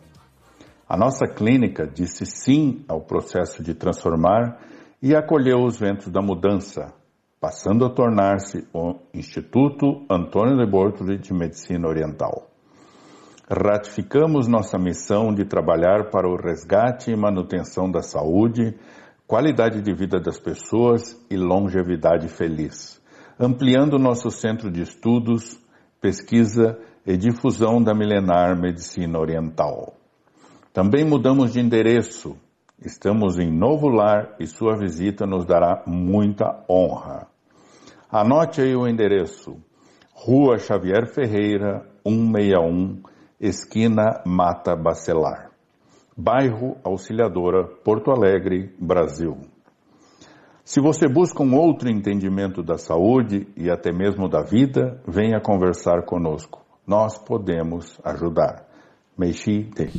[0.87, 4.57] A nossa clínica disse sim ao processo de transformar
[5.03, 6.93] e acolheu os ventos da mudança,
[7.41, 12.47] passando a tornar-se o Instituto Antônio de Bortoli de Medicina Oriental.
[13.49, 18.75] Ratificamos nossa missão de trabalhar para o resgate e manutenção da saúde,
[19.25, 23.01] qualidade de vida das pessoas e longevidade feliz,
[23.39, 25.57] ampliando nosso centro de estudos
[26.01, 29.93] pesquisa e difusão da milenar medicina oriental.
[30.73, 32.35] Também mudamos de endereço.
[32.85, 37.27] Estamos em novo lar e sua visita nos dará muita honra.
[38.11, 39.55] Anote aí o endereço:
[40.13, 43.01] Rua Xavier Ferreira, 161,
[43.39, 45.51] esquina Mata Bacelar,
[46.15, 49.37] bairro Auxiliadora, Porto Alegre, Brasil.
[50.63, 56.03] Se você busca um outro entendimento da saúde e até mesmo da vida, venha conversar
[56.03, 56.65] conosco.
[56.85, 58.67] Nós podemos ajudar.
[59.17, 59.91] Mexide.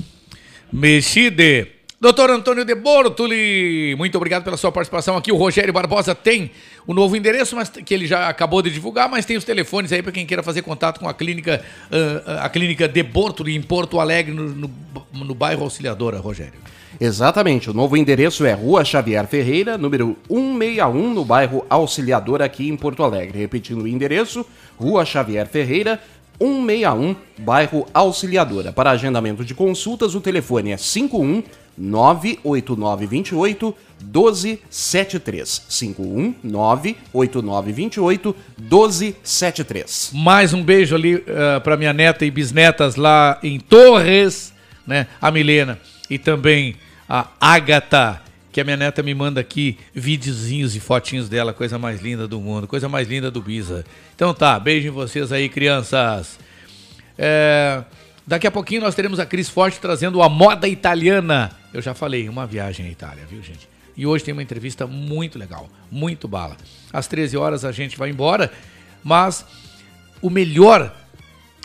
[0.72, 1.77] Mexide.
[2.00, 5.32] Doutor Antônio de Bortoli, muito obrigado pela sua participação aqui.
[5.32, 6.48] O Rogério Barbosa tem
[6.86, 10.00] o novo endereço, mas que ele já acabou de divulgar, mas tem os telefones aí
[10.00, 11.60] para quem queira fazer contato com a clínica,
[11.90, 14.70] uh, a clínica de Bortoli em Porto Alegre, no, no,
[15.12, 16.60] no bairro Auxiliadora, Rogério.
[17.00, 22.76] Exatamente, o novo endereço é Rua Xavier Ferreira, número 161, no bairro Auxiliadora, aqui em
[22.76, 23.40] Porto Alegre.
[23.40, 24.46] Repetindo o endereço,
[24.78, 26.00] Rua Xavier Ferreira,
[26.38, 28.72] 161, bairro Auxiliadora.
[28.72, 31.42] Para agendamento de consultas, o telefone é 51
[31.76, 35.62] 98928 1273.
[35.68, 40.10] 51 98928 1273.
[40.14, 44.52] Mais um beijo ali uh, para minha neta e bisnetas lá em Torres,
[44.86, 45.06] né?
[45.20, 45.78] A Milena
[46.08, 46.76] e também
[47.08, 48.20] a Agatha,
[48.58, 52.40] que a minha neta me manda aqui videozinhos e fotinhos dela, coisa mais linda do
[52.40, 53.84] mundo, coisa mais linda do Bisa.
[54.16, 56.40] Então tá, beijo em vocês aí, crianças.
[57.16, 57.84] É,
[58.26, 61.52] daqui a pouquinho nós teremos a Cris Forte trazendo a moda italiana.
[61.72, 63.68] Eu já falei, uma viagem à Itália, viu, gente?
[63.96, 66.56] E hoje tem uma entrevista muito legal, muito bala.
[66.92, 68.50] Às 13 horas a gente vai embora,
[69.04, 69.46] mas
[70.20, 70.92] o melhor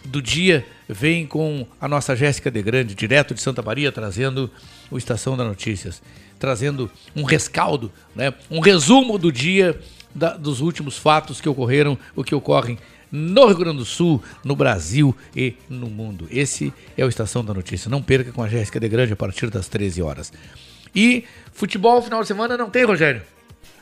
[0.06, 0.64] do dia
[0.94, 4.50] vem com a nossa Jéssica de Grande, direto de Santa Maria, trazendo
[4.92, 6.02] o Estação da Notícias,
[6.40, 8.34] trazendo um rescaldo, né?
[8.50, 9.80] um resumo do dia
[10.14, 12.78] da, dos últimos fatos que ocorreram, o que ocorrem
[13.12, 16.28] no Rio Grande do Sul, no Brasil e no mundo.
[16.32, 17.90] Esse é o Estação da Notícia.
[17.90, 20.34] Não perca com a Jéssica de Grande a partir das 13 horas.
[20.96, 23.22] E futebol final de semana não tem, Rogério?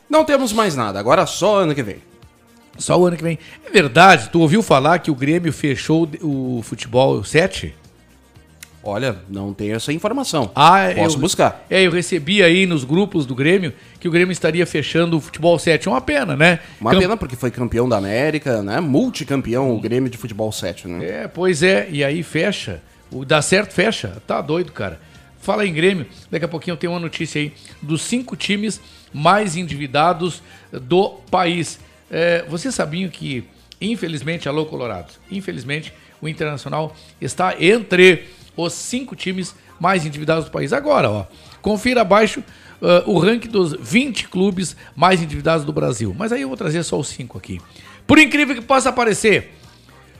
[0.08, 2.11] Não temos mais nada, agora só ano que vem.
[2.82, 3.38] Só o ano que vem.
[3.64, 7.74] É verdade, tu ouviu falar que o Grêmio fechou o futebol 7?
[8.84, 10.50] Olha, não tenho essa informação.
[10.56, 11.64] Ah, Posso eu, buscar.
[11.70, 15.56] É, eu recebi aí nos grupos do Grêmio que o Grêmio estaria fechando o futebol
[15.56, 15.86] 7.
[15.86, 16.58] É uma pena, né?
[16.80, 17.00] Uma Camp...
[17.00, 18.80] pena porque foi campeão da América, né?
[18.80, 21.22] Multicampeão o Grêmio de futebol 7, né?
[21.22, 21.86] É, pois é.
[21.90, 22.82] E aí fecha.
[23.12, 24.20] O dá certo, fecha.
[24.26, 24.98] Tá doido, cara.
[25.40, 28.80] Fala em Grêmio, daqui a pouquinho eu tenho uma notícia aí dos cinco times
[29.12, 30.42] mais endividados
[30.72, 31.78] do país.
[32.14, 33.42] É, vocês sabiam que,
[33.80, 40.74] infelizmente, alô Colorado, infelizmente, o Internacional está entre os cinco times mais endividados do país.
[40.74, 41.26] Agora, ó,
[41.62, 42.40] confira abaixo
[42.82, 46.14] uh, o ranking dos 20 clubes mais endividados do Brasil.
[46.16, 47.58] Mas aí eu vou trazer só os cinco aqui.
[48.06, 49.54] Por incrível que possa parecer,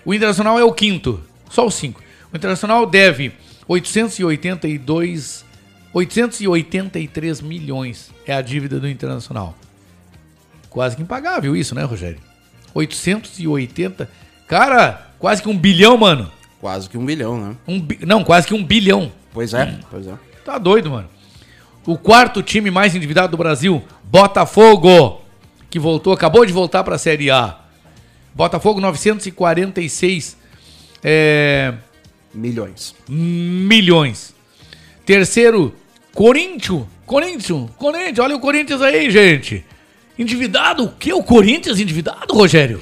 [0.02, 2.02] o Internacional é o quinto, só os cinco.
[2.32, 3.32] O Internacional deve
[3.68, 5.44] 882
[5.92, 9.54] 883 milhões é a dívida do Internacional.
[10.72, 12.18] Quase que impagável isso, né, Rogério?
[12.74, 14.08] 880.
[14.48, 16.32] Cara, quase que um bilhão, mano.
[16.60, 17.56] Quase que um bilhão, né?
[17.68, 17.98] Um bi...
[18.06, 19.12] Não, quase que um bilhão.
[19.34, 20.14] Pois é, pois é.
[20.44, 21.08] Tá doido, mano.
[21.84, 25.20] O quarto time mais endividado do Brasil, Botafogo,
[25.68, 27.58] que voltou, acabou de voltar para a Série A.
[28.34, 30.38] Botafogo 946
[31.04, 31.74] é...
[32.32, 32.94] milhões.
[33.06, 34.34] Milhões.
[35.04, 35.74] Terceiro,
[36.14, 36.86] Corinthians.
[37.04, 39.66] Corinthians, Corinthians, olha o Corinthians aí, gente.
[40.18, 40.84] Endividado?
[40.84, 41.12] O que?
[41.12, 42.80] O Corinthians endividado, Rogério?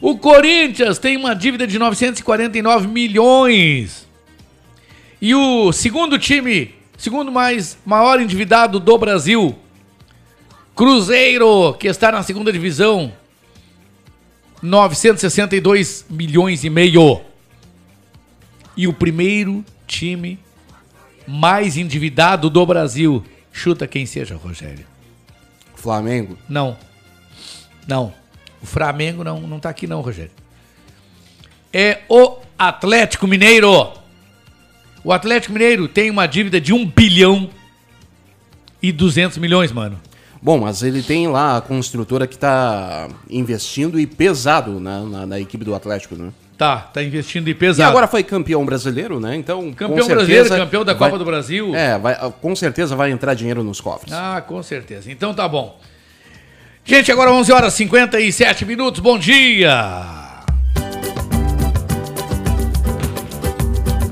[0.00, 4.06] O Corinthians tem uma dívida de 949 milhões.
[5.20, 9.56] E o segundo time, segundo mais maior endividado do Brasil,
[10.74, 13.12] Cruzeiro, que está na segunda divisão,
[14.62, 17.20] 962 milhões e meio.
[18.76, 20.38] E o primeiro time
[21.26, 24.86] mais endividado do Brasil, chuta quem seja, Rogério.
[25.78, 26.36] Flamengo?
[26.48, 26.76] Não.
[27.86, 28.12] Não.
[28.60, 30.32] O Flamengo não, não tá aqui não, Rogério.
[31.72, 33.92] É o Atlético Mineiro.
[35.04, 37.50] O Atlético Mineiro tem uma dívida de 1 bilhão
[38.82, 40.00] e 200 milhões, mano.
[40.40, 45.40] Bom, mas ele tem lá a construtora que tá investindo e pesado na, na, na
[45.40, 46.32] equipe do Atlético, né?
[46.58, 47.88] Tá, tá investindo e E pesado.
[47.88, 49.36] agora foi campeão brasileiro, né?
[49.36, 51.72] Então, Campeão com brasileiro, certeza campeão da vai- Copa do Brasil.
[51.72, 54.12] É, vai, com certeza vai entrar dinheiro nos cofres.
[54.12, 55.10] Ah, com certeza.
[55.10, 55.78] Então tá bom.
[56.84, 59.00] Gente, agora 11 horas e 57 minutos.
[59.00, 60.04] Bom dia.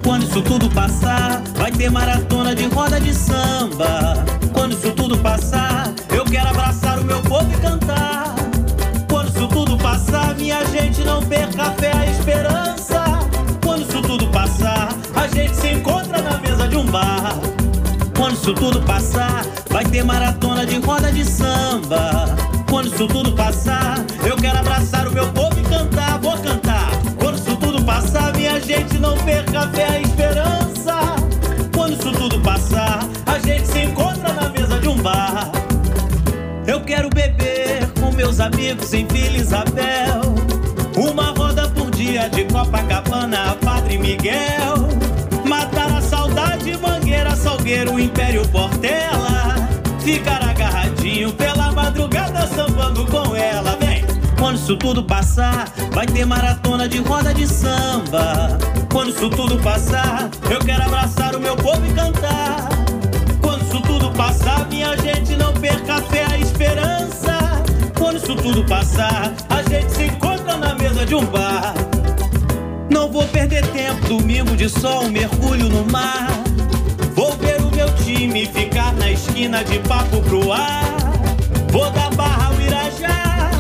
[0.05, 4.25] Quando isso tudo passar, vai ter maratona de roda de samba.
[4.53, 7.86] Quando isso tudo passar, eu quero abraçar o meu povo e cantar.
[11.29, 13.05] Perca a fé, a esperança.
[13.63, 17.35] Quando isso tudo passar, a gente se encontra na mesa de um bar.
[18.17, 22.35] Quando isso tudo passar, vai ter maratona de roda de samba.
[22.69, 26.91] Quando isso tudo passar, eu quero abraçar o meu povo e cantar, vou cantar.
[27.19, 31.17] Quando isso tudo passar, minha gente não perca a fé, a esperança.
[31.75, 35.51] Quando isso tudo passar, a gente se encontra na mesa de um bar.
[36.67, 40.26] Eu quero beber com meus amigos em Vila Isabel.
[42.07, 44.89] Dia de Copacabana, Padre Miguel.
[45.45, 49.57] Matar a saudade, Mangueira, Salgueiro, Império Portela.
[49.99, 54.05] Ficar agarradinho pela madrugada sambando com ela, vem.
[54.39, 58.57] Quando isso tudo passar, vai ter maratona de roda de samba.
[58.93, 62.69] Quando isso tudo passar, eu quero abraçar o meu povo e cantar.
[63.43, 67.37] Quando isso tudo passar, minha gente não perca a fé, a esperança.
[67.99, 71.76] Quando isso tudo passar, a gente se encontra na mesa de um bar.
[73.49, 76.27] Perder tempo, domingo de sol, mergulho no mar.
[77.15, 80.83] Vou ver o meu time ficar na esquina de papo pro ar.
[81.71, 83.53] Vou da Barra ao Irajá,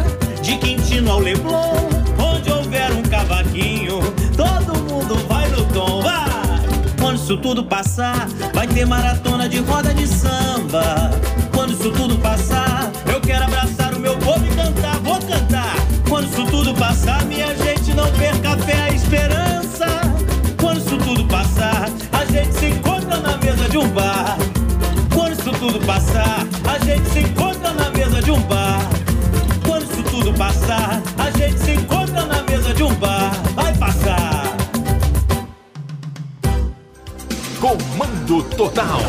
[0.42, 1.88] de Quintino ao Leblon.
[2.18, 4.00] Onde houver um cavaquinho,
[4.36, 6.26] todo mundo vai no tom, vai!
[7.00, 11.12] Quando isso tudo passar, vai ter maratona de roda de samba.
[30.36, 33.32] Passar, a gente se encontra na mesa de um bar.
[33.54, 34.56] Vai passar.
[37.60, 39.00] Comando Total.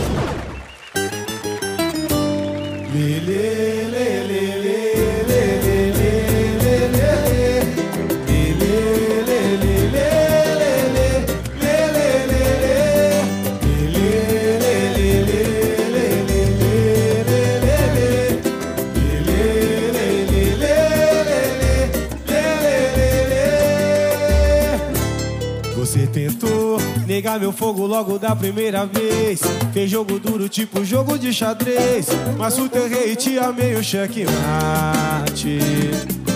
[26.12, 29.42] Tentou negar meu fogo logo da primeira vez.
[29.74, 32.08] Fez jogo duro, tipo jogo de xadrez.
[32.38, 35.60] Mas o teu rei te amei o checkmate.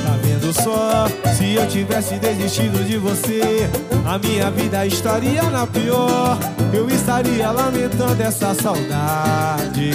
[0.03, 1.07] Tá vendo só?
[1.35, 3.69] Se eu tivesse desistido de você,
[4.06, 6.38] a minha vida estaria na pior.
[6.73, 9.91] Eu estaria lamentando essa saudade.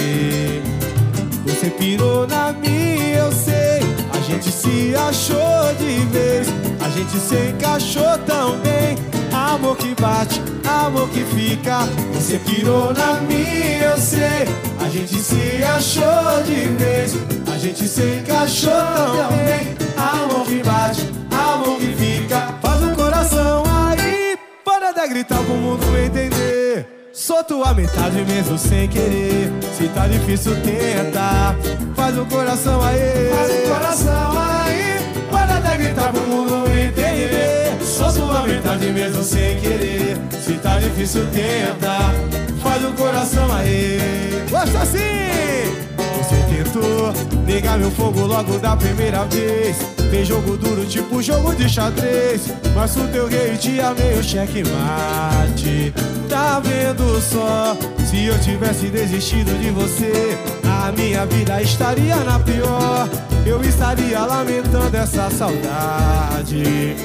[1.45, 3.79] Você pirou na minha, eu sei.
[4.13, 6.47] A gente se achou de vez.
[6.83, 9.16] A gente se encaixou tão bem.
[9.47, 11.79] Amor que bate, amor que fica.
[12.13, 14.45] Você pirou na minha, eu sei.
[14.85, 17.15] A gente se achou de vez.
[17.51, 19.73] A gente se encaixou tão bem.
[19.95, 22.53] Amor que bate, amor que fica.
[22.61, 24.37] Faz o coração aí.
[24.65, 27.09] Para de gritar pro mundo entender.
[27.13, 29.49] Sou tua metade mesmo sem querer.
[29.77, 31.55] Se tá difícil, tenta.
[31.95, 33.31] Faz o coração aí.
[33.33, 34.99] Faz o coração aí.
[35.31, 36.56] Para de gritar pro mundo entender.
[37.97, 40.17] Sou sua metade mesmo sem querer.
[40.39, 41.97] Se tá difícil, tenta.
[42.61, 43.97] Faz o coração aí.
[44.51, 44.99] Gosta assim!
[46.19, 47.11] Você tentou
[47.43, 49.77] negar meu fogo logo da primeira vez.
[50.11, 52.53] Fez jogo duro, tipo jogo de xadrez.
[52.75, 55.91] Mas o teu rei te amei o checkmate.
[56.29, 57.75] Tá vendo só?
[58.05, 63.09] Se eu tivesse desistido de você, a minha vida estaria na pior.
[63.43, 66.95] Eu estaria lamentando essa saudade.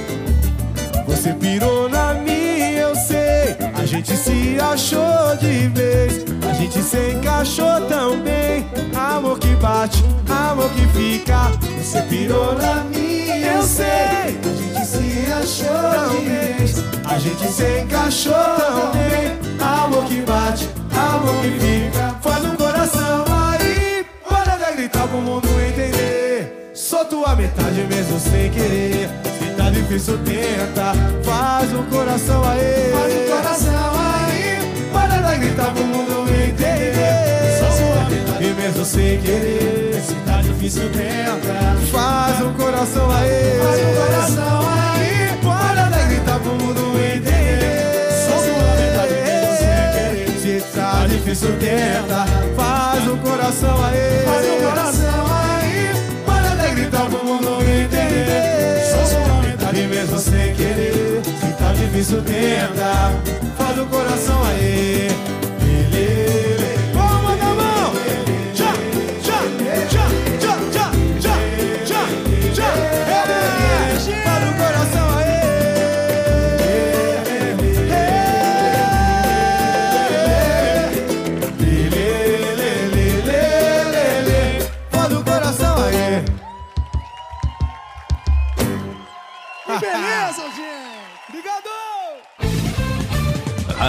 [1.07, 3.57] Você pirou na minha, eu sei.
[3.75, 6.25] A gente se achou de vez.
[6.49, 8.67] A gente se encaixou tão bem.
[8.95, 11.51] Amor que bate, amor que fica.
[11.81, 13.87] Você pirou na minha, eu sei.
[13.87, 16.85] A gente se achou de vez.
[17.05, 19.39] A gente se encaixou tão bem.
[19.61, 22.17] Amor que bate, amor que fica.
[22.21, 24.07] Faz um coração aí.
[24.29, 26.71] Para de gritar pro mundo entender.
[26.75, 29.32] Sou tua metade mesmo sem querer.
[29.73, 30.95] Difícil, tenta.
[31.23, 32.93] Faz o coração aí.
[32.93, 34.91] Faz o coração aí.
[34.93, 37.59] Para de gritar pro mundo entender.
[37.59, 40.03] Sou sua metade mesmo sem querer.
[40.03, 41.77] Se tá difícil, tenta.
[41.91, 43.61] Faz o coração aí.
[43.63, 45.39] Faz o coração aí.
[45.43, 48.09] Para de gritar pro mundo entender.
[48.27, 50.41] Sou sua metade mesmo sem querer.
[50.41, 52.27] Se tá difícil, tenta.
[52.57, 54.25] Faz o coração aí.
[54.25, 55.32] Faz o coração aí.
[60.23, 61.21] Sem querer.
[61.25, 63.13] Se tá difícil, tenta.
[63.57, 65.09] Faz o coração aí.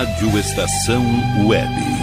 [0.04, 1.02] Rádio Estação
[1.48, 2.03] Web.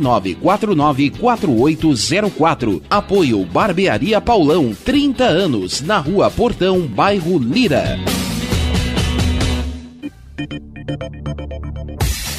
[0.01, 2.81] 99494804.
[2.89, 7.97] Apoio Barbearia Paulão, 30 anos, na Rua Portão, bairro Lira.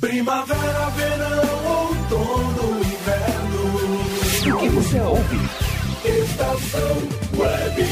[0.00, 4.54] Primavera, verão, outono, inverno.
[4.54, 5.40] O que você ouve?
[6.04, 6.96] Estação
[7.38, 7.86] Web.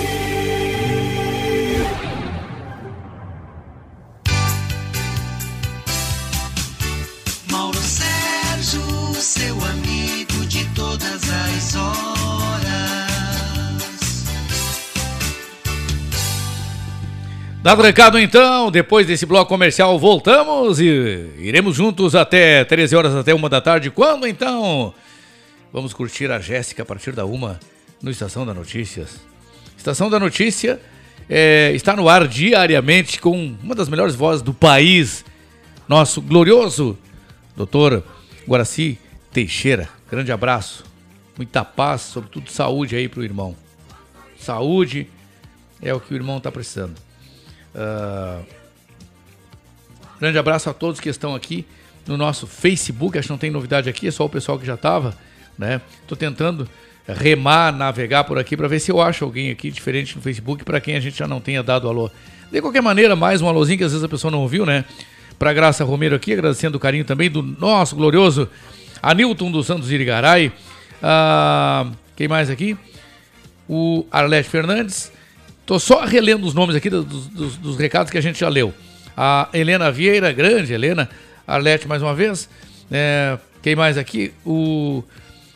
[7.50, 12.09] Mauro Sérgio, seu amigo de todas as horas.
[17.62, 23.14] Dado o recado então, depois desse bloco comercial voltamos e iremos juntos até 13 horas,
[23.14, 23.90] até uma da tarde.
[23.90, 24.94] Quando então?
[25.70, 27.60] Vamos curtir a Jéssica a partir da uma
[28.02, 29.20] no Estação da Notícias.
[29.76, 30.80] Estação da Notícia
[31.28, 35.22] é, está no ar diariamente com uma das melhores vozes do país,
[35.86, 36.96] nosso glorioso
[37.54, 38.02] doutor
[38.48, 38.98] Guaraci
[39.34, 39.86] Teixeira.
[40.10, 40.82] Grande abraço,
[41.36, 43.54] muita paz, sobretudo saúde aí pro irmão.
[44.38, 45.06] Saúde
[45.82, 47.09] é o que o irmão está precisando.
[47.74, 48.44] Uh,
[50.18, 51.66] grande abraço a todos que estão aqui
[52.06, 53.18] no nosso Facebook.
[53.18, 55.16] Acho que não tem novidade aqui, é só o pessoal que já estava.
[55.58, 55.80] Né?
[56.06, 56.68] Tô tentando
[57.06, 60.80] remar, navegar por aqui para ver se eu acho alguém aqui diferente no Facebook para
[60.80, 62.10] quem a gente já não tenha dado alô.
[62.50, 64.84] De qualquer maneira, mais um alôzinho que às vezes a pessoa não ouviu, né?
[65.38, 68.48] Para Graça Romero aqui, agradecendo o carinho também do nosso glorioso
[69.02, 70.52] Anilton dos Santos Irigaray.
[71.02, 71.86] Ah,
[72.16, 72.76] quem mais aqui?
[73.68, 75.12] O Arlete Fernandes.
[75.70, 78.74] Tô só relendo os nomes aqui dos, dos, dos, recados que a gente já leu.
[79.16, 81.08] A Helena Vieira, grande Helena.
[81.46, 82.48] Arlete mais uma vez.
[82.90, 84.34] É, quem mais aqui?
[84.44, 85.04] O,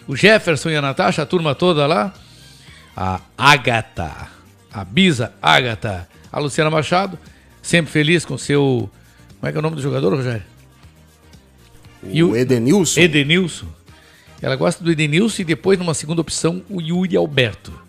[0.07, 2.15] o Jefferson e a Natasha, a turma toda lá.
[2.97, 4.29] A Agatha,
[4.73, 6.09] a Bisa Agatha.
[6.31, 7.19] A Luciana Machado,
[7.61, 8.89] sempre feliz com seu.
[9.41, 10.45] Como é que é o nome do jogador, Rogério?
[12.05, 13.01] E o Edenilson.
[13.01, 13.67] Edenilson.
[14.41, 17.83] Ela gosta do Edenilson e depois, numa segunda opção, o Yuri Alberto.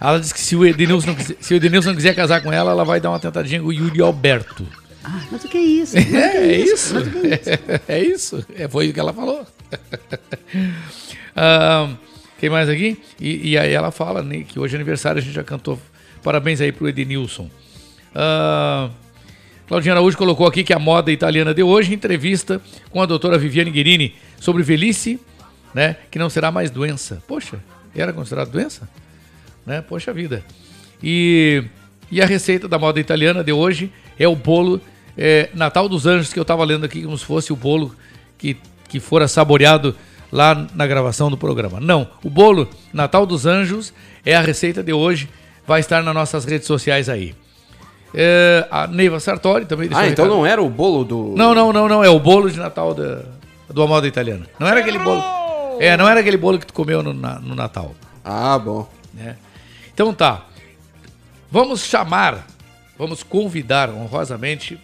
[0.00, 2.52] Ela diz que se o Edenilson não quiser, se o Edenilson não quiser casar com
[2.52, 4.66] ela, ela vai dar uma tentadinha com o Yuri Alberto.
[5.02, 5.96] Ah, mas o que é isso?
[5.96, 6.94] É, que é isso.
[6.94, 7.80] Mas o que é isso?
[7.88, 8.46] É isso.
[8.56, 9.46] É, foi o que ela falou.
[11.40, 11.90] Ah,
[12.40, 13.00] quem mais aqui?
[13.20, 15.78] E, e aí ela fala né, que hoje é aniversário, a gente já cantou.
[16.20, 17.48] Parabéns aí pro Edenilson.
[18.12, 18.90] Ah,
[19.68, 22.60] Claudinha Araújo colocou aqui que a moda italiana de hoje, entrevista
[22.90, 25.20] com a doutora Viviane Guerini sobre velhice,
[25.74, 25.94] né?
[26.10, 27.22] Que não será mais doença.
[27.28, 27.58] Poxa,
[27.94, 28.88] era considerado doença?
[29.68, 29.82] Né?
[29.82, 30.42] Poxa vida.
[31.02, 31.62] E,
[32.10, 34.80] e a receita da moda italiana de hoje é o bolo
[35.16, 37.94] é, Natal dos Anjos, que eu estava lendo aqui como se fosse o bolo
[38.38, 38.56] que,
[38.88, 39.94] que fora saboreado
[40.32, 41.80] lá na gravação do programa.
[41.80, 43.92] Não, o bolo Natal dos Anjos
[44.24, 45.28] é a receita de hoje,
[45.66, 47.34] vai estar nas nossas redes sociais aí.
[48.14, 51.34] É, a Neiva Sartori também deixou Ah, então não era o bolo do.
[51.36, 52.02] Não, não, não, não.
[52.02, 53.20] É o bolo de Natal da,
[53.68, 54.46] do moda italiana.
[54.58, 55.22] Não era aquele bolo.
[55.78, 57.94] É, não era aquele bolo que tu comeu no, na- no Natal.
[58.24, 58.88] Ah, bom.
[59.12, 59.36] né?
[59.98, 60.46] Então tá.
[61.50, 62.46] Vamos chamar,
[62.96, 64.78] vamos convidar honrosamente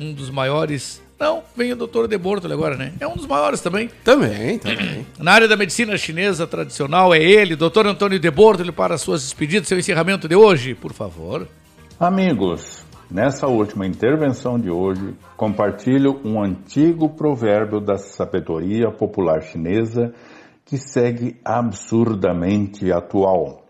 [0.00, 1.00] um dos maiores.
[1.20, 2.92] Não, vem o doutor De Bortoli agora, né?
[2.98, 3.88] É um dos maiores também.
[4.02, 5.06] Também, também.
[5.20, 9.68] Na área da medicina chinesa tradicional é ele, doutor Antônio De Bortoli, para suas despedidas,
[9.68, 11.46] seu encerramento de hoje, por favor.
[12.00, 20.12] Amigos, nessa última intervenção de hoje, compartilho um antigo provérbio da sabedoria popular chinesa
[20.64, 23.69] que segue absurdamente atual.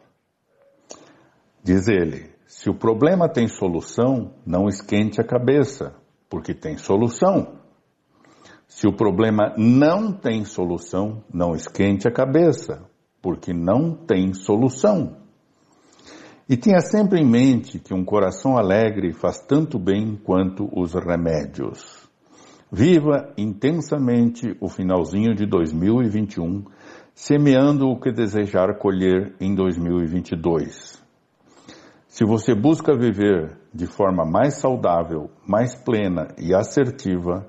[1.62, 5.95] Diz ele: se o problema tem solução, não esquente a cabeça,
[6.28, 7.61] porque tem solução.
[8.66, 12.89] Se o problema não tem solução, não esquente a cabeça,
[13.20, 15.16] porque não tem solução.
[16.49, 22.09] E tenha sempre em mente que um coração alegre faz tanto bem quanto os remédios.
[22.73, 26.65] Viva intensamente o finalzinho de 2021,
[27.15, 30.99] semeando o que desejar colher em 2022.
[32.20, 37.48] Se você busca viver de forma mais saudável, mais plena e assertiva,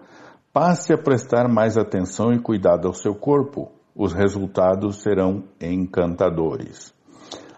[0.54, 3.70] passe a prestar mais atenção e cuidado ao seu corpo.
[3.94, 6.94] Os resultados serão encantadores.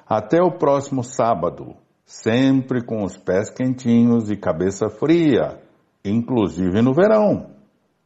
[0.10, 5.62] Até o próximo sábado, sempre com os pés quentinhos e cabeça fria,
[6.04, 7.52] inclusive no verão.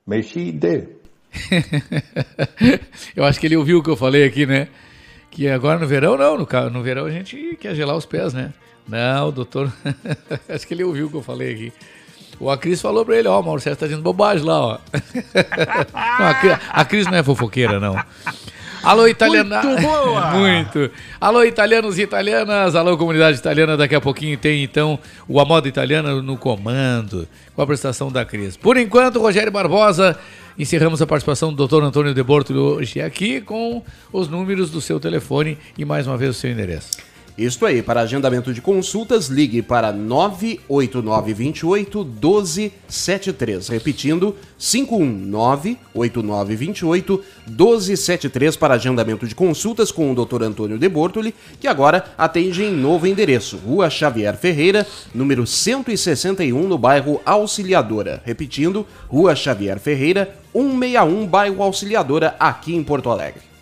[0.05, 0.89] Mexide.
[3.15, 4.67] Eu acho que ele ouviu o que eu falei aqui, né?
[5.31, 6.37] Que agora no verão, não.
[6.37, 8.53] No, no verão a gente quer gelar os pés, né?
[8.87, 9.71] Não, doutor.
[10.47, 11.73] acho que ele ouviu o que eu falei aqui.
[12.39, 14.77] O a Cris falou pra ele, ó, Mauro Sérgio tá dizendo bobagem lá, ó.
[16.19, 17.99] não, a, Cris, a Cris não é fofoqueira, não.
[18.83, 19.61] Alô, italiana.
[19.63, 20.31] Muito boa!
[20.37, 20.91] Muito.
[21.19, 22.75] Alô, italianos e italianas.
[22.75, 23.75] Alô, comunidade italiana.
[23.75, 28.23] Daqui a pouquinho tem, então, o A Moda Italiana no comando, com a prestação da
[28.23, 28.55] Cris.
[28.55, 30.17] Por enquanto, Rogério Barbosa.
[30.59, 31.83] Encerramos a participação do Dr.
[31.83, 36.35] Antônio De Bortoli hoje aqui com os números do seu telefone e mais uma vez
[36.35, 36.97] o seu endereço.
[37.37, 43.67] Isto aí, para agendamento de consultas, ligue para 98928 1273.
[43.67, 50.41] Repetindo, 5198928 1273 para agendamento de consultas com o Dr.
[50.41, 56.79] Antônio De Bortoli, que agora atende em novo endereço, Rua Xavier Ferreira, número 161, no
[56.79, 58.19] bairro Auxiliadora.
[58.25, 63.56] Repetindo, Rua Xavier Ferreira, 161, bairro Auxiliadora, aqui em Porto Alegre.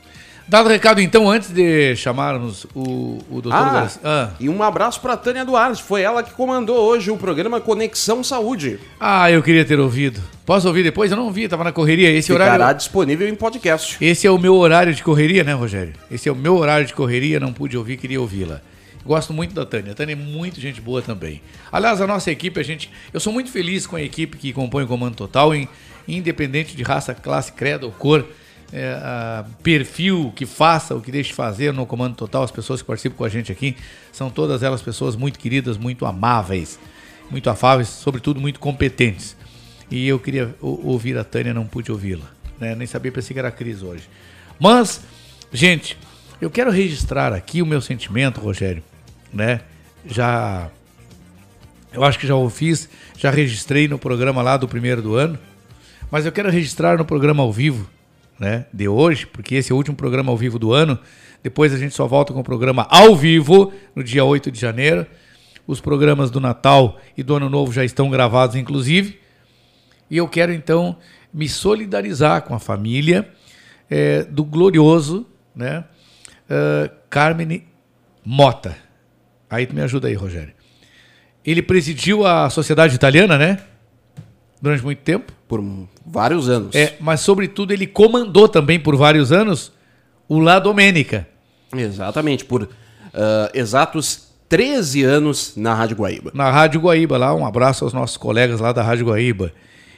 [0.47, 4.29] Dado o recado, então, antes de chamarmos o, o doutor Ah, Garcia- Ah.
[4.39, 8.79] e um abraço para Tânia Duarte, foi ela que comandou hoje o programa Conexão Saúde.
[8.99, 10.21] Ah, eu queria ter ouvido.
[10.45, 11.09] Posso ouvir depois?
[11.09, 12.11] Eu não ouvi, tava na correria.
[12.11, 12.77] Esse Ficará horário.
[12.77, 13.97] disponível em podcast.
[13.99, 15.93] Esse é o meu horário de correria, né, Rogério?
[16.11, 18.61] Esse é o meu horário de correria, não pude ouvir, queria ouvi-la.
[19.03, 19.93] Gosto muito da Tânia.
[19.93, 21.41] A Tânia é muito gente boa também.
[21.71, 22.91] Aliás, a nossa equipe, a gente.
[23.11, 25.67] Eu sou muito feliz com a equipe que compõe o Comando Total, em-
[26.07, 28.23] independente de raça, classe, credo ou cor.
[28.71, 32.87] É, perfil que faça, o que deixe de fazer no Comando Total, as pessoas que
[32.87, 33.75] participam com a gente aqui,
[34.11, 36.79] são todas elas pessoas muito queridas, muito amáveis,
[37.29, 39.35] muito afáveis, sobretudo muito competentes.
[39.89, 42.25] E eu queria ouvir a Tânia, não pude ouvi-la.
[42.59, 42.75] né?
[42.75, 44.09] Nem sabia, pensei que era a Cris hoje.
[44.59, 45.01] Mas,
[45.51, 45.97] gente,
[46.41, 48.83] eu quero registrar aqui o meu sentimento, Rogério,
[49.31, 49.61] né?
[50.05, 50.69] Já.
[51.93, 55.39] Eu acho que já o fiz, já registrei no programa lá do primeiro do ano,
[56.11, 57.89] mas eu quero registrar no programa ao vivo,
[58.39, 58.65] né?
[58.73, 60.99] De hoje, porque esse é o último programa ao vivo do ano.
[61.43, 65.05] Depois a gente só volta com o programa ao vivo no dia 8 de janeiro.
[65.67, 69.19] Os programas do Natal e do Ano Novo já estão gravados, inclusive.
[70.09, 70.97] E eu quero então
[71.33, 73.29] me solidarizar com a família
[73.89, 75.25] eh, do glorioso,
[75.55, 75.83] né,
[76.49, 77.67] eh, Carmine
[78.23, 78.77] Mota.
[79.49, 80.53] Aí tu me ajuda aí, Rogério.
[81.43, 83.59] Ele presidiu a Sociedade Italiana, né?
[84.65, 85.31] durante muito tempo.
[85.47, 85.63] Por
[86.05, 86.75] vários anos.
[86.75, 89.71] É, mas sobretudo ele comandou também por vários anos
[90.27, 91.27] o La Domênica.
[91.75, 92.69] Exatamente, por uh,
[93.53, 96.31] exatos 13 anos na Rádio Guaíba.
[96.33, 99.51] Na Rádio Guaíba, lá, um abraço aos nossos colegas lá da Rádio Guaíba.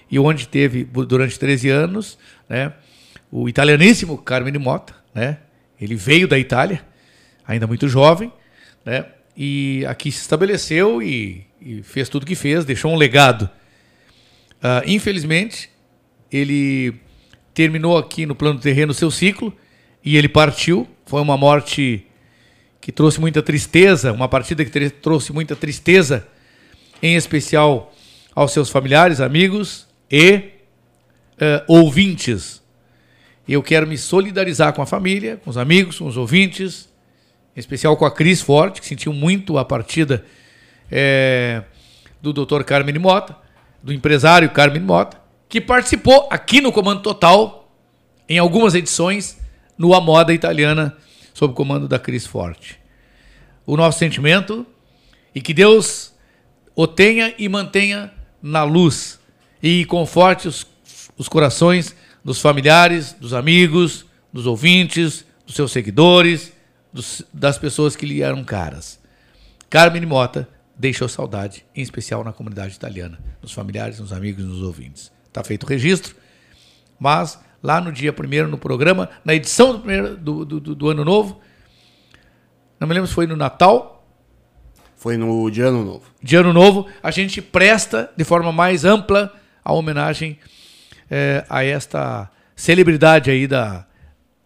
[0.09, 2.17] E onde teve, durante 13 anos,
[2.47, 2.71] né,
[3.31, 5.39] o italianíssimo Carmine Mota, né?
[5.79, 6.81] Ele veio da Itália,
[7.45, 8.31] ainda muito jovem,
[8.85, 9.05] né?
[9.35, 13.49] E aqui se estabeleceu e, e fez tudo que fez, deixou um legado.
[14.55, 15.69] Uh, infelizmente,
[16.31, 16.93] ele
[17.53, 19.53] terminou aqui no plano terreno seu ciclo
[20.03, 20.87] e ele partiu.
[21.05, 22.05] Foi uma morte
[22.79, 26.27] que trouxe muita tristeza, uma partida que trouxe muita tristeza,
[27.01, 27.93] em especial
[28.35, 30.51] aos seus familiares, amigos e
[31.37, 32.61] uh, ouvintes.
[33.47, 36.89] Eu quero me solidarizar com a família, com os amigos, com os ouvintes,
[37.55, 40.23] em especial com a Cris Forte, que sentiu muito a partida
[40.91, 41.63] é,
[42.21, 42.63] do Dr.
[42.63, 43.35] Carmen Mota,
[43.81, 45.17] do empresário Carmen Mota,
[45.49, 47.71] que participou aqui no Comando Total,
[48.27, 49.39] em algumas edições,
[49.77, 50.97] no A Moda Italiana,
[51.33, 52.79] sob o comando da Cris Forte.
[53.65, 54.65] O nosso sentimento
[55.33, 56.13] e que Deus
[56.75, 58.11] o tenha e mantenha
[58.41, 59.19] na luz
[59.61, 60.65] e conforte os,
[61.17, 66.51] os corações dos familiares, dos amigos, dos ouvintes, dos seus seguidores,
[66.91, 68.99] dos, das pessoas que lhe eram caras.
[69.69, 70.47] Carmen Mota
[70.77, 75.11] deixou saudade, em especial na comunidade italiana, nos familiares, nos amigos nos ouvintes.
[75.37, 76.15] Está feito o registro,
[76.99, 81.05] mas lá no dia primeiro no programa, na edição do, primeiro, do, do, do, ano
[81.05, 81.39] novo,
[82.79, 84.03] não me lembro se foi no Natal.
[84.95, 86.01] Foi no de ano novo.
[86.23, 89.31] De ano novo, a gente presta de forma mais ampla
[89.63, 90.39] a homenagem
[91.07, 93.85] é, a esta celebridade aí da,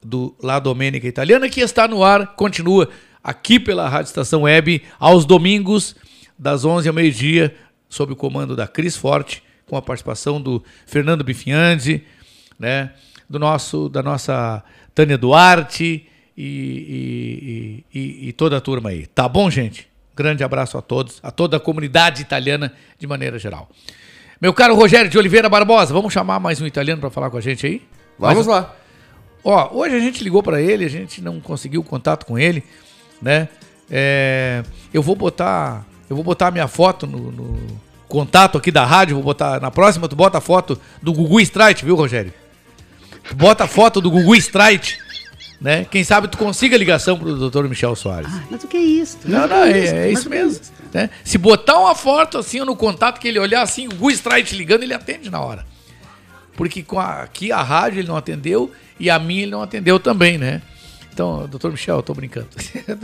[0.03, 2.89] do La Domenica Italiana, que está no ar, continua
[3.23, 5.95] aqui pela Rádio Estação Web, aos domingos,
[6.37, 7.55] das 11 ao meio-dia,
[7.87, 12.03] sob o comando da Cris Forte, com a participação do Fernando Bifianzi,
[12.59, 12.91] né,
[13.29, 14.61] do nosso, da nossa
[14.93, 16.05] Tânia Duarte
[16.37, 19.07] e, e, e, e toda a turma aí.
[19.07, 19.87] Tá bom, gente?
[20.13, 23.69] Grande abraço a todos, a toda a comunidade italiana de maneira geral.
[24.41, 27.41] Meu caro Rogério de Oliveira Barbosa, vamos chamar mais um italiano para falar com a
[27.41, 27.81] gente aí?
[28.19, 28.75] Vamos lá.
[29.41, 32.61] Ó, hoje a gente ligou para ele, a gente não conseguiu contato com ele,
[33.21, 33.47] né?
[33.89, 37.81] É, eu vou botar, eu vou botar minha foto no, no,
[38.11, 41.85] contato aqui da rádio, vou botar na próxima tu bota a foto do Gugu Strike,
[41.85, 42.33] viu, Rogério?
[43.27, 44.97] Tu bota a foto do Gugu Strike
[45.61, 45.85] né?
[45.91, 47.67] Quem sabe tu consiga ligação pro Dr.
[47.67, 48.31] Michel Soares.
[48.33, 49.19] Ah, mas o que é isso?
[49.25, 50.59] Não, não, é, é, é isso mesmo.
[50.91, 51.11] Né?
[51.23, 54.11] Se botar uma foto assim no contato que ele olhar assim, o Gu
[54.43, 55.63] te ligando, ele atende na hora.
[56.57, 59.99] Porque com a, aqui a rádio ele não atendeu e a minha ele não atendeu
[59.99, 60.63] também, né?
[61.13, 62.47] Então, doutor Michel, eu tô brincando.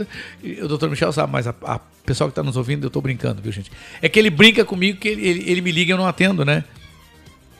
[0.62, 3.42] o doutor Michel sabe, mas a, a pessoal que está nos ouvindo, eu tô brincando,
[3.42, 3.70] viu, gente?
[4.00, 6.44] É que ele brinca comigo que ele, ele, ele me liga e eu não atendo,
[6.44, 6.64] né?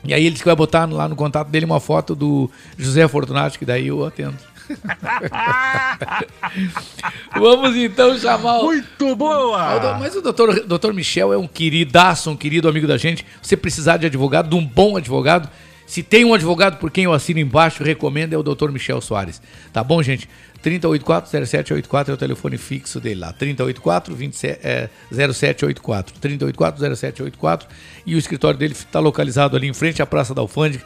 [0.03, 3.07] E aí ele disse que vai botar lá no contato dele uma foto do José
[3.07, 4.37] Fortunato, que daí eu atendo.
[7.35, 8.65] Vamos então chamar o.
[8.65, 9.97] Muito boa!
[9.99, 13.25] Mas o doutor, doutor Michel é um queridaço, um querido amigo da gente.
[13.41, 15.49] Se precisar de advogado, de um bom advogado,
[15.89, 19.41] se tem um advogado por quem eu assino embaixo, recomendo é o doutor Michel Soares.
[19.73, 20.29] Tá bom, gente?
[20.63, 23.33] 3084-0784 é o telefone fixo dele lá.
[23.33, 26.13] 3084-0784.
[26.21, 27.63] 3084-0784.
[28.05, 30.83] E o escritório dele está localizado ali em frente à Praça da Alfândega,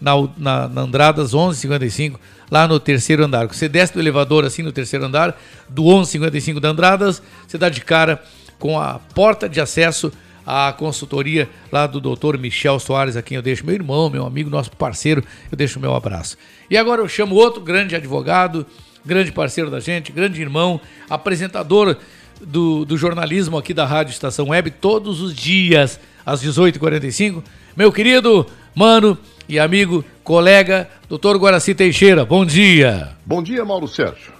[0.00, 2.18] na, na, na Andradas 1155,
[2.50, 3.46] lá no terceiro andar.
[3.48, 5.38] Você desce do elevador assim no terceiro andar,
[5.68, 8.22] do 1155 da Andradas, você dá de cara
[8.58, 10.10] com a porta de acesso
[10.46, 14.48] à consultoria lá do doutor Michel Soares, a quem eu deixo meu irmão, meu amigo,
[14.48, 16.38] nosso parceiro, eu deixo meu abraço.
[16.70, 18.64] E agora eu chamo outro grande advogado,
[19.04, 21.96] grande parceiro da gente, grande irmão, apresentador
[22.40, 27.42] do, do jornalismo aqui da Rádio Estação Web, todos os dias, às 18h45.
[27.76, 29.18] Meu querido mano
[29.48, 33.10] e amigo, colega, doutor Guaraci Teixeira, bom dia.
[33.24, 34.35] Bom dia, Mauro Sérgio.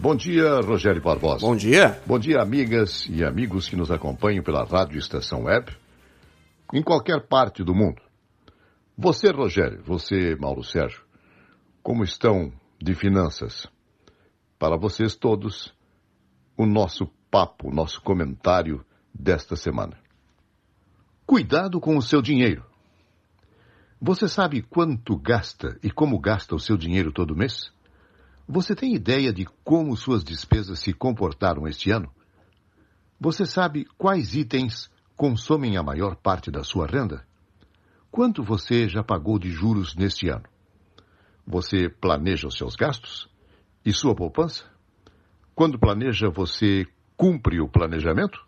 [0.00, 1.44] Bom dia, Rogério Barbosa.
[1.44, 2.00] Bom dia.
[2.06, 5.76] Bom dia, amigas e amigos que nos acompanham pela Rádio Estação Web,
[6.72, 8.00] em qualquer parte do mundo.
[8.96, 11.02] Você, Rogério, você, Mauro Sérgio,
[11.82, 13.66] como estão de finanças?
[14.58, 15.72] para vocês todos
[16.56, 18.84] o nosso papo, o nosso comentário
[19.14, 19.96] desta semana.
[21.24, 22.64] Cuidado com o seu dinheiro.
[24.00, 27.72] Você sabe quanto gasta e como gasta o seu dinheiro todo mês?
[28.50, 32.10] Você tem ideia de como suas despesas se comportaram este ano?
[33.20, 37.26] Você sabe quais itens consomem a maior parte da sua renda?
[38.10, 40.44] Quanto você já pagou de juros neste ano?
[41.46, 43.28] Você planeja os seus gastos?
[43.84, 44.64] E sua poupança?
[45.54, 46.86] Quando planeja, você
[47.18, 48.42] cumpre o planejamento?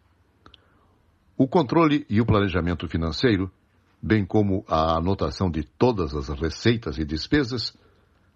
[1.37, 3.53] O controle e o planejamento financeiro
[4.03, 7.77] bem como a anotação de todas as receitas e despesas,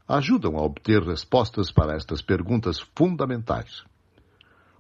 [0.07, 3.85] ajudam a obter respostas para estas perguntas fundamentais.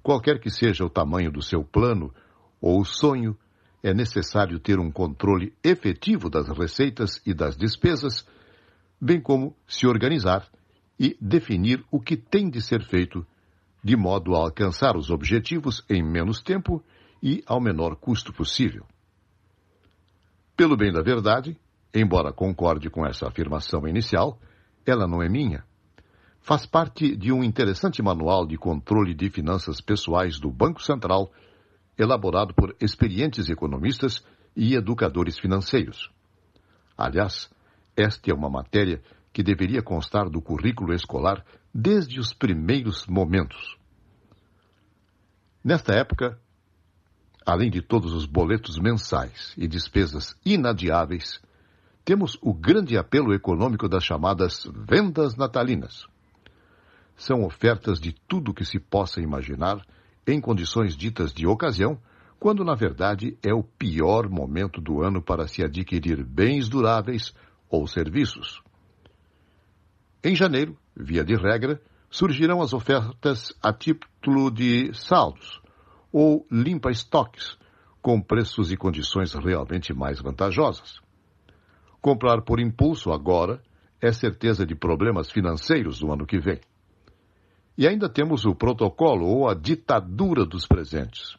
[0.02, 2.12] Qualquer que seja o tamanho do seu plano
[2.60, 3.36] ou sonho,
[3.82, 8.26] é necessário ter um controle efetivo das receitas e das despesas,
[9.00, 10.48] bem como se organizar
[10.98, 13.26] e definir o que tem de ser feito,
[13.82, 16.82] de modo a alcançar os objetivos em menos tempo
[17.22, 18.86] e ao menor custo possível.
[20.56, 21.58] Pelo bem da verdade,
[21.94, 24.38] embora concorde com essa afirmação inicial,
[24.86, 25.64] ela não é minha.
[26.40, 31.32] Faz parte de um interessante manual de controle de finanças pessoais do Banco Central,
[31.96, 34.22] elaborado por experientes economistas
[34.54, 36.10] e educadores financeiros.
[36.96, 37.50] Aliás,
[37.96, 39.02] esta é uma matéria
[39.32, 43.76] que deveria constar do currículo escolar desde os primeiros momentos.
[45.64, 46.38] Nesta época,
[47.44, 51.40] além de todos os boletos mensais e despesas inadiáveis,
[52.04, 56.06] temos o grande apelo econômico das chamadas vendas natalinas.
[57.16, 59.84] São ofertas de tudo que se possa imaginar
[60.26, 61.98] em condições ditas de ocasião,
[62.38, 67.32] quando na verdade é o pior momento do ano para se adquirir bens duráveis
[67.70, 68.62] ou serviços.
[70.22, 75.60] Em janeiro, via de regra, surgirão as ofertas a título de saldos
[76.12, 77.58] ou limpa-estoques,
[78.00, 81.03] com preços e condições realmente mais vantajosas.
[82.04, 83.62] Comprar por impulso agora
[83.98, 86.60] é certeza de problemas financeiros no ano que vem.
[87.78, 91.34] E ainda temos o protocolo ou a ditadura dos presentes.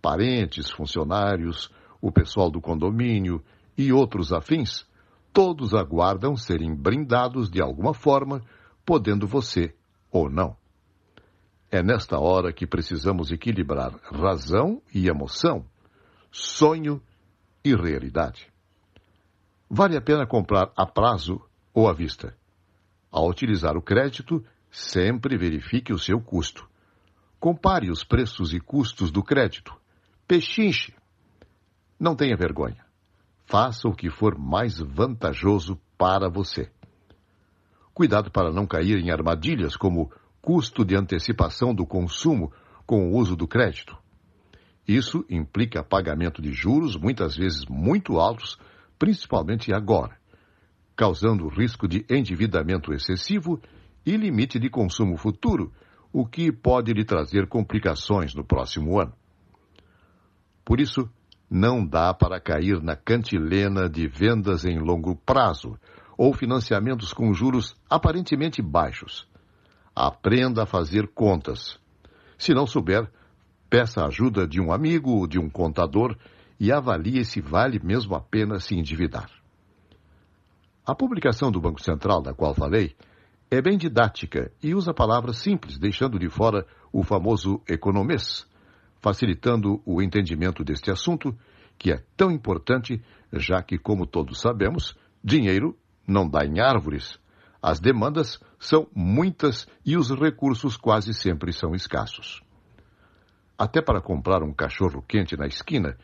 [0.00, 1.70] Parentes, funcionários,
[2.00, 3.44] o pessoal do condomínio
[3.76, 4.86] e outros afins,
[5.34, 8.40] todos aguardam serem brindados de alguma forma,
[8.86, 9.74] podendo você
[10.10, 10.56] ou não.
[11.70, 15.66] É nesta hora que precisamos equilibrar razão e emoção,
[16.32, 17.02] sonho
[17.62, 18.49] e realidade.
[19.72, 21.40] Vale a pena comprar a prazo
[21.72, 22.36] ou à vista.
[23.08, 26.68] Ao utilizar o crédito, sempre verifique o seu custo.
[27.38, 29.72] Compare os preços e custos do crédito.
[30.26, 30.92] Pechinche.
[32.00, 32.84] Não tenha vergonha.
[33.46, 36.68] Faça o que for mais vantajoso para você.
[37.94, 40.10] Cuidado para não cair em armadilhas como
[40.42, 42.52] custo de antecipação do consumo
[42.84, 43.96] com o uso do crédito.
[44.86, 48.58] Isso implica pagamento de juros, muitas vezes muito altos,
[49.00, 50.14] principalmente agora,
[50.94, 53.58] causando risco de endividamento excessivo
[54.04, 55.72] e limite de consumo futuro,
[56.12, 59.14] o que pode lhe trazer complicações no próximo ano.
[60.62, 61.08] Por isso,
[61.50, 65.78] não dá para cair na cantilena de vendas em longo prazo
[66.16, 69.26] ou financiamentos com juros aparentemente baixos.
[69.96, 71.80] Aprenda a fazer contas.
[72.36, 73.10] Se não souber,
[73.70, 76.14] peça a ajuda de um amigo ou de um contador
[76.60, 79.30] e avalie se vale mesmo a pena se endividar.
[80.86, 82.94] A publicação do Banco Central, da qual falei,
[83.50, 88.46] é bem didática e usa palavras simples, deixando de fora o famoso economês,
[89.00, 91.34] facilitando o entendimento deste assunto,
[91.78, 95.74] que é tão importante, já que, como todos sabemos, dinheiro
[96.06, 97.18] não dá em árvores,
[97.62, 102.42] as demandas são muitas e os recursos quase sempre são escassos.
[103.58, 105.96] Até para comprar um cachorro quente na esquina,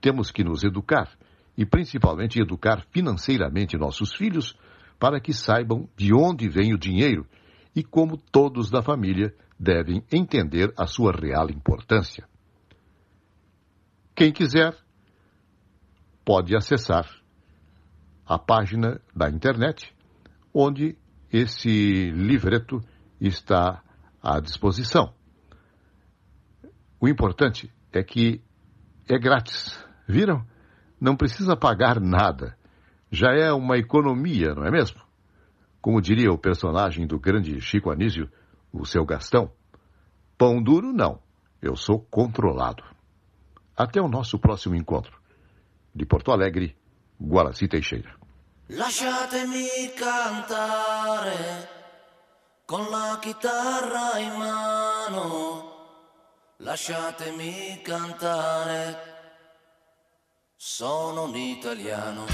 [0.00, 1.10] temos que nos educar
[1.56, 4.56] e principalmente educar financeiramente nossos filhos
[4.98, 7.26] para que saibam de onde vem o dinheiro
[7.74, 12.28] e como todos da família devem entender a sua real importância.
[14.14, 14.76] Quem quiser
[16.24, 17.08] pode acessar
[18.26, 19.94] a página da internet
[20.52, 20.96] onde
[21.32, 22.80] esse livreto
[23.20, 23.82] está
[24.22, 25.14] à disposição.
[27.00, 28.42] O importante é que
[29.08, 29.89] é grátis.
[30.10, 30.44] Viram?
[31.00, 32.56] Não precisa pagar nada.
[33.10, 35.00] Já é uma economia, não é mesmo?
[35.80, 38.28] Como diria o personagem do grande Chico Anísio,
[38.72, 39.50] o seu Gastão.
[40.36, 41.20] Pão duro, não.
[41.62, 42.82] Eu sou controlado.
[43.76, 45.18] Até o nosso próximo encontro.
[45.94, 46.76] De Porto Alegre,
[47.20, 48.14] Guaraci Teixeira.
[48.68, 51.68] Lasciatemi cantare
[52.64, 55.72] con la chitarra in mano,
[56.58, 59.09] lasciatemi cantare,
[60.62, 62.26] sono un italiano.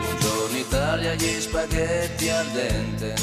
[0.00, 3.14] Buongiorno Italia, gli spaghetti al dente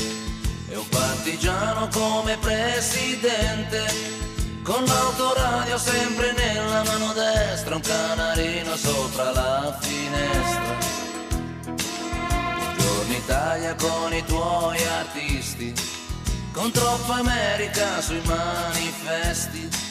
[0.69, 3.91] e un partigiano come presidente
[4.61, 10.77] con l'autoradio sempre nella mano destra, un canarino sopra la finestra.
[11.65, 15.73] Buongiorno Italia con i tuoi artisti,
[16.51, 19.90] con troppa America sui manifesti,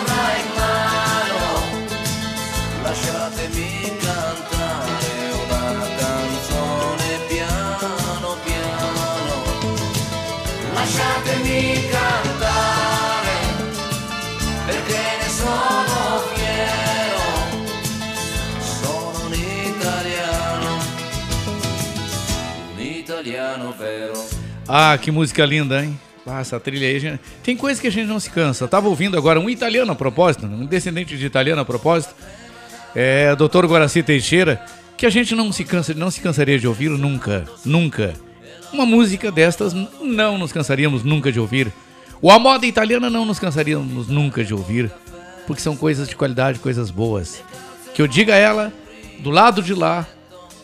[2.91, 9.43] Lasciatemi cantare una canzone piano piano.
[10.73, 13.35] Lasciatemi cantare
[14.65, 17.23] perché ne sono fiero.
[18.59, 20.77] Sono un italiano,
[22.73, 24.21] un italiano vero.
[24.67, 25.97] Ah, que música linda, hein?
[26.25, 27.21] Ah, essa trilha aí, gente...
[27.41, 28.67] tem coisa que a gente não se cansa.
[28.67, 32.13] Tava ouvindo agora um italiano a propósito, um descendente de italiano a propósito,
[32.95, 33.65] é, Dr.
[33.65, 34.63] Guaraci Teixeira,
[34.97, 38.13] que a gente não se cansa, não se cansaria de ouvir nunca, nunca.
[38.71, 41.71] Uma música destas não nos cansaríamos nunca de ouvir.
[42.21, 44.91] O A Moda Italiana não nos cansaríamos nunca de ouvir,
[45.47, 47.43] porque são coisas de qualidade, coisas boas.
[47.93, 48.73] Que eu diga a ela,
[49.19, 50.07] do lado de lá,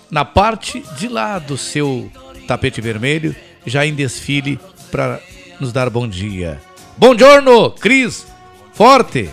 [0.09, 2.11] na parte de lá do seu
[2.47, 3.35] tapete vermelho,
[3.65, 4.59] já em desfile
[4.91, 5.19] para
[5.59, 6.61] nos dar bom dia.
[6.97, 8.25] Bom giorno, Cris
[8.73, 9.29] Forte.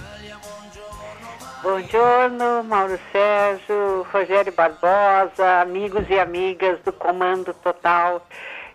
[1.65, 8.21] Buongiorno, Mauro Sérgio, Rogério Barbosa, amigos e amigas do Comando Total.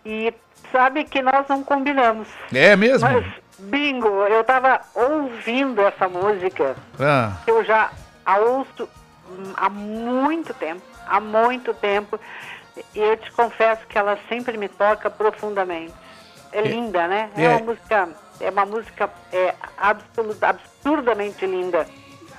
[0.03, 0.33] E
[0.71, 2.27] sabe que nós não combinamos.
[2.51, 3.07] É mesmo?
[3.07, 3.23] Mas,
[3.59, 6.75] bingo, eu tava ouvindo essa música.
[6.99, 7.37] Ah.
[7.45, 7.91] que Eu já
[8.25, 8.89] a ouço
[9.55, 12.19] há muito tempo, há muito tempo.
[12.95, 15.93] E eu te confesso que ela sempre me toca profundamente.
[16.51, 17.29] É, linda, né?
[17.37, 17.49] É, é.
[17.49, 18.09] uma música,
[18.41, 21.85] é uma música é, absurdamente linda.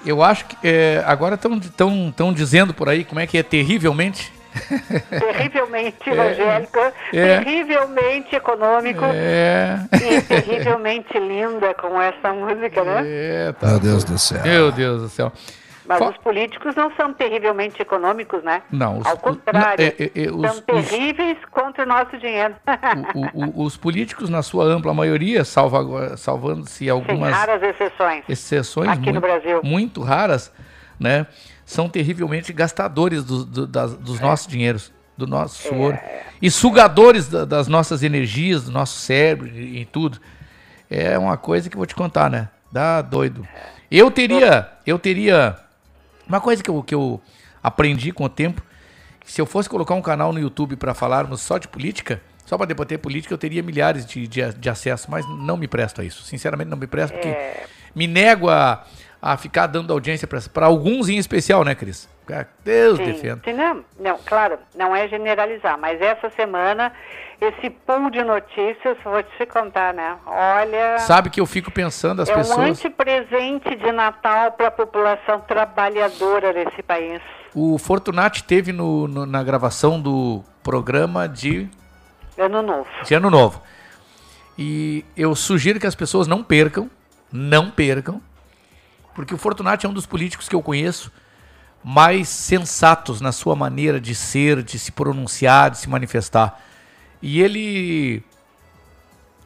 [0.05, 3.43] Eu acho que é, agora estão tão, tão dizendo por aí como é que é
[3.43, 4.33] terrivelmente.
[5.09, 6.79] Terrivelmente É, evangélico,
[7.13, 7.39] é.
[7.39, 9.79] terrivelmente econômico É.
[9.93, 13.03] e terrivelmente linda com essa música, né?
[13.05, 14.43] É, Meu Deus do céu.
[14.43, 15.33] Meu Deus do céu.
[15.87, 18.63] Mas Fa- os políticos não são terrivelmente econômicos, né?
[18.71, 22.55] Não, os- Ao contrário, é, é, é, os- são terríveis contra o nosso dinheiro.
[23.15, 28.25] O- o- os políticos, na sua ampla maioria, salva- salvando-se algumas raras exceções.
[28.29, 29.61] exceções Aqui no muito, Brasil.
[29.63, 30.53] muito raras,
[30.99, 31.27] né?
[31.65, 34.23] São terrivelmente gastadores do- do- das- dos É.
[34.23, 35.99] nossos dinheiros, do nosso suor.
[36.43, 40.19] E sugadores da- das nossas energias, do nosso cérebro e, e tudo.
[40.91, 42.49] É uma coisa que eu vou te contar, né?
[42.73, 43.47] Dá doido.
[43.91, 45.57] Eu teria, eu teria.
[46.31, 47.21] Uma coisa que eu, que eu
[47.61, 48.63] aprendi com o tempo,
[49.19, 52.57] que se eu fosse colocar um canal no YouTube para falarmos só de política, só
[52.57, 56.05] para debater política, eu teria milhares de, de, de acessos, mas não me presto a
[56.05, 56.23] isso.
[56.23, 57.37] Sinceramente, não me presto, porque
[57.97, 58.87] me nego a,
[59.23, 62.09] a ficar dando audiência para alguns em especial, né, Cris?
[62.33, 63.43] Ah, Deus Sim, defenda.
[63.53, 66.93] não, não, claro, não é generalizar, mas essa semana,
[67.41, 70.17] esse pool de notícias, vou te contar, né?
[70.25, 70.99] Olha.
[71.01, 72.79] Sabe que eu fico pensando, as é um pessoas.
[72.79, 77.21] antepresente de Natal para a população trabalhadora desse país.
[77.53, 81.69] O Fortunati teve no, no- na gravação do programa de,
[82.39, 82.87] Ano novo.
[83.05, 83.61] de Ano Novo.
[84.57, 86.89] E eu sugiro que as pessoas não percam,
[87.33, 88.21] não percam,
[89.21, 91.13] porque o Fortunati é um dos políticos que eu conheço
[91.85, 96.59] mais sensatos na sua maneira de ser, de se pronunciar, de se manifestar.
[97.21, 98.23] E ele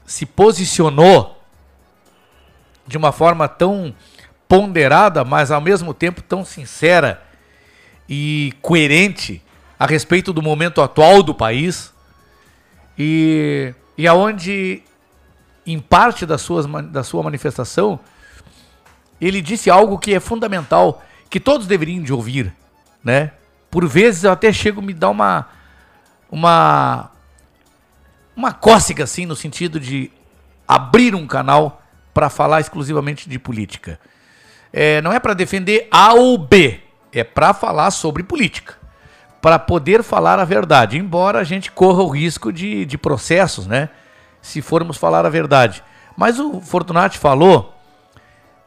[0.06, 1.42] se posicionou
[2.86, 3.92] de uma forma tão
[4.46, 7.20] ponderada, mas ao mesmo tempo tão sincera
[8.08, 9.42] e coerente
[9.76, 11.92] a respeito do momento atual do país
[12.96, 14.84] e, e aonde
[15.66, 17.98] em parte das suas, da sua manifestação
[19.26, 22.54] ele disse algo que é fundamental que todos deveriam de ouvir,
[23.02, 23.32] né?
[23.70, 25.48] Por vezes eu até chego a me dar uma
[26.30, 27.10] uma
[28.36, 30.10] uma cócega assim no sentido de
[30.66, 31.82] abrir um canal
[32.12, 33.98] para falar exclusivamente de política.
[34.72, 36.80] É, não é para defender A ou B,
[37.12, 38.74] é para falar sobre política,
[39.40, 43.88] para poder falar a verdade, embora a gente corra o risco de, de processos, né?
[44.42, 45.82] Se formos falar a verdade.
[46.16, 47.73] Mas o Fortunati falou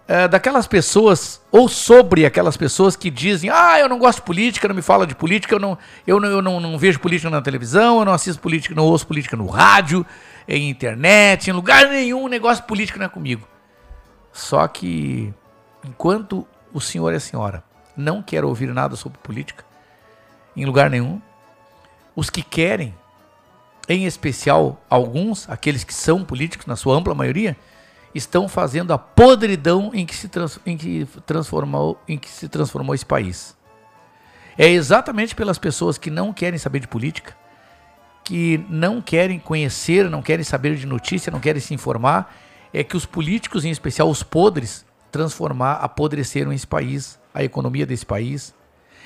[0.08, 4.68] é, daquelas pessoas, ou sobre aquelas pessoas que dizem: ah, eu não gosto de política,
[4.68, 7.42] não me fala de política, eu não, eu não, eu não, não vejo política na
[7.42, 10.06] televisão, eu não assisto política, não ouço política no rádio,
[10.48, 13.46] em internet, em lugar nenhum, negócio de política não é comigo.
[14.32, 15.34] Só que,
[15.86, 17.64] enquanto o senhor e a senhora
[17.96, 19.66] não quer ouvir nada sobre política,
[20.56, 21.22] em lugar nenhum,
[22.16, 22.96] os que querem,
[23.90, 27.58] em especial alguns, aqueles que são políticos, na sua ampla maioria,
[28.18, 32.94] estão fazendo a podridão em que se, trans, em que transformou, em que se transformou
[32.94, 33.56] esse país.
[34.58, 37.36] É exatamente pelas pessoas que não querem saber de política,
[38.24, 42.36] que não querem conhecer, não querem saber de notícia, não querem se informar,
[42.74, 48.06] é que os políticos, em especial os podres, transformar, apodreceram esse país, a economia desse
[48.06, 48.54] país.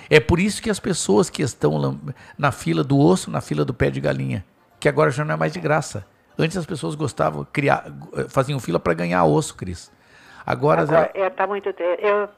[0.09, 1.99] É por isso que as pessoas que estão
[2.37, 4.43] na fila do osso, na fila do pé de galinha,
[4.79, 6.05] que agora já não é mais de graça.
[6.41, 7.85] Antes as pessoas gostavam, criar,
[8.29, 9.91] faziam fila para ganhar osso, Cris.
[10.45, 11.69] Agora, Agora é, tá muito.
[11.69, 12.29] Eu,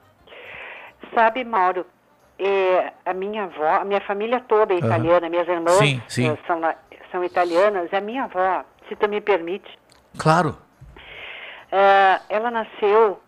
[1.14, 1.86] sabe, Mauro,
[2.38, 5.32] é, a minha avó, a minha família toda é italiana, uhum.
[5.32, 6.30] minhas irmãs sim, sim.
[6.30, 6.62] Eh, São,
[7.12, 9.80] são italianas, a minha avó, se tu me permite.
[10.18, 10.58] Claro.
[11.72, 13.20] Uh, ela nasceu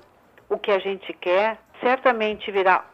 [0.49, 2.85] o que a gente quer, certamente virá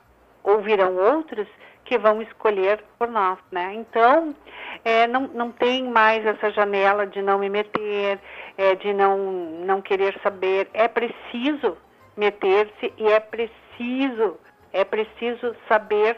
[0.42, 1.48] ou virão outros
[1.84, 3.72] que vão escolher por nós, né?
[3.74, 4.34] Então,
[4.84, 8.20] é, não, não tem mais essa janela de não me meter,
[8.58, 9.18] é, de não,
[9.64, 10.68] não querer saber.
[10.74, 11.76] É preciso
[12.16, 14.38] meter-se e é preciso,
[14.76, 16.16] é preciso saber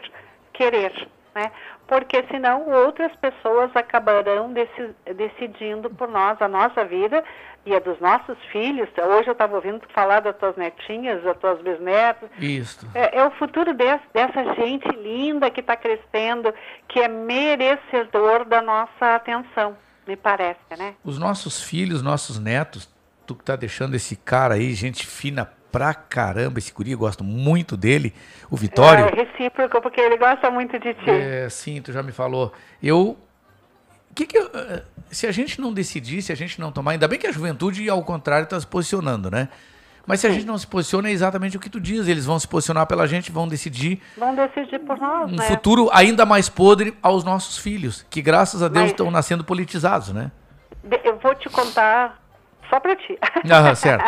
[0.53, 1.51] querer, né?
[1.87, 7.23] Porque senão outras pessoas acabarão deci, decidindo por nós a nossa vida
[7.65, 8.89] e a dos nossos filhos.
[8.97, 12.29] Hoje eu estava ouvindo falar das tuas netinhas, das tuas bisnetas.
[12.37, 12.85] Isso.
[12.93, 16.53] É, é o futuro desse, dessa gente linda que está crescendo,
[16.87, 20.95] que é merecedor da nossa atenção, me parece, né?
[21.03, 22.93] Os nossos filhos, nossos netos,
[23.25, 27.23] tu que tá deixando esse cara aí, gente fina pra caramba, esse guri, eu gosto
[27.23, 28.13] muito dele,
[28.49, 29.05] o Vitório.
[29.05, 31.09] É recíproco, porque ele gosta muito de ti.
[31.09, 32.51] É, sim, tu já me falou.
[32.81, 33.17] Eu
[34.15, 34.49] que que eu,
[35.11, 37.89] se a gente não decidir, se a gente não tomar, ainda bem que a juventude,
[37.89, 39.49] ao contrário, está se posicionando, né?
[40.05, 42.07] Mas se a gente não se posiciona, é exatamente o que tu diz.
[42.07, 44.01] Eles vão se posicionar pela gente, vão decidir.
[44.17, 45.45] Vão decidir por nós, Um né?
[45.45, 48.91] futuro ainda mais podre aos nossos filhos, que graças a Deus Mas...
[48.91, 50.31] estão nascendo politizados, né?
[51.03, 52.18] Eu vou te contar
[52.69, 53.17] só para ti.
[53.49, 54.03] Ah, certo.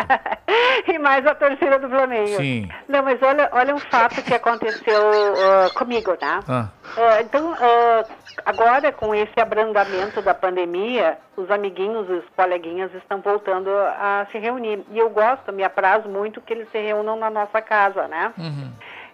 [0.86, 2.36] e mais a torcida do Flamengo.
[2.36, 2.68] Sim.
[2.88, 6.40] Não, mas olha, olha um fato que aconteceu uh, comigo, tá?
[6.48, 6.68] Ah.
[6.96, 8.06] Uh, então, uh,
[8.44, 14.84] agora com esse abrandamento da pandemia, os amiguinhos, os coleguinhas estão voltando a se reunir.
[14.90, 18.32] E eu gosto, me apraz muito que eles se reúnam na nossa casa, né?
[18.38, 18.70] Uhum.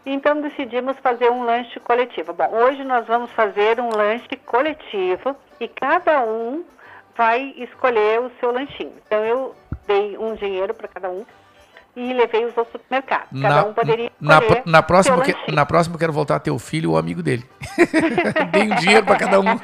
[0.07, 2.33] Então decidimos fazer um lanche coletivo.
[2.33, 6.65] Bom, hoje nós vamos fazer um lanche coletivo e cada um
[7.19, 8.95] vai escolher o seu lanchinho.
[9.05, 9.55] Então eu
[9.89, 11.27] dei um dinheiro para cada um
[11.97, 13.29] e levei-os ao supermercado.
[13.43, 15.35] Cada na, um poderia na, na próxima que.
[15.53, 17.45] Na próxima eu quero voltar a ter o filho ou o amigo dele.
[18.53, 19.47] dei um dinheiro para cada um.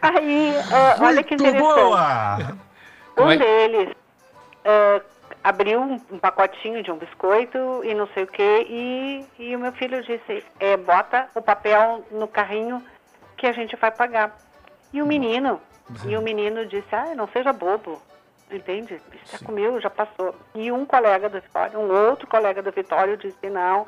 [0.00, 1.60] Aí, ah, olha que interessante.
[1.60, 2.36] boa!
[2.36, 3.88] Um Como é- deles
[4.64, 5.00] ah,
[5.42, 9.58] abriu um, um pacotinho de um biscoito e não sei o que e, e o
[9.58, 12.80] meu filho disse, é, bota o papel no carrinho
[13.42, 14.36] que a gente vai pagar.
[14.92, 15.60] E o menino,
[16.06, 18.00] e o menino disse, ah, não seja bobo,
[18.48, 19.00] entende?
[19.24, 20.32] Já comeu, já passou.
[20.54, 23.84] E um colega do Vitório, um outro colega do Vitório disse, não,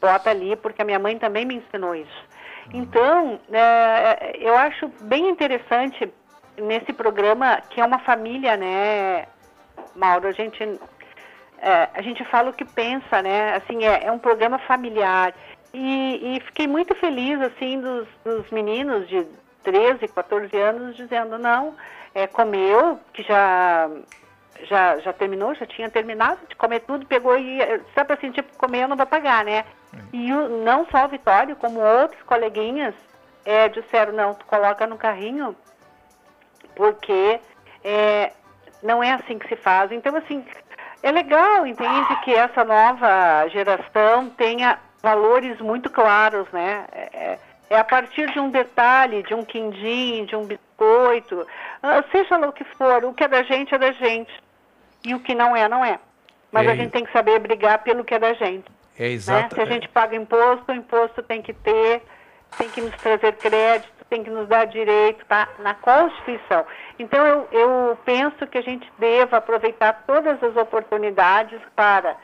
[0.00, 2.24] bota ali, porque a minha mãe também me ensinou isso.
[2.72, 6.10] Então, é, eu acho bem interessante
[6.56, 9.26] nesse programa que é uma família, né,
[9.94, 10.28] Mauro?
[10.28, 10.62] A gente,
[11.58, 13.54] é, a gente fala o que pensa, né?
[13.54, 15.34] Assim, é, é um programa familiar.
[15.72, 19.26] E, e fiquei muito feliz, assim, dos, dos meninos de
[19.62, 21.74] 13, 14 anos dizendo, não,
[22.14, 23.90] é, comeu, que já,
[24.64, 28.56] já, já terminou, já tinha terminado de comer tudo, pegou e, eh, sabe assim, tipo,
[28.56, 29.64] comer não vai pagar, né?
[30.12, 32.94] E o, não só o Vitório, como outros coleguinhas,
[33.44, 35.54] é, disseram, não, tu coloca no carrinho,
[36.74, 37.40] porque
[37.84, 38.32] é,
[38.82, 39.92] não é assim que se faz.
[39.92, 40.44] Então, assim,
[41.02, 46.86] é legal, entende, que essa nova geração tenha valores muito claros, né?
[46.92, 47.38] É,
[47.70, 51.46] é a partir de um detalhe, de um quindim, de um biscoito,
[51.82, 54.32] ah, seja lá o que for, o que é da gente é da gente.
[55.04, 55.98] E o que não é, não é.
[56.50, 58.66] Mas É a gente tem que saber brigar pelo que é da gente.
[58.98, 59.08] É né?
[59.10, 59.54] exato.
[59.54, 62.02] Se a gente paga imposto, o imposto tem que ter,
[62.56, 65.48] tem que nos trazer crédito, tem que nos dar direito, tá?
[65.58, 66.64] Na Constituição.
[66.98, 72.16] Então eu, eu penso que a gente deva aproveitar todas as oportunidades para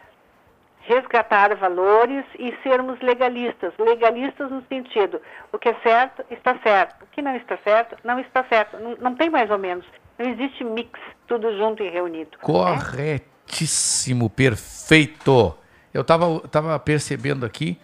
[0.87, 3.73] resgatar valores e sermos legalistas.
[3.79, 5.21] Legalistas no sentido,
[5.53, 7.03] o que é certo, está certo.
[7.03, 8.79] O que não está certo, não está certo.
[8.79, 9.85] Não, não tem mais ou menos.
[10.19, 12.39] Não existe mix, tudo junto e reunido.
[12.41, 15.57] Corretíssimo, perfeito.
[15.93, 17.79] Eu estava tava percebendo aqui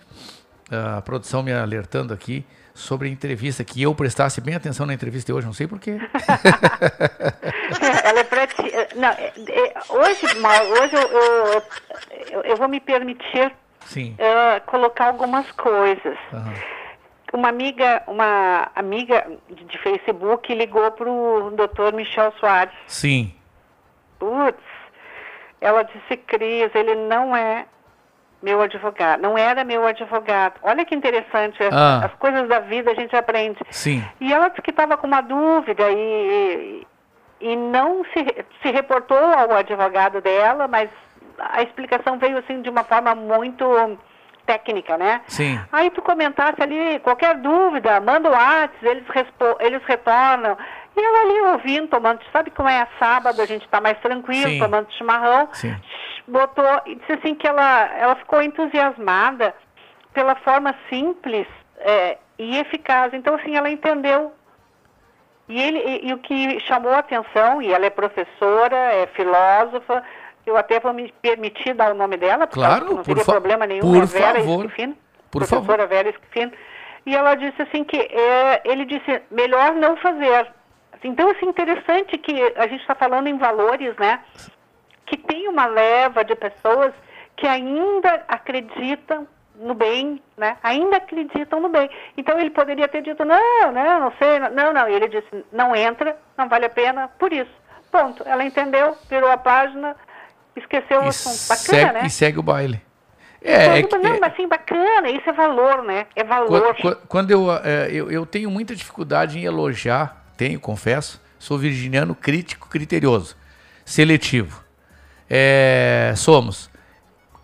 [0.71, 2.45] a produção me alertando aqui
[2.81, 5.99] sobre a entrevista, que eu prestasse bem atenção na entrevista de hoje, não sei porquê.
[8.05, 8.63] Ela é pra ti.
[8.97, 11.63] Não, é- é- hoje, Mauro, hoje eu,
[12.33, 13.53] eu, eu, vou me permitir
[13.87, 14.15] Sim.
[14.19, 16.19] eh, colocar algumas coisas.
[16.33, 16.55] Aham.
[17.33, 21.95] Uma amiga, uma amiga de, Facebook ligou pro Dr.
[21.95, 22.75] Michel Soares.
[22.89, 23.33] Sim.
[24.19, 24.59] Putz,
[25.61, 27.67] ela disse, Cris, ele não é
[28.43, 30.55] meu advogado, não era meu advogado.
[30.63, 32.07] Olha que interessante, as, Ah.
[32.07, 33.59] as coisas da vida a gente aprende.
[33.71, 34.03] Sim.
[34.21, 36.87] E ela disse que estava com uma dúvida e,
[37.41, 40.89] e não se, se reportou ao advogado dela, mas
[41.39, 43.65] a explicação veio assim de uma forma muito
[44.47, 45.21] técnica, né?
[45.27, 45.61] Sim.
[45.71, 49.05] Aí tu comentasse ali, qualquer dúvida, manda o WhatsApp, eles,
[49.61, 50.57] eles retornam.
[50.97, 54.59] E ela ali ouvindo, tomando, sabe como é sábado, a gente está mais tranquilo, Sim.
[54.59, 55.49] tomando chimarrão.
[55.53, 55.77] Sim.
[56.31, 59.55] Botou e disse assim que ela, ela ficou entusiasmada
[60.15, 61.47] pela forma simples
[61.79, 63.13] é, e eficaz.
[63.13, 64.33] Então, assim, ela entendeu.
[65.49, 70.05] E, ele, e, e o que chamou a atenção, e ela é professora, é filósofa,
[70.47, 73.67] eu até vou me permitir dar o nome dela, porque Claro, não por teria problema
[73.67, 74.65] nenhum, por é Vera favor.
[74.65, 74.97] Esquifino,
[75.31, 76.53] Por professora Vera Esquifino.
[77.05, 80.47] E ela disse assim que é, ele disse, melhor não fazer.
[81.03, 84.21] Então, assim, interessante que a gente está falando em valores, né?
[85.11, 86.93] Que tem uma leva de pessoas
[87.37, 89.27] que ainda acreditam
[89.57, 90.57] no bem, né?
[90.63, 91.91] Ainda acreditam no bem.
[92.17, 94.89] Então ele poderia ter dito, não, não, não sei, não, não.
[94.89, 97.51] E ele disse, não entra, não vale a pena, por isso.
[97.91, 98.23] Ponto.
[98.25, 99.97] Ela entendeu, virou a página,
[100.55, 101.49] esqueceu o assunto.
[101.49, 102.01] Bacana, segue, né?
[102.07, 102.81] e segue o baile.
[103.43, 106.07] É, é Não, que- não, mas assim, bacana, isso é valor, né?
[106.15, 106.63] É valor.
[106.63, 111.59] Quando, quando- quando eu, é, eu, eu tenho muita dificuldade em elogiar, tenho, confesso, sou
[111.59, 113.37] virginiano crítico, criterioso,
[113.85, 114.63] seletivo.
[115.31, 116.69] É, somos.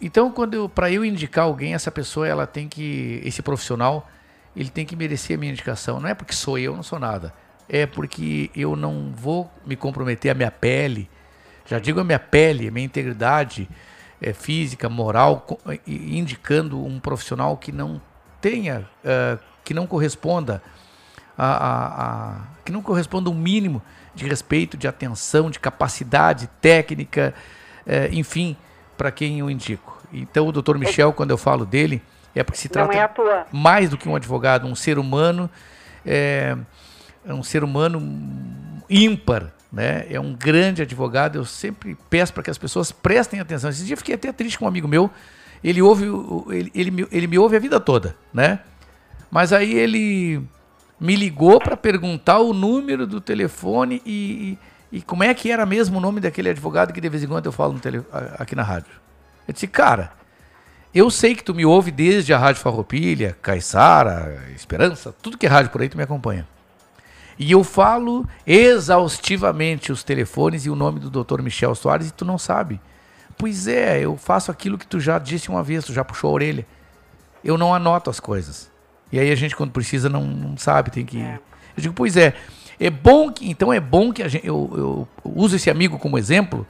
[0.03, 4.09] Então, quando para eu indicar alguém, essa pessoa, ela tem que, esse profissional,
[4.57, 6.01] ele tem que merecer a minha indicação.
[6.01, 7.33] Não é porque sou eu, não sou nada.
[7.69, 11.09] É porque eu não vou me comprometer a minha pele,
[11.65, 13.69] já digo a minha pele, a minha integridade
[14.21, 15.47] é, física, moral,
[15.87, 18.01] indicando um profissional que não
[18.41, 20.63] tenha, eh, que não corresponda
[21.37, 23.83] a, a- a- que não corresponda um mínimo
[24.15, 27.35] de respeito, de atenção, de capacidade técnica,
[27.87, 28.57] eh, enfim,
[28.97, 30.01] para quem eu indico.
[30.13, 30.77] Então, o Dr.
[30.77, 32.03] Michel, quando eu falo dele,
[32.35, 33.03] é porque se trata é
[33.53, 35.51] mais do que um advogado, um ser humano,
[36.05, 36.57] é,
[37.27, 38.01] é um ser humano
[38.89, 40.07] ímpar, né?
[40.11, 41.37] É um grande advogado.
[41.37, 43.69] Eu sempre peço para que as pessoas prestem atenção.
[43.71, 45.11] Esse dia eu fiquei até triste com um amigo meu.
[45.65, 46.05] Ele ouve,
[46.55, 48.61] ele, ele, me- ele me ouve a vida toda, né?
[49.31, 50.43] Mas aí ele
[51.01, 54.59] me ligou para perguntar o número do telefone e, e,
[54.91, 57.47] e como é que era mesmo o nome daquele advogado que de vez em quando
[57.47, 58.03] eu falo no tele,
[58.39, 58.93] aqui na rádio.
[59.47, 60.13] Eu disse, cara,
[60.95, 65.49] eu sei que tu me ouve desde a Rádio Farroupilha, Caiçara, Esperança, tudo que é
[65.49, 66.47] rádio por aí tu me acompanha.
[67.39, 71.43] E eu falo exaustivamente os telefones e o nome do Dr.
[71.43, 72.81] Michel Soares e tu não sabe.
[73.37, 76.33] Pois é, eu faço aquilo que tu já disse uma vez, tu já puxou a
[76.33, 76.67] orelha.
[77.45, 78.71] Eu não anoto as coisas.
[79.13, 81.19] E aí a gente, quando precisa, não, não sabe, tem que.
[81.19, 82.35] Eu digo, pois é.
[82.79, 83.49] É bom que.
[83.51, 84.47] Então é bom que a gente.
[84.47, 86.67] Eu, eu uso esse amigo como exemplo.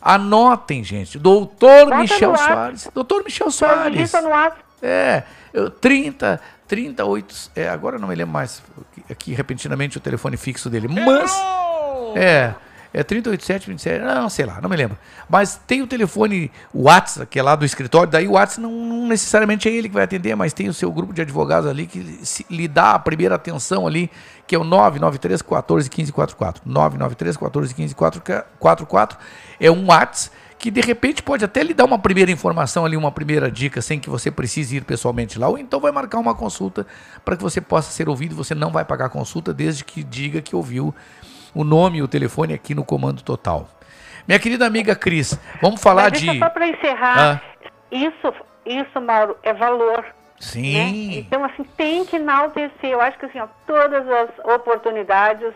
[0.00, 1.18] Anotem, gente.
[1.18, 2.38] Doutor Bota Michel ar.
[2.38, 2.90] Soares.
[2.92, 4.12] Doutor Michel Soares.
[4.12, 4.64] No WhatsApp.
[4.82, 5.22] É,
[5.54, 8.62] eu, 30, 38, é, agora não me lembro mais,
[9.10, 11.32] aqui repentinamente o telefone fixo dele, mas,
[12.14, 12.52] é,
[12.94, 14.96] é 387, 27, não, sei lá, não me lembro.
[15.28, 19.08] Mas tem o telefone WhatsApp, que é lá do escritório, daí o WhatsApp não, não
[19.08, 22.20] necessariamente é ele que vai atender, mas tem o seu grupo de advogados ali que
[22.24, 24.08] se- lhe dá a primeira atenção ali,
[24.46, 26.62] que é o 993 14 15 44.
[26.64, 29.18] 993 14 15 44
[29.60, 33.12] é um WhatsApp que de repente pode até lhe dar uma primeira informação ali, uma
[33.12, 36.86] primeira dica, sem que você precise ir pessoalmente lá, ou então vai marcar uma consulta
[37.22, 38.34] para que você possa ser ouvido.
[38.34, 40.94] Você não vai pagar a consulta desde que diga que ouviu
[41.54, 43.68] o nome e o telefone aqui no Comando Total.
[44.26, 46.38] Minha querida amiga Cris, vamos falar Mas de.
[46.38, 47.64] só para encerrar, Ah.
[47.90, 48.32] isso,
[48.64, 50.04] isso, Mauro, é valor.
[50.40, 50.74] Sim.
[50.74, 51.18] né?
[51.20, 52.70] Então, assim, tem que enaltecer.
[52.90, 55.52] Eu acho que, assim, ó, todas as oportunidades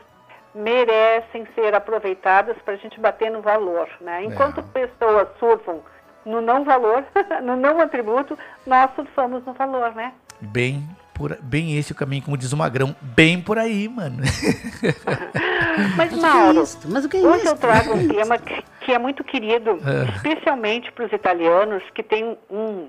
[0.54, 4.24] merecem ser aproveitadas para a gente bater no valor, né?
[4.24, 5.80] Enquanto pessoas surfam
[6.24, 7.04] no não valor,
[7.42, 10.12] no não atributo, nós surfamos no valor, né?
[10.40, 10.88] Bem,
[11.18, 12.94] por, bem esse o caminho, como diz o Magrão.
[13.02, 14.18] Bem por aí, mano.
[15.96, 16.64] Mas, Mas o que é Mauro?
[16.88, 17.48] Mas o que é hoje isto?
[17.48, 20.14] eu trago um tema que, que é muito querido, É.
[20.16, 22.88] especialmente para os italianos, que têm um,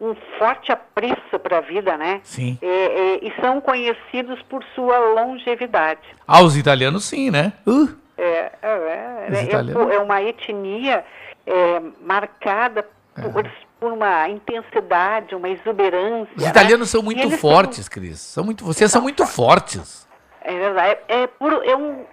[0.00, 2.20] um forte apreço para a vida, né?
[2.22, 2.58] Sim.
[2.62, 6.00] É, é, e são conhecidos por sua longevidade.
[6.26, 7.52] Aos italianos, sim, né?
[7.66, 11.04] Uh, É, é, Os é, é, é uma etnia
[11.46, 13.50] é, marcada por, por
[13.80, 16.32] uma intensidade, uma exuberância.
[16.36, 16.92] Os italianos né?
[16.92, 18.20] são muito fortes, Cris.
[18.20, 20.06] São muito, vocês são muito fortes.
[20.42, 21.00] É verdade.
[21.08, 22.04] É, é por, é um,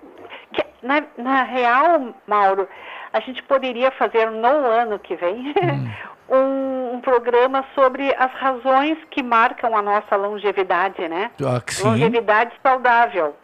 [0.54, 2.68] que, na, na real, Mauro,
[3.12, 5.54] a gente poderia fazer no ano que vem
[6.30, 11.32] um, um programa sobre as razões que marcam a nossa longevidade, né?
[11.42, 11.62] Ah.
[11.84, 13.36] Longevidade saudável.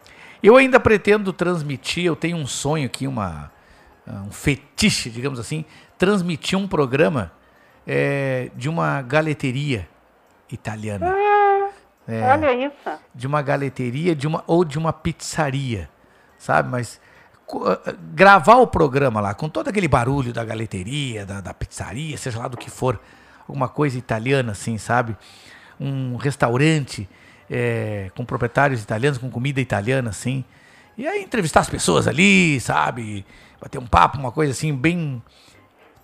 [0.42, 3.50] Eu ainda pretendo transmitir, eu tenho um sonho aqui, uma,
[4.06, 5.64] um fetiche, digamos assim,
[5.96, 7.32] transmitir um programa
[7.86, 9.88] é, de uma galeteria
[10.50, 11.10] italiana.
[11.10, 11.70] Ah,
[12.06, 13.00] É, Olha isso.
[13.14, 15.88] de uma galeteria de uma, ou de uma pizzaria,
[16.38, 16.68] sabe?
[16.68, 17.00] Mas
[17.50, 22.38] eh, gravar o programa lá com todo aquele barulho da galeteria, da, da pizzaria, seja
[22.38, 23.00] lá do que for,
[23.48, 25.16] alguma coisa italiana assim, sabe?
[25.80, 27.08] Um restaurante
[27.50, 30.44] eh, com proprietários italianos, com comida italiana assim.
[30.98, 33.24] E aí entrevistar as pessoas ali, sabe?
[33.60, 35.22] Bater um papo, uma coisa assim, bem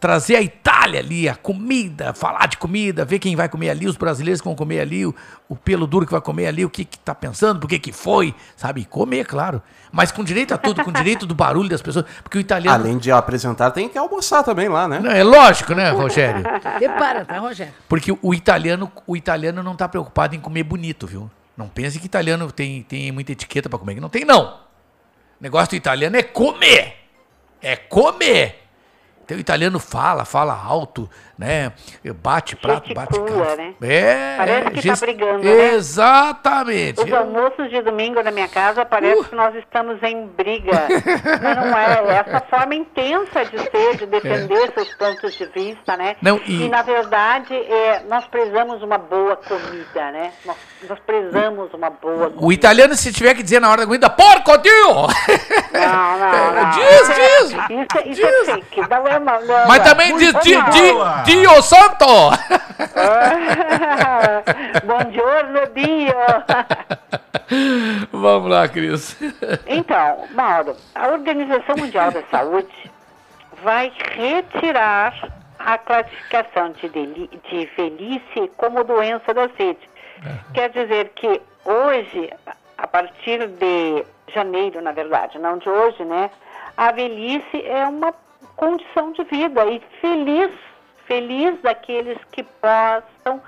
[0.00, 3.98] trazer a Itália ali, a comida, falar de comida, ver quem vai comer ali, os
[3.98, 5.14] brasileiros que vão comer ali, o,
[5.46, 7.92] o pelo duro que vai comer ali, o que que tá pensando, por que que
[7.92, 8.86] foi, sabe?
[8.86, 9.62] Comer, claro.
[9.92, 12.82] Mas com direito a tudo, com direito do barulho das pessoas, porque o italiano...
[12.82, 15.00] Além de apresentar, tem que almoçar também lá, né?
[15.00, 16.42] Não, é lógico, né, Rogério?
[16.80, 17.74] Repara, tá, Rogério?
[17.86, 21.30] Porque o italiano, o italiano não tá preocupado em comer bonito, viu?
[21.54, 24.54] Não pense que italiano tem, tem muita etiqueta para comer, que não tem não.
[25.38, 26.94] O negócio do italiano é comer.
[27.60, 28.69] É comer.
[29.34, 31.08] O italiano fala, fala alto,
[31.40, 31.72] né?
[32.22, 33.56] Bate prato, bate Gesticula, garfo.
[33.62, 33.74] né?
[33.82, 34.34] É.
[34.36, 35.74] Parece que gest- tá brigando, né?
[35.74, 37.00] Exatamente.
[37.00, 40.70] Os almoços de domingo na minha casa parece que nós estamos em briga.
[41.42, 45.96] Mas não é, é essa forma intensa de ser, de defender seus pontos de vista,
[45.96, 46.16] né?
[46.20, 50.32] Não, e- na verdade, é, nós prezamos uma boa comida, né?
[50.44, 50.56] Nós,
[50.88, 52.44] nós prezamos uma boa comida.
[52.44, 54.72] O italiano, se tiver que dizer na hora da comida, porco, tio!
[55.72, 56.70] Não, não, não.
[56.70, 58.80] Diz, Isso é- diz, Isso, é- isso é fake.
[58.90, 60.70] Não é não, Mas é também diz muito di, mal.
[61.22, 62.06] di, Dio Santo!
[64.84, 66.16] Buongiorno, Dio!
[68.10, 69.16] Vamos lá, Cris.
[69.68, 72.90] Então, Mauro, a Organização Mundial da Saúde
[73.62, 75.14] vai retirar
[75.60, 79.88] a classificação de, de velhice como doença da sede.
[80.52, 82.28] Quer dizer que hoje,
[82.76, 86.28] a partir de janeiro, na verdade, não de hoje, né?
[86.76, 88.12] A velhice é uma
[88.56, 90.50] condição de vida e feliz,
[91.14, 93.42] feliz daqueles que possam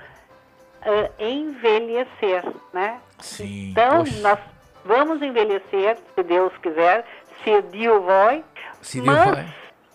[0.81, 2.43] ah, envelhecer,
[2.73, 2.99] né?
[3.19, 4.19] Sim, Então, poxa.
[4.19, 4.39] nós
[4.83, 7.05] vamos envelhecer, se Deus quiser,
[7.41, 8.43] se Dio vai,
[8.81, 9.45] Se Deus mas vai.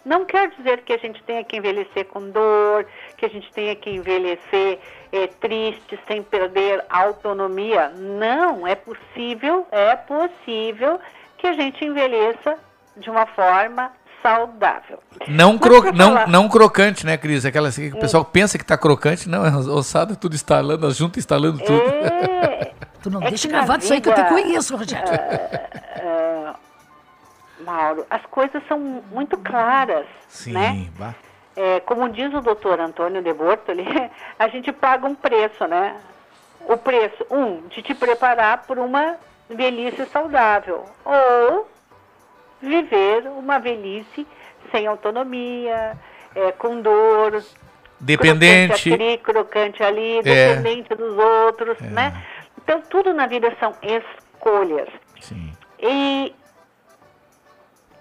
[0.02, 2.86] não quer dizer que a gente tenha que envelhecer com dor,
[3.18, 4.78] que a gente tenha que envelhecer
[5.12, 7.90] eh, triste, sem perder a autonomia.
[7.90, 10.98] Não, é possível, é possível
[11.36, 12.56] que a gente envelheça
[12.96, 14.98] de uma forma saudável.
[15.26, 17.44] Não, cro não, falar- não crocante, né, Cris?
[17.44, 20.96] Aquela assim que o pessoal pensa que tá crocante, não, é ossada, tudo instalando, as
[20.96, 21.82] juntas instalando tudo.
[23.00, 25.06] Tu não É deixa gravado isso aí que eu te vida, conheço, Rogério.
[26.02, 26.54] ah,
[27.64, 28.78] Mauro, as coisas são
[29.12, 30.88] muito claras, Sim, né?
[30.98, 31.14] bah.
[31.56, 33.84] É, como diz o doutor Antônio de Bortoli,
[34.38, 35.96] a gente paga um preço, né?
[36.68, 39.14] O preço, um, de te preparar por uma
[39.48, 40.84] velhice saudável.
[41.04, 41.68] Ou
[42.60, 44.26] viver uma velhice
[44.70, 45.96] sem autonomia,
[46.34, 47.42] é, com dor.
[48.00, 48.90] Dependente.
[48.90, 50.22] Crocante aqui, crocante ali, É.
[50.22, 52.12] dependente dos outros, né?
[52.62, 54.88] Então, tudo na vida são escolhas.
[55.20, 55.52] Sim.
[55.80, 56.34] E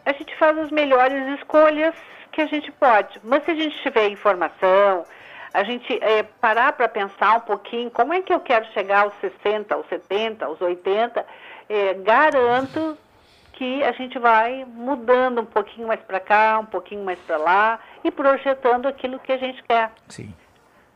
[0.06, 1.95] a gente faz as melhores escolhas
[2.32, 3.19] que a gente pode.
[3.24, 5.06] Mas se a gente tiver informação,
[5.53, 9.14] a gente eh, parar para pensar um pouquinho como é que eu quero chegar aos
[9.22, 11.26] 60, aos 70, aos 80,
[11.69, 12.98] eh, garanto
[13.58, 17.80] que a gente vai mudando um pouquinho mais para cá, um pouquinho mais para lá
[18.03, 19.92] e projetando aquilo que a gente quer.
[20.08, 20.32] Sim.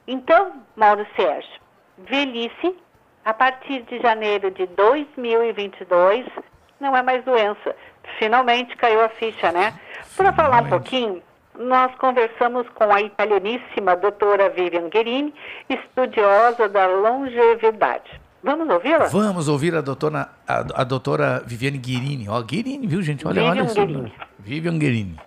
[0.08, 1.60] Então, Mauro Sérgio,
[1.98, 2.78] velhice,
[3.26, 6.28] a partir de janeiro de 2022,
[6.80, 7.76] não é mais doença.
[8.20, 9.74] Finalmente caiu a ficha, né?
[10.16, 11.22] Para falar um pouquinho,
[11.58, 15.34] nós conversamos com a italianíssima doutora Vivian Guerini,
[15.68, 18.22] estudiosa da longevidade.
[18.44, 19.06] Vamos ouvi-la?
[19.08, 22.28] Vamos ouvir a doutora, a, a doutora Viviane Guerini.
[22.28, 23.26] Ó, Guerini, viu, gente?
[23.28, 23.76] Olha, Vivian olha isso.
[23.76, 24.14] Guerini.
[24.40, 25.20] Vivian Guerini.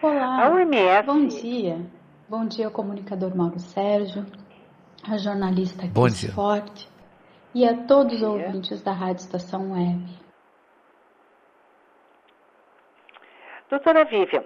[0.00, 1.06] Olá, A OMS.
[1.06, 1.78] bom dia.
[2.28, 4.24] Bom dia ao comunicador Mauro Sérgio,
[5.06, 6.32] a jornalista Bom Cris dia.
[6.32, 6.88] Forte
[7.54, 10.06] e a todos os ouvintes da Rádio Estação Web.
[13.68, 14.44] Doutora Vivian,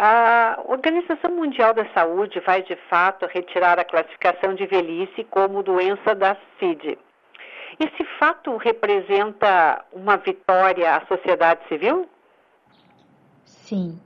[0.00, 6.14] a Organização Mundial da Saúde vai de fato retirar a classificação de velhice como doença
[6.14, 6.96] da CID.
[7.80, 12.08] Esse fato representa uma vitória à sociedade civil?
[13.44, 13.98] Sim,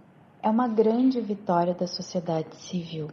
[0.43, 3.09] é uma grande vitória da sociedade civil,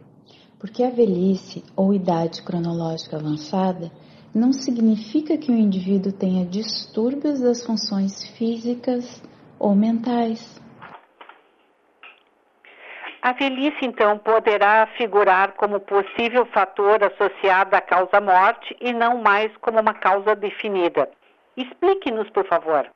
[0.58, 3.90] porque a velhice ou idade cronológica avançada
[4.34, 9.22] não significa que o indivíduo tenha distúrbios das funções físicas
[9.58, 10.58] ou mentais.
[13.22, 19.78] A velhice, então, poderá figurar como possível fator associado à causa-morte e não mais como
[19.78, 21.10] uma causa definida.
[21.54, 22.90] Explique-nos, por favor.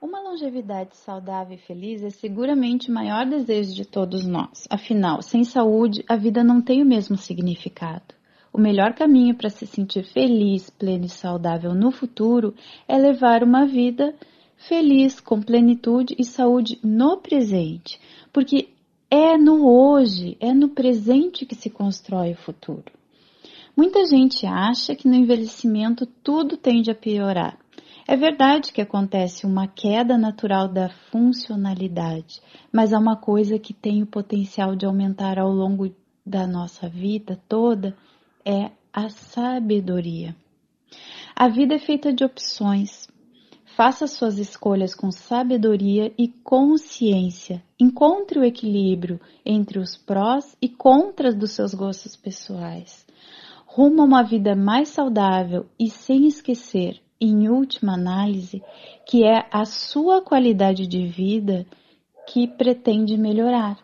[0.00, 4.68] Uma longevidade saudável e feliz é seguramente o maior desejo de todos nós.
[4.70, 8.14] Afinal, sem saúde, a vida não tem o mesmo significado.
[8.52, 12.54] O melhor caminho para se sentir feliz, pleno e saudável no futuro
[12.86, 14.14] é levar uma vida
[14.56, 18.00] feliz, com plenitude e saúde no presente,
[18.32, 18.70] porque
[19.10, 22.92] é no hoje, é no presente que se constrói o futuro.
[23.76, 27.58] Muita gente acha que no envelhecimento tudo tende a piorar.
[28.08, 32.40] É verdade que acontece uma queda natural da funcionalidade,
[32.72, 35.94] mas há uma coisa que tem o potencial de aumentar ao longo
[36.24, 37.96] da nossa vida toda,
[38.44, 40.34] é a sabedoria.
[41.34, 43.08] A vida é feita de opções.
[43.76, 47.62] Faça suas escolhas com sabedoria e consciência.
[47.78, 53.06] Encontre o equilíbrio entre os prós e contras dos seus gostos pessoais.
[53.66, 58.62] Rumo a uma vida mais saudável e sem esquecer em última análise,
[59.06, 61.66] que é a sua qualidade de vida
[62.26, 63.76] que pretende melhorar.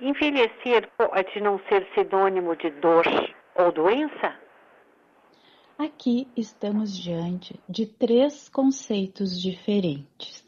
[0.00, 3.04] Envelhecer pode não ser sinônimo de dor
[3.56, 4.49] ou doença?
[5.82, 10.44] Aqui estamos diante de três conceitos diferentes.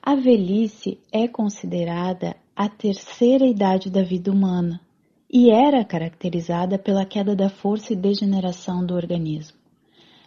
[0.00, 4.80] A velhice é considerada a terceira idade da vida humana
[5.28, 9.58] e era caracterizada pela queda da força e degeneração do organismo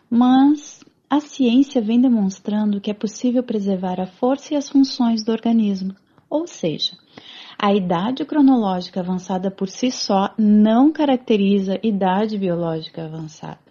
[0.10, 5.32] mas a ciência vem demonstrando que é possível preservar a força e as funções do
[5.32, 5.96] organismo,
[6.30, 6.98] ou seja,
[7.58, 13.69] a idade cronológica avançada por si só não caracteriza idade biológica avançada.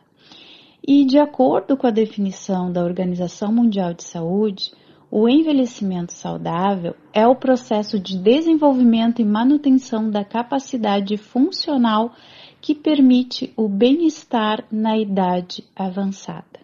[0.90, 4.72] E, de acordo com a definição da Organização Mundial de Saúde,
[5.10, 12.14] o envelhecimento saudável é o processo de desenvolvimento e manutenção da capacidade funcional
[12.62, 16.58] que permite o bem-estar na idade avançada.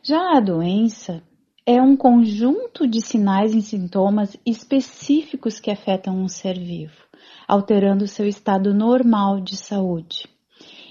[0.00, 1.20] Já a doença
[1.66, 7.02] é um conjunto de sinais e sintomas específicos que afetam um ser vivo,
[7.48, 10.32] alterando seu estado normal de saúde.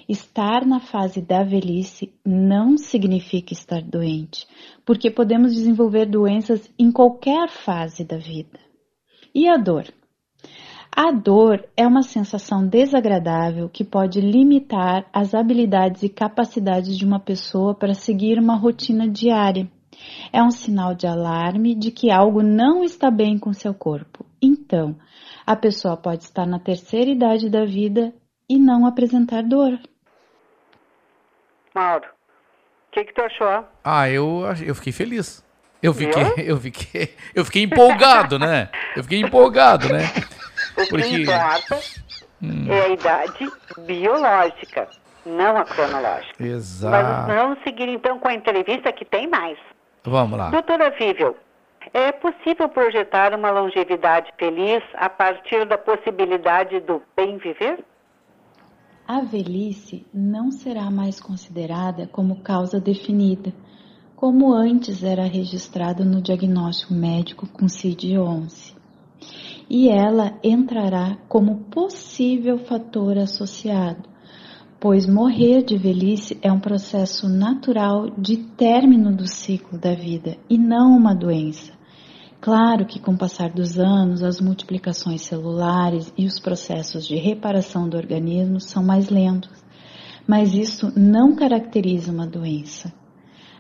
[0.07, 4.45] Estar na fase da velhice não significa estar doente,
[4.85, 8.59] porque podemos desenvolver doenças em qualquer fase da vida.
[9.33, 9.85] E a dor?
[10.95, 17.19] A dor é uma sensação desagradável que pode limitar as habilidades e capacidades de uma
[17.19, 19.67] pessoa para seguir uma rotina diária.
[20.31, 24.23] É um sinal de alarme de que algo não está bem com seu corpo.
[24.41, 24.95] Então,
[25.45, 28.13] a pessoa pode estar na terceira idade da vida
[28.47, 29.79] e não apresentar dor.
[31.73, 33.65] Mauro, o que, que tu achou?
[33.83, 35.43] Ah, eu, eu fiquei feliz.
[35.81, 38.69] Eu fiquei, eu fiquei, eu fiquei empolgado, né?
[38.95, 40.03] Eu fiquei empolgado, né?
[40.75, 41.79] O Porque- que importa
[42.41, 42.65] Hum.
[42.69, 43.51] é a idade
[43.85, 44.87] biológica,
[45.25, 46.33] não a cronológica.
[46.39, 47.27] Mas Exato.
[47.27, 49.57] vamos seguir então com a entrevista que tem mais.
[50.03, 50.49] Vamos lá.
[50.49, 51.37] Doutora Vível,
[51.93, 57.79] é possível projetar uma longevidade feliz a partir da possibilidade do bem viver?
[59.05, 63.53] A velhice não será mais considerada como causa definida,
[64.15, 68.73] como antes era registrado no diagnóstico médico com CID-11.
[69.69, 74.07] E ela entrará como possível fator associado,
[74.79, 80.57] pois morrer de velhice é um processo natural de término do ciclo da vida e
[80.57, 81.73] não uma doença.
[82.43, 87.87] Claro que com o passar dos anos, as multiplicações celulares e os processos de reparação
[87.87, 89.63] do organismo são mais lentos,
[90.27, 92.91] mas isso não caracteriza uma doença.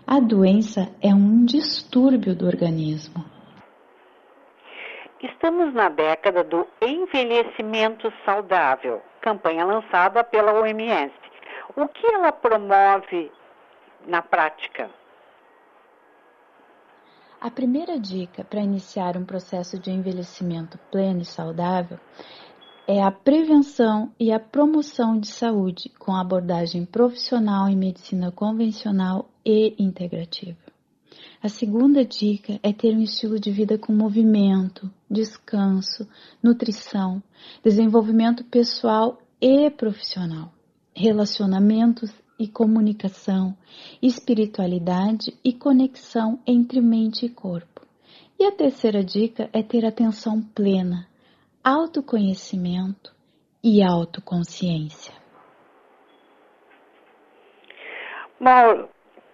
[0.05, 3.23] A doença é um distúrbio do organismo.
[5.21, 11.13] Estamos na década do envelhecimento saudável, campanha lançada pela OMS.
[11.77, 13.31] O que ela promove
[14.05, 14.89] na prática?
[17.43, 21.99] A primeira dica para iniciar um processo de envelhecimento pleno e saudável
[22.87, 29.75] é a prevenção e a promoção de saúde com abordagem profissional em medicina convencional e
[29.77, 30.57] integrativa.
[31.41, 36.07] A segunda dica é ter um estilo de vida com movimento, descanso,
[36.41, 37.21] nutrição,
[37.61, 40.53] desenvolvimento pessoal e profissional,
[40.95, 43.55] relacionamentos e comunicação,
[44.01, 47.81] espiritualidade e conexão entre mente e corpo.
[48.39, 51.07] E a terceira dica é ter atenção plena,
[51.63, 53.13] autoconhecimento
[53.63, 55.13] e autoconsciência.
[58.39, 58.89] Mauro,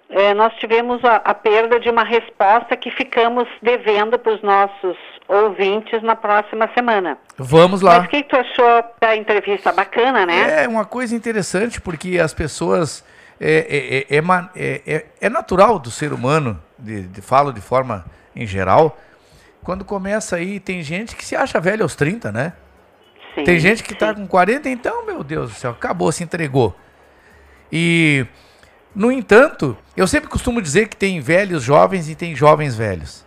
[0.09, 4.97] é, nós tivemos a, a, perda de uma resposta que ficamos devendo para os nossos
[5.27, 7.17] ouvintes na próxima semana.
[7.37, 7.99] Vamos lá.
[7.99, 9.71] Mas o que, que tu achou da entrevista?
[9.71, 10.63] Bacana, né?
[10.63, 13.05] É uma coisa interessante porque as pessoas.
[13.41, 18.03] É, é, é, é natural do ser humano, de, de, falo de forma
[18.35, 18.97] em geral,
[19.63, 22.51] quando começa aí, tem gente que se acha velho aos 30, né?
[23.35, 26.75] Sim, tem gente que está com 40, então, meu Deus do céu, acabou, se entregou.
[27.71, 28.25] E
[28.95, 33.25] no entanto, eu sempre costumo dizer que tem velhos jovens e tem jovens velhos.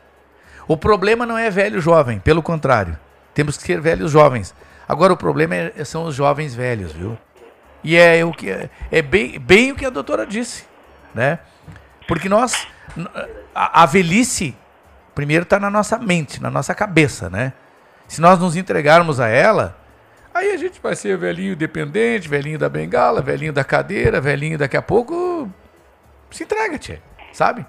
[0.66, 2.98] O problema não é velho jovem, pelo contrário.
[3.34, 4.54] Temos que ser velhos jovens.
[4.88, 7.16] Agora o problema é, são os jovens velhos, viu?
[7.82, 10.64] E é o que é, bem, bem o que a doutora disse,
[11.14, 11.38] né?
[12.06, 12.66] Porque nós
[13.54, 14.54] a, a velhice
[15.14, 17.52] primeiro está na nossa mente, na nossa cabeça, né?
[18.06, 19.76] Se nós nos entregarmos a ela,
[20.34, 24.76] Aí a gente vai ser velhinho dependente, velhinho da bengala, velhinho da cadeira, velhinho daqui
[24.76, 25.50] a pouco.
[26.30, 27.02] Se entrega, tia.
[27.32, 27.66] Sabe?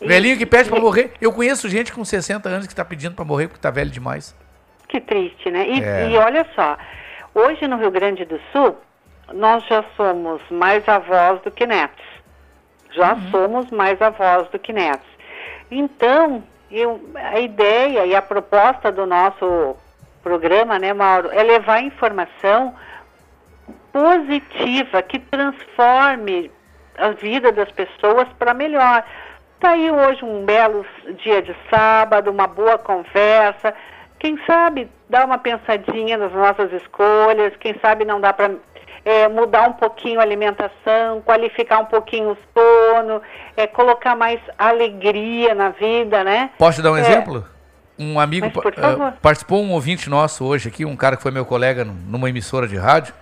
[0.00, 1.12] E, velhinho que pede para morrer.
[1.20, 4.34] Eu conheço gente com 60 anos que está pedindo para morrer porque está velho demais.
[4.88, 5.68] Que triste, né?
[5.68, 6.10] E, é.
[6.10, 6.76] e olha só,
[7.34, 8.76] hoje no Rio Grande do Sul,
[9.32, 12.04] nós já somos mais avós do que netos.
[12.92, 13.30] Já uhum.
[13.30, 15.08] somos mais avós do que netos.
[15.70, 19.76] Então, eu, a ideia e a proposta do nosso
[20.24, 22.74] programa, né, Mauro, é levar informação
[23.92, 26.50] positiva que transforme
[26.96, 29.04] a vida das pessoas para melhor.
[29.54, 30.84] Está aí hoje um belo
[31.22, 33.74] dia de sábado, uma boa conversa.
[34.18, 38.52] Quem sabe dar uma pensadinha nas nossas escolhas, quem sabe não dá para
[39.04, 43.20] é, mudar um pouquinho a alimentação, qualificar um pouquinho o sono,
[43.56, 46.50] é, colocar mais alegria na vida, né?
[46.58, 47.44] Posso dar um é, exemplo?
[47.98, 51.84] Um amigo uh, participou um ouvinte nosso hoje aqui, um cara que foi meu colega
[51.84, 53.14] numa emissora de rádio.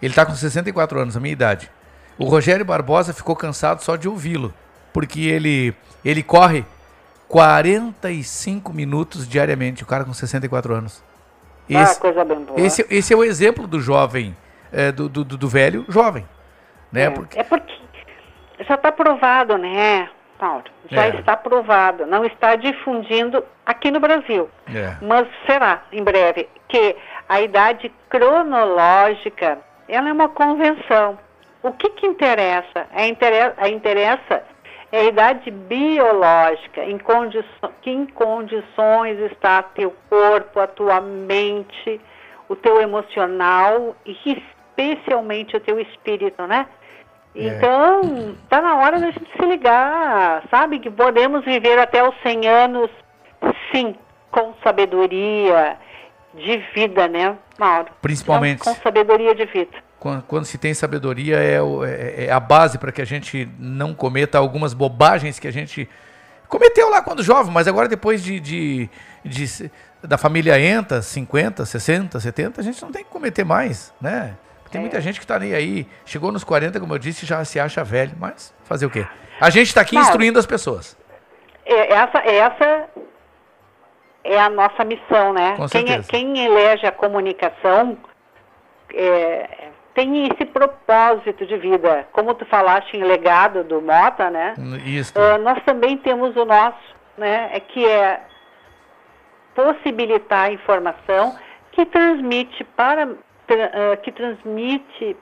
[0.00, 1.70] Ele está com 64 anos, a minha idade.
[2.16, 4.54] O Rogério Barbosa ficou cansado só de ouvi-lo,
[4.92, 6.64] porque ele ele corre
[7.28, 11.02] 45 minutos diariamente, o cara com 64 anos.
[11.72, 12.60] Ah, esse, ah, coisa bem boa.
[12.60, 14.36] Esse, esse é o exemplo do jovem,
[14.72, 16.26] é, do, do, do, velho jovem.
[16.90, 17.04] Né?
[17.04, 17.38] É, porque...
[17.38, 17.72] é porque
[18.60, 20.10] já está provado, né?
[20.40, 20.64] Paulo.
[20.90, 21.10] Já é.
[21.10, 24.48] está aprovado, não está difundindo aqui no Brasil.
[24.74, 24.96] É.
[25.04, 26.96] Mas será, em breve, que
[27.28, 31.18] a idade cronológica, ela é uma convenção.
[31.62, 32.86] O que que interessa?
[32.92, 34.42] A, interessa, a interessa
[34.90, 36.98] é a idade biológica, em
[37.82, 42.00] que em condições está teu corpo, a tua mente,
[42.48, 46.66] o teu emocional e especialmente o teu espírito, né?
[47.34, 47.46] É.
[47.46, 50.80] Então, está na hora da gente se ligar, sabe?
[50.80, 52.90] Que podemos viver até os 100 anos,
[53.72, 53.94] sim,
[54.30, 55.76] com sabedoria
[56.34, 57.88] de vida, né, Mauro?
[58.02, 58.60] Principalmente.
[58.60, 59.76] Então, com sabedoria de vida.
[59.98, 63.48] Quando, quando se tem sabedoria, é, o, é, é a base para que a gente
[63.58, 65.88] não cometa algumas bobagens que a gente
[66.48, 68.90] cometeu lá quando jovem, mas agora depois de, de,
[69.24, 69.70] de
[70.02, 74.34] da família entra, 50, 60, 70, a gente não tem que cometer mais, né?
[74.70, 74.82] Tem é.
[74.82, 77.82] muita gente que está nem aí, chegou nos 40, como eu disse, já se acha
[77.82, 79.06] velho, mas fazer o quê?
[79.40, 80.96] A gente está aqui instruindo as pessoas.
[81.64, 82.88] É, essa, essa
[84.22, 85.56] é a nossa missão, né?
[85.56, 87.96] Com quem, é, quem elege a comunicação
[88.94, 92.06] é, tem esse propósito de vida.
[92.12, 94.54] Como tu falaste em legado do Mota, né?
[94.84, 95.12] Isso.
[95.18, 96.78] Uh, nós também temos o nosso,
[97.16, 97.50] né?
[97.52, 98.20] É que é
[99.54, 101.36] possibilitar a informação
[101.72, 103.08] que transmite para
[104.02, 105.16] que transmite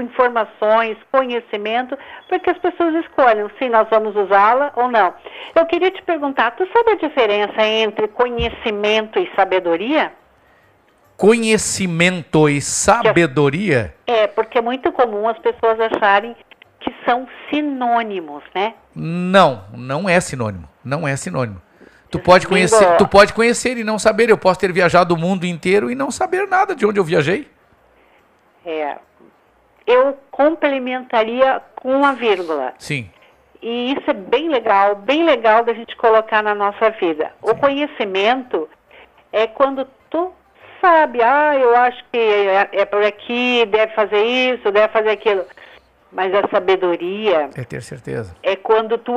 [0.00, 1.96] informações, conhecimento,
[2.28, 5.14] para que as pessoas escolham se nós vamos usá-la ou não.
[5.54, 10.12] Eu queria te perguntar, tu sabe a diferença entre conhecimento e sabedoria?
[11.16, 13.94] Conhecimento e sabedoria?
[14.06, 16.36] É, porque é muito comum as pessoas acharem
[16.78, 18.74] que são sinônimos, né?
[18.94, 20.68] Não, não é sinônimo.
[20.84, 21.60] Não é sinônimo.
[22.10, 24.30] Tu pode conhecer, tu pode conhecer e não saber.
[24.30, 27.48] Eu posso ter viajado o mundo inteiro e não saber nada de onde eu viajei.
[28.64, 28.96] É,
[29.86, 32.74] eu complementaria com uma vírgula.
[32.78, 33.10] Sim.
[33.62, 37.26] E isso é bem legal, bem legal da gente colocar na nossa vida.
[37.26, 37.50] Sim.
[37.50, 38.68] O conhecimento
[39.32, 40.32] é quando tu
[40.80, 45.44] sabe, ah, eu acho que é, é por aqui, deve fazer isso, deve fazer aquilo.
[46.12, 48.34] Mas a sabedoria é ter certeza.
[48.42, 49.16] É quando tu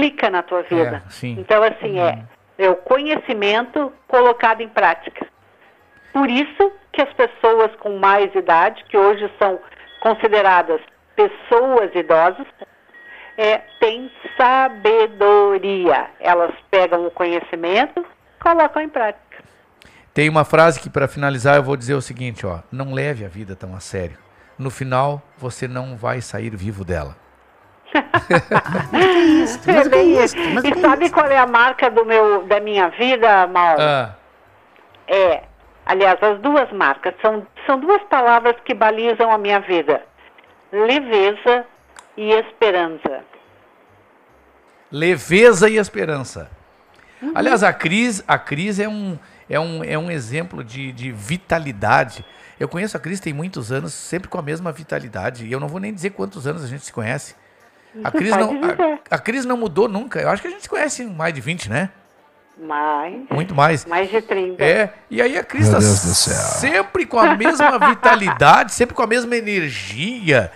[0.00, 1.02] aplica na tua vida.
[1.06, 1.26] É.
[1.26, 2.24] Então, assim, é, uhum.
[2.58, 5.26] é, é o conhecimento colocado em prática.
[6.12, 9.58] Por isso que as pessoas com mais idade, que hoje são
[10.00, 10.80] consideradas
[11.14, 12.46] pessoas idosas,
[13.36, 16.10] é, têm sabedoria.
[16.18, 18.04] Elas pegam o conhecimento
[18.42, 19.44] colocam em prática.
[20.14, 23.28] Tem uma frase que para finalizar eu vou dizer o seguinte, ó, não leve a
[23.28, 24.16] vida tão a sério.
[24.58, 27.14] No final você não vai sair vivo dela.
[29.66, 30.36] É bem isso.
[30.36, 33.80] E sabe qual é a marca do meu, da minha vida, Mauro?
[33.82, 34.14] Ah,
[35.06, 35.42] É,
[35.86, 40.02] aliás, as duas marcas são, são duas palavras que balizam a minha vida:
[40.72, 41.64] leveza
[42.16, 43.24] e esperança.
[44.90, 46.50] leveza e esperança.
[47.34, 52.24] Aliás, a Cris, a Cris é um, é um, é um exemplo de, de vitalidade.
[52.58, 55.44] Eu conheço a Cris tem muitos anos, sempre com a mesma vitalidade.
[55.46, 57.34] E eu não vou nem dizer quantos anos a gente se conhece.
[58.04, 58.60] A Cris, não,
[59.10, 60.20] a, a Cris não mudou nunca.
[60.20, 61.90] Eu acho que a gente se conhece em mais de 20, né?
[62.60, 63.14] Mais.
[63.30, 63.86] Muito mais.
[63.86, 64.62] Mais de 30.
[64.62, 66.34] É, e aí a Cris Meu tá Deus do céu.
[66.34, 70.52] sempre com a mesma vitalidade, sempre com a mesma energia.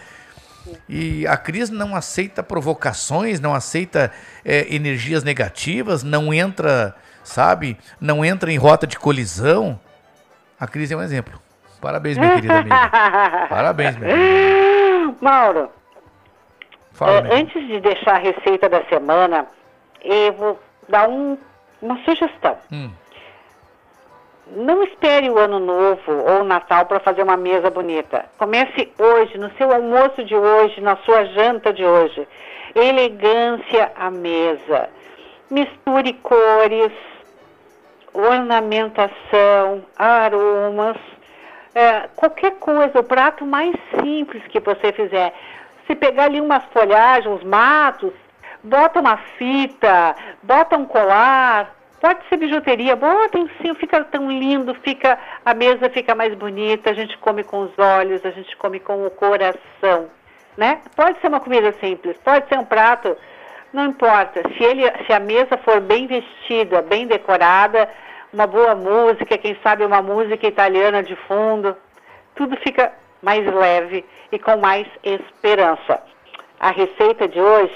[0.88, 4.12] E a Cris não aceita provocações, não aceita
[4.44, 9.80] é, energias negativas, não entra, sabe, não entra em rota de colisão.
[10.58, 11.40] A Cris é um exemplo.
[11.80, 12.88] Parabéns, minha querida amiga.
[13.48, 15.14] Parabéns, minha querida.
[15.20, 15.70] Mauro,
[16.94, 19.47] Fala, é, antes de deixar a receita da semana,
[20.02, 21.36] eu vou dar um-
[21.82, 22.56] uma sugestão.
[22.73, 22.90] Hum.
[24.56, 28.26] Não espere o ano novo ou o Natal para fazer uma mesa bonita.
[28.39, 32.28] Comece hoje, no seu almoço de hoje, na sua janta de hoje.
[32.74, 34.90] Elegância à mesa.
[35.50, 36.92] Misture cores,
[38.12, 40.97] ornamentação, aromas,
[41.74, 45.32] é, qualquer coisa, o prato mais simples que você fizer.
[45.86, 48.12] Se pegar ali umas folhagens, uns matos,
[48.62, 54.74] bota uma fita, bota um colar, pode ser bijuteria, bota em cima, fica tão lindo,
[54.76, 58.80] fica a mesa fica mais bonita, a gente come com os olhos, a gente come
[58.80, 60.08] com o coração,
[60.56, 60.80] né?
[60.96, 63.16] Pode ser uma comida simples, pode ser um prato,
[63.72, 64.42] não importa.
[64.56, 67.88] Se ele, se a mesa for bem vestida, bem decorada,
[68.32, 71.76] uma boa música, quem sabe uma música italiana de fundo,
[72.34, 72.92] tudo fica
[73.24, 76.00] mais leve e com mais esperança.
[76.60, 77.74] A receita de hoje,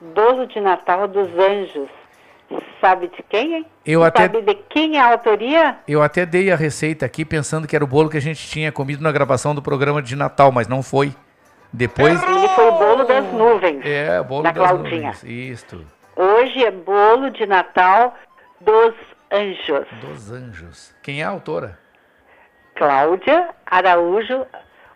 [0.00, 1.88] bolo de Natal dos Anjos.
[2.80, 3.66] Sabe de quem, hein?
[3.84, 5.78] Eu até- Sabe de quem é a autoria?
[5.86, 8.72] Eu até dei a receita aqui pensando que era o bolo que a gente tinha
[8.72, 11.14] comido na gravação do programa de Natal, mas não foi.
[11.70, 12.22] Depois.
[12.22, 13.84] Ele foi o bolo das nuvens.
[13.84, 15.08] É, bolo da das Claudinha.
[15.12, 15.22] nuvens.
[15.22, 15.84] Isto.
[16.16, 18.14] Hoje é bolo de Natal
[18.60, 18.94] dos
[19.30, 19.86] Anjos.
[20.00, 20.94] Dos Anjos.
[21.02, 21.78] Quem é a autora?
[22.74, 24.46] Cláudia Araújo,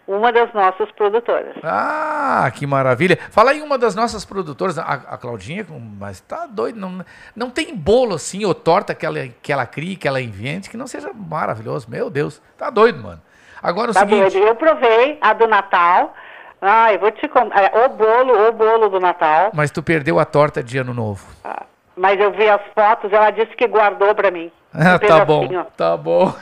[0.06, 1.54] uma das nossas produtoras.
[1.62, 3.18] Ah, que maravilha.
[3.30, 5.66] Fala aí uma das nossas produtoras, a, a Claudinha,
[5.98, 6.78] mas tá doido.
[6.78, 7.04] Não,
[7.36, 10.76] não tem bolo assim ou torta que ela, que ela crie, que ela invente, que
[10.76, 11.88] não seja maravilhoso.
[11.90, 13.20] Meu Deus, tá doido, mano.
[13.62, 14.32] Agora o Tá seguinte.
[14.32, 14.46] doido?
[14.48, 16.14] Eu provei a do Natal.
[16.60, 17.60] Ah, eu vou te contar.
[17.62, 19.50] É, o bolo, o bolo do Natal.
[19.54, 21.26] Mas tu perdeu a torta de ano novo.
[21.96, 24.50] Mas eu vi as fotos, ela disse que guardou pra mim.
[24.74, 26.32] Ah, tá bom, tá bom.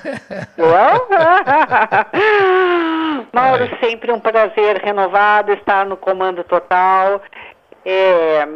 [3.33, 7.20] Mauro, sempre um prazer renovado estar no Comando Total.
[7.84, 8.47] É,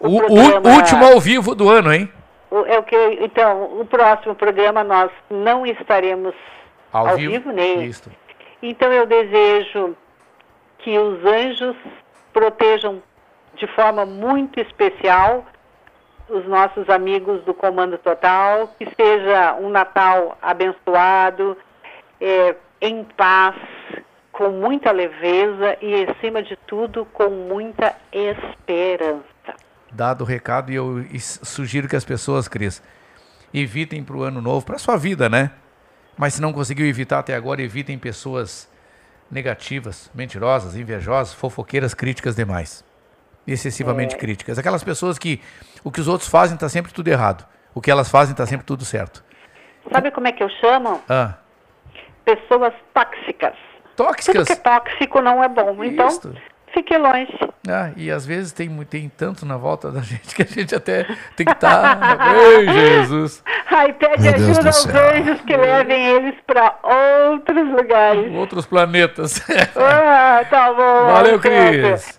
[0.00, 2.10] O, o programa- último ao vivo do ano, hein?
[2.50, 6.34] o- é o que, então, o próximo programa nós não estaremos
[6.92, 7.32] Ao, ao, vivo.
[7.32, 7.84] vivo, nem.
[7.84, 8.10] Isto.
[8.62, 9.96] Então eu desejo
[10.78, 11.76] que os anjos
[12.32, 13.02] protejam
[13.56, 15.44] de forma muito especial
[16.28, 21.56] os nossos amigos do Comando Total, que seja um Natal abençoado,
[22.20, 23.56] é, em paz,
[24.32, 29.24] com muita leveza e, acima de tudo, com muita esperança.
[29.92, 32.82] Dado o recado, e eu sugiro que as pessoas, Cris,
[33.52, 35.52] evitem para o ano novo, para sua vida, né?
[36.16, 38.68] Mas se não conseguiu evitar até agora, evitem pessoas
[39.30, 42.84] negativas, mentirosas, invejosas, fofoqueiras, críticas demais.
[43.46, 44.18] Excessivamente É.
[44.18, 44.58] críticas.
[44.58, 45.40] Aquelas pessoas que
[45.82, 47.44] o que os outros fazem está sempre tudo errado.
[47.74, 49.22] O que elas fazem está sempre tudo certo.
[49.92, 51.02] Sabe como é que eu chamo?
[51.08, 51.34] Ah,
[52.24, 53.52] Pessoas tóxicas.
[53.96, 54.46] Tóxicas?
[54.46, 55.84] Tudo que é tóxico não é bom.
[55.84, 56.34] Então, Isto.
[56.72, 57.38] fique longe.
[57.68, 61.04] ah, e às vezes tem, tem tanto na volta da gente que a gente até
[61.36, 61.98] tem que estar.
[62.34, 63.44] Ei, Jesus!
[63.70, 66.78] Ai, pede ajuda aos anjos que levem eles para
[67.34, 68.32] outros lugares.
[68.34, 69.42] Outros planetas.
[69.76, 71.06] Ah, tá bom.
[71.12, 71.42] Valeu, certo.
[71.42, 72.18] Cris.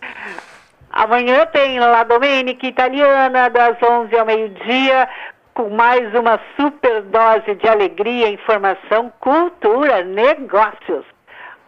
[0.95, 5.09] Amanhã tem La Domenica Italiana, das 11 ao meio-dia,
[5.53, 11.03] com mais uma super dose de alegria, informação, cultura, negócios.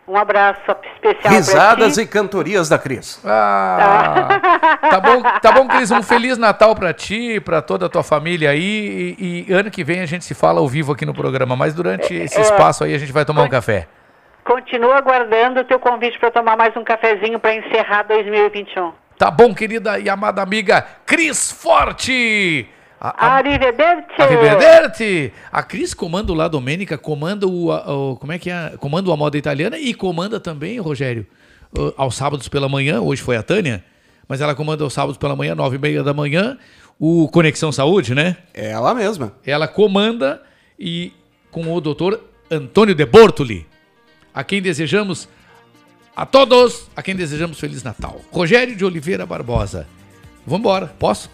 [0.07, 0.61] Um abraço
[0.93, 3.21] especial Risadas pra e cantorias da Cris.
[3.25, 4.39] Ah,
[4.79, 5.91] tá bom, tá bom, Cris.
[5.91, 9.13] Um feliz Natal pra ti, pra toda a tua família aí.
[9.19, 11.57] E, e ano que vem a gente se fala ao vivo aqui no programa.
[11.57, 12.41] Mas durante esse É.
[12.41, 13.85] espaço aí a gente vai tomar um café.
[14.45, 18.93] Continua aguardando o teu convite para tomar mais um cafezinho para encerrar 2021.
[19.17, 22.67] Tá bom, querida e amada amiga Cris Forte.
[22.99, 24.21] A, a, Arrivederci.
[24.21, 25.33] Arrivederci!
[25.51, 28.73] A Cris comanda o La Domênica, comanda o, a- o- como é que é?
[28.79, 31.25] Comanda o A Moda Italiana e comanda também, Rogério,
[31.95, 33.83] aos sábados pela manhã, hoje foi a Tânia,
[34.27, 36.57] mas ela comanda aos sábados pela manhã, nove e meia da manhã,
[36.99, 38.37] o Conexão Saúde, né?
[38.53, 39.33] É ela mesma.
[39.45, 40.41] Ela comanda
[40.79, 41.11] e
[41.51, 43.67] com o doutor Antônio de Bortoli,
[44.33, 45.29] a quem desejamos,
[46.17, 48.19] a todos, a quem desejamos Feliz Natal.
[48.31, 49.87] Rogério de Oliveira Barbosa.
[50.47, 51.29] Vambora, posso?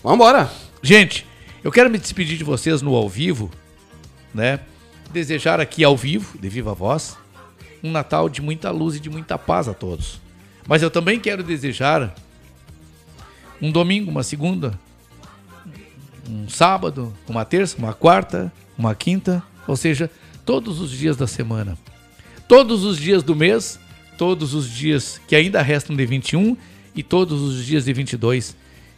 [0.00, 0.48] Vambora.
[0.80, 1.26] Gente,
[1.64, 3.50] eu quero me despedir de vocês no ao vivo,
[4.32, 4.60] né?
[5.10, 7.18] Desejar aqui ao vivo, de viva voz,
[7.82, 10.20] um Natal de muita luz e de muita paz a todos.
[10.68, 12.14] Mas eu também quero desejar
[13.60, 14.78] um domingo, uma segunda,
[16.30, 20.08] um sábado, uma terça, uma quarta, uma quinta, ou seja,
[20.44, 21.76] todos os dias da semana.
[22.46, 23.80] Todos os dias do mês,
[24.18, 26.56] todos os dias que ainda restam de 21
[26.94, 28.56] e todos os dias de 22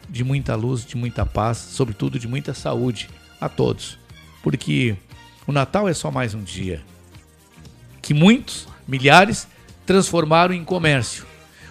[0.08, 3.08] de muita luz, de muita paz, sobretudo de muita saúde
[3.38, 3.98] a todos.
[4.42, 4.96] Porque
[5.46, 6.82] o Natal é só mais um dia
[8.00, 9.46] que muitos, milhares,
[9.84, 11.26] transformaram em comércio.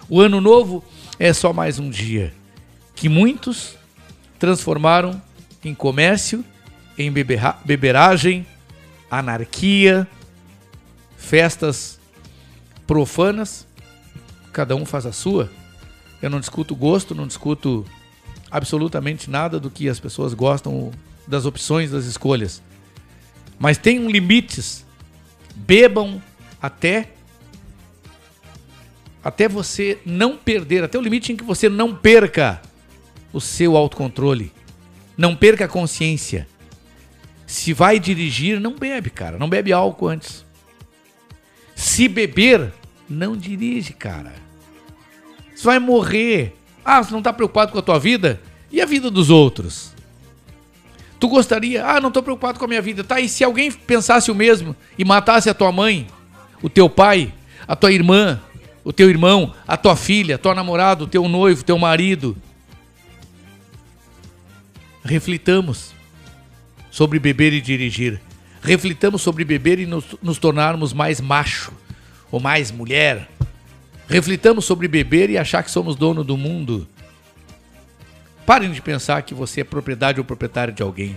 [0.08, 0.84] O Ano Novo
[1.18, 2.32] é só mais um dia
[2.94, 3.74] que muitos
[4.38, 5.20] transformaram
[5.64, 6.44] em comércio,
[6.96, 7.12] em
[7.64, 8.46] beberagem,
[9.10, 10.06] anarquia,
[11.16, 11.99] festas
[12.90, 13.68] profanas.
[14.52, 15.48] Cada um faz a sua.
[16.20, 17.86] Eu não discuto gosto, não discuto
[18.50, 20.90] absolutamente nada do que as pessoas gostam,
[21.24, 22.60] das opções, das escolhas.
[23.60, 24.84] Mas tem um limites.
[25.54, 26.20] Bebam
[26.60, 27.12] até
[29.22, 32.60] até você não perder, até o limite em que você não perca
[33.32, 34.52] o seu autocontrole.
[35.16, 36.48] Não perca a consciência.
[37.46, 39.38] Se vai dirigir, não bebe, cara.
[39.38, 40.44] Não bebe álcool antes.
[41.76, 42.72] Se beber,
[43.10, 44.32] não dirige, cara.
[45.54, 46.56] Você vai morrer.
[46.84, 48.40] Ah, você não está preocupado com a tua vida?
[48.70, 49.92] E a vida dos outros?
[51.18, 51.84] Tu gostaria?
[51.84, 53.02] Ah, não estou preocupado com a minha vida.
[53.02, 56.06] Tá, e se alguém pensasse o mesmo e matasse a tua mãe,
[56.62, 57.34] o teu pai,
[57.66, 58.40] a tua irmã,
[58.84, 62.36] o teu irmão, a tua filha, a tua namorada, o teu noivo, o teu marido?
[65.04, 65.92] Reflitamos
[66.90, 68.20] sobre beber e dirigir.
[68.62, 71.72] Reflitamos sobre beber e nos, nos tornarmos mais macho
[72.30, 73.28] ou mais mulher.
[74.08, 76.86] Reflitamos sobre beber e achar que somos dono do mundo.
[78.44, 81.16] Parem de pensar que você é propriedade ou proprietário de alguém.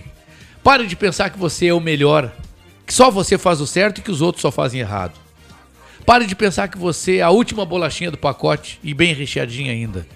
[0.62, 2.32] Parem de pensar que você é o melhor,
[2.86, 5.24] que só você faz o certo e que os outros só fazem errado.
[6.06, 10.06] Pare de pensar que você é a última bolachinha do pacote e bem recheadinha ainda.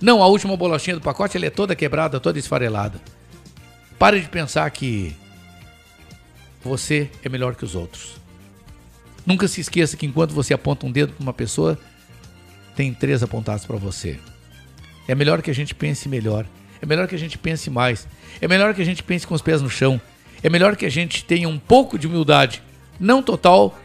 [0.00, 3.00] Não, a última bolachinha do pacote ela é toda quebrada, toda esfarelada.
[3.98, 5.14] Pare de pensar que
[6.62, 8.16] você é melhor que os outros.
[9.26, 11.78] Nunca se esqueça que enquanto você aponta um dedo para uma pessoa,
[12.76, 14.18] tem três apontados para você.
[15.08, 16.46] É melhor que a gente pense melhor.
[16.80, 18.06] É melhor que a gente pense mais.
[18.40, 20.00] É melhor que a gente pense com os pés no chão.
[20.42, 22.62] É melhor que a gente tenha um pouco de humildade.
[23.00, 23.78] Não total,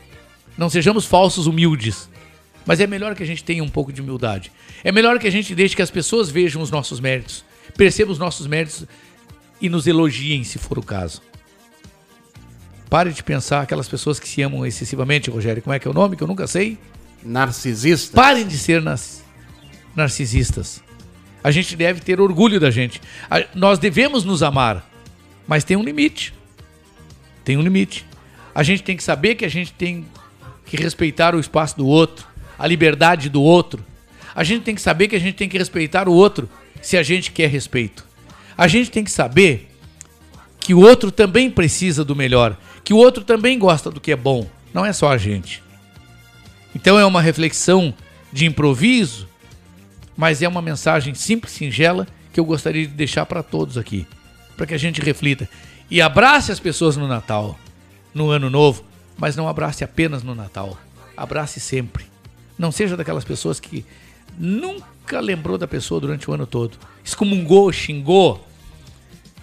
[0.57, 2.09] não sejamos falsos humildes.
[2.65, 4.51] Mas é melhor que a gente tenha um pouco de humildade.
[4.83, 7.43] É melhor que a gente deixe que as pessoas vejam os nossos méritos,
[7.77, 8.85] percebam os nossos méritos
[9.61, 11.21] e nos elogiem, se for o caso.
[12.89, 15.61] Pare de pensar aquelas pessoas que se amam excessivamente, Rogério.
[15.61, 16.77] Como é que é o nome que eu nunca sei?
[17.23, 18.15] Narcisista.
[18.15, 19.23] Parem de ser nas-
[19.95, 20.81] narcisistas.
[21.43, 22.99] A gente deve ter orgulho da gente.
[23.29, 24.89] A- nós devemos nos amar,
[25.47, 26.33] mas tem um limite.
[27.43, 28.05] Tem um limite.
[28.53, 30.05] A gente tem que saber que a gente tem
[30.65, 32.25] que respeitar o espaço do outro,
[32.57, 33.85] a liberdade do outro.
[34.35, 36.49] A gente tem que saber que a gente tem que respeitar o outro
[36.81, 38.05] se a gente quer respeito.
[38.57, 39.69] A gente tem que saber
[40.59, 42.57] que o outro também precisa do melhor,
[42.89, 45.61] que o outro também gosta do que é bom, não é só a gente.
[46.73, 47.93] Então é uma reflexão
[48.33, 49.27] de improviso,
[50.17, 54.07] mas é uma mensagem simples, singela, que eu gostaria de deixar para todos aqui,
[54.57, 55.47] para que a gente reflita
[55.87, 57.59] e abrace as pessoas no Natal,
[58.11, 58.83] no Ano Novo,
[59.15, 60.75] mas não abrace apenas no Natal,
[61.15, 62.05] abrace sempre.
[62.57, 63.85] Não seja daquelas pessoas que
[64.35, 68.43] nunca lembrou da pessoa durante o ano todo, excomungou, xingou,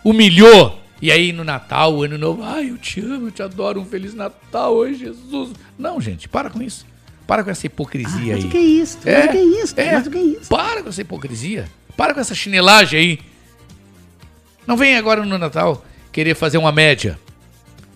[0.03, 0.83] humilhou.
[1.01, 3.85] E aí no Natal, o ano novo, ai, eu te amo, eu te adoro, um
[3.85, 5.51] Feliz Natal, oi Jesus.
[5.79, 6.87] Não, gente, para com isso.
[7.27, 8.47] Para com essa hipocrisia Ah, mas aí.
[8.47, 8.99] o que é isso?
[9.05, 9.75] Mas o que é isso?
[9.77, 10.49] Mas o que é isso?
[10.49, 11.69] Para com essa hipocrisia.
[11.97, 13.19] Para com essa chinelagem aí.
[14.67, 17.19] Não vem agora no Natal querer fazer uma média.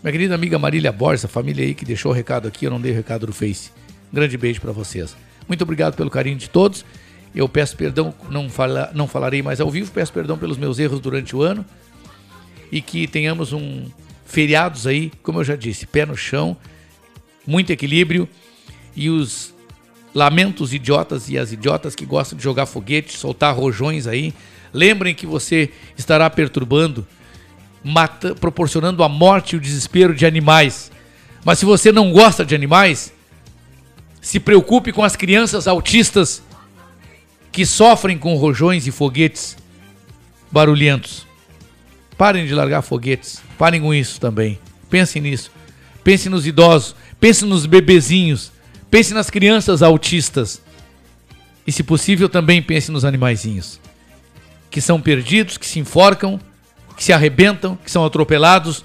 [0.02, 2.80] Minha querida amiga Marília Borges, a família aí que deixou o recado aqui, eu não
[2.80, 3.70] dei o recado do Face.
[4.12, 5.16] Um grande beijo para vocês.
[5.48, 6.84] Muito obrigado pelo carinho de todos.
[7.34, 11.00] Eu peço perdão, não, fala, não falarei mais ao vivo, peço perdão pelos meus erros
[11.00, 11.64] durante o ano.
[12.70, 13.86] E que tenhamos um
[14.24, 16.56] feriados aí, como eu já disse, pé no chão,
[17.46, 18.28] muito equilíbrio
[18.94, 19.52] e os
[20.14, 24.32] lamentos idiotas e as idiotas que gostam de jogar foguete, soltar rojões aí,
[24.72, 27.06] lembrem que você estará perturbando
[27.82, 30.90] mata, proporcionando a morte e o desespero de animais.
[31.44, 33.12] Mas se você não gosta de animais,
[34.20, 36.42] se preocupe com as crianças autistas
[37.50, 39.56] que sofrem com rojões e foguetes
[40.50, 41.26] barulhentos.
[42.20, 43.40] Parem de largar foguetes.
[43.56, 44.58] Parem com isso também.
[44.90, 45.50] Pensem nisso.
[46.04, 46.94] Pensem nos idosos.
[47.18, 48.52] Pensem nos bebezinhos.
[48.90, 50.60] Pensem nas crianças autistas.
[51.66, 53.80] E, se possível, também pense nos animaizinhos.
[54.70, 56.38] Que são perdidos, que se enforcam,
[56.94, 58.84] que se arrebentam, que são atropelados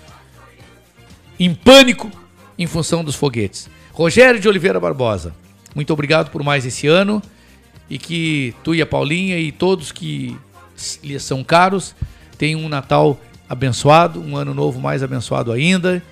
[1.38, 2.10] em pânico
[2.58, 3.70] em função dos foguetes.
[3.92, 5.36] Rogério de Oliveira Barbosa,
[5.76, 7.22] muito obrigado por mais esse ano
[7.90, 10.38] e que tu e a Paulinha e todos que
[11.04, 11.94] lhes são caros
[12.36, 16.04] tenham um Natal abençoado, um ano novo mais abençoado ainda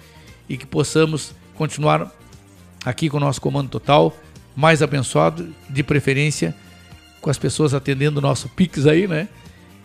[0.48, 2.12] e que possamos continuar
[2.86, 4.16] aqui com o nosso comando total
[4.56, 6.56] mais abençoado, de preferência
[7.22, 9.28] com as pessoas atendendo o nosso Pix aí, né?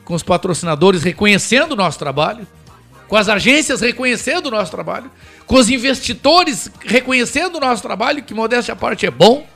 [0.04, 2.46] Com os patrocinadores reconhecendo o nosso trabalho,
[3.06, 5.10] com as agências reconhecendo o nosso trabalho,
[5.46, 9.46] com os investidores reconhecendo o nosso trabalho, que modéstia à parte é bom,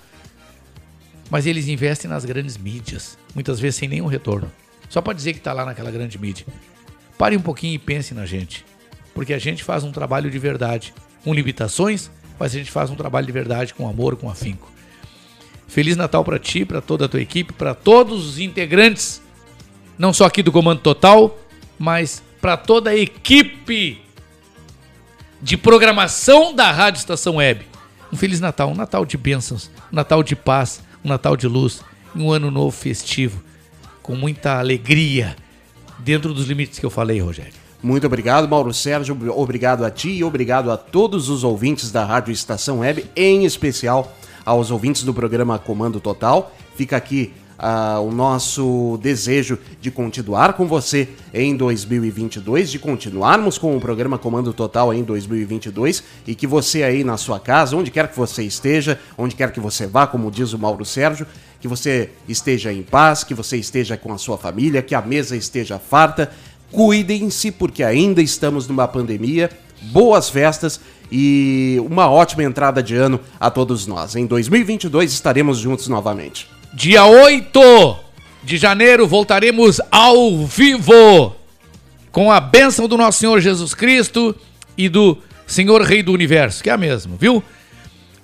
[1.29, 4.51] mas eles investem nas grandes mídias, muitas vezes sem nenhum retorno.
[4.89, 6.47] Só para dizer que está lá naquela grande mídia.
[7.23, 8.65] Pare um pouquinho e pense na gente,
[9.15, 10.93] porque a gente faz um trabalho de verdade,
[11.23, 14.69] com limitações, mas a gente faz um trabalho de verdade com amor, com afinco.
[15.69, 19.23] Feliz Natal para ti, para toda a tua equipe, para todos os integrantes,
[19.97, 21.39] não só aqui do Comando Total,
[21.79, 24.03] mas para toda a equipe
[25.41, 27.65] de programação da Rádio Estação Web.
[28.13, 31.85] Um Feliz Natal, um Natal de bênçãos, um Natal de paz, um Natal de luz
[32.17, 33.41] um ano novo festivo,
[34.03, 35.37] com muita alegria,
[36.05, 37.53] dentro dos limites que eu falei, Rogério.
[37.83, 39.17] Muito obrigado, Mauro Sérgio.
[39.35, 44.17] Obrigado a ti e obrigado a todos os ouvintes da Rádio Estação Web, em especial
[44.45, 46.55] aos ouvintes do programa Comando Total.
[46.77, 53.77] Fica aqui uh, o nosso desejo de continuar com você em 2022, de continuarmos com
[53.77, 58.09] o programa Comando Total em 2022 e que você aí na sua casa, onde quer
[58.09, 61.27] que você esteja, onde quer que você vá, como diz o Mauro Sérgio,
[61.63, 65.37] que você esteja em paz, que você esteja com a sua família, que a mesa
[65.37, 66.33] esteja farta.
[66.73, 69.49] Cuidem-se, porque ainda estamos numa pandemia.
[69.81, 74.17] Boas festas e uma ótima entrada de ano a todos nós.
[74.17, 76.49] Em 2022 estaremos juntos novamente.
[76.75, 77.61] Dia 8
[78.43, 81.37] de janeiro voltaremos ao vivo
[82.11, 84.35] com a bênção do nosso Senhor Jesus Cristo
[84.77, 85.17] e do
[85.47, 87.41] Senhor Rei do Universo, que é a mesma, viu?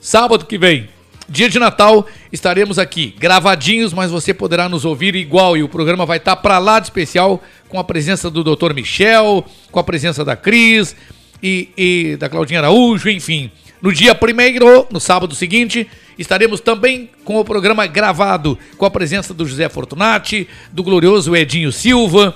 [0.00, 0.88] Sábado que vem,
[1.28, 6.04] dia de Natal, estaremos aqui gravadinhos, mas você poderá nos ouvir igual e o programa
[6.04, 8.74] vai estar para lá de especial com a presença do Dr.
[8.74, 10.94] Michel, com a presença da Cris
[11.42, 13.50] e, e da Claudinha Araújo, enfim.
[13.80, 19.32] No dia primeiro, no sábado seguinte, estaremos também com o programa gravado, com a presença
[19.32, 22.34] do José Fortunati, do glorioso Edinho Silva,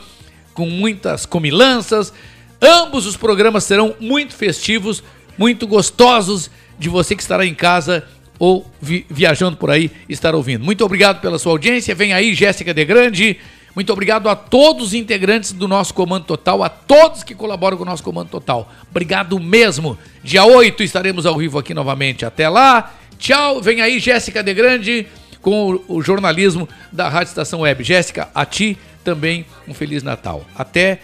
[0.55, 2.13] com muitas comilanças.
[2.61, 5.03] Ambos os programas serão muito festivos,
[5.37, 6.49] muito gostosos
[6.79, 8.07] de você que estará em casa
[8.39, 10.65] ou vi viajando por aí estar ouvindo.
[10.65, 11.95] Muito obrigado pela sua audiência.
[11.95, 13.39] Vem aí Jéssica De Grande.
[13.75, 17.85] Muito obrigado a todos os integrantes do nosso Comando Total, a todos que colaboram com
[17.85, 18.71] o nosso Comando Total.
[18.91, 19.97] Obrigado mesmo.
[20.23, 22.25] Dia 8 estaremos ao vivo aqui novamente.
[22.25, 22.93] Até lá.
[23.19, 23.63] Tchau.
[23.63, 25.07] Vem aí Jéssica De Grande
[25.41, 27.83] com o jornalismo da Rádio Estação Web.
[27.83, 30.45] Jéssica, a ti também um Feliz Natal.
[30.55, 31.01] Até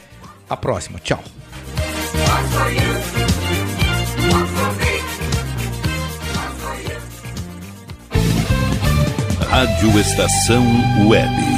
[0.48, 0.98] a próxima.
[0.98, 1.22] Tchau.
[9.50, 10.62] Rádio Estação
[11.08, 11.57] Web.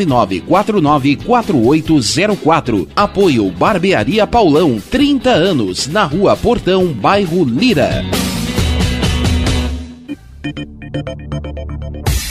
[0.05, 2.87] 99494804.
[2.95, 8.03] Apoio Barbearia Paulão, 30 anos, na Rua Portão, bairro Lira.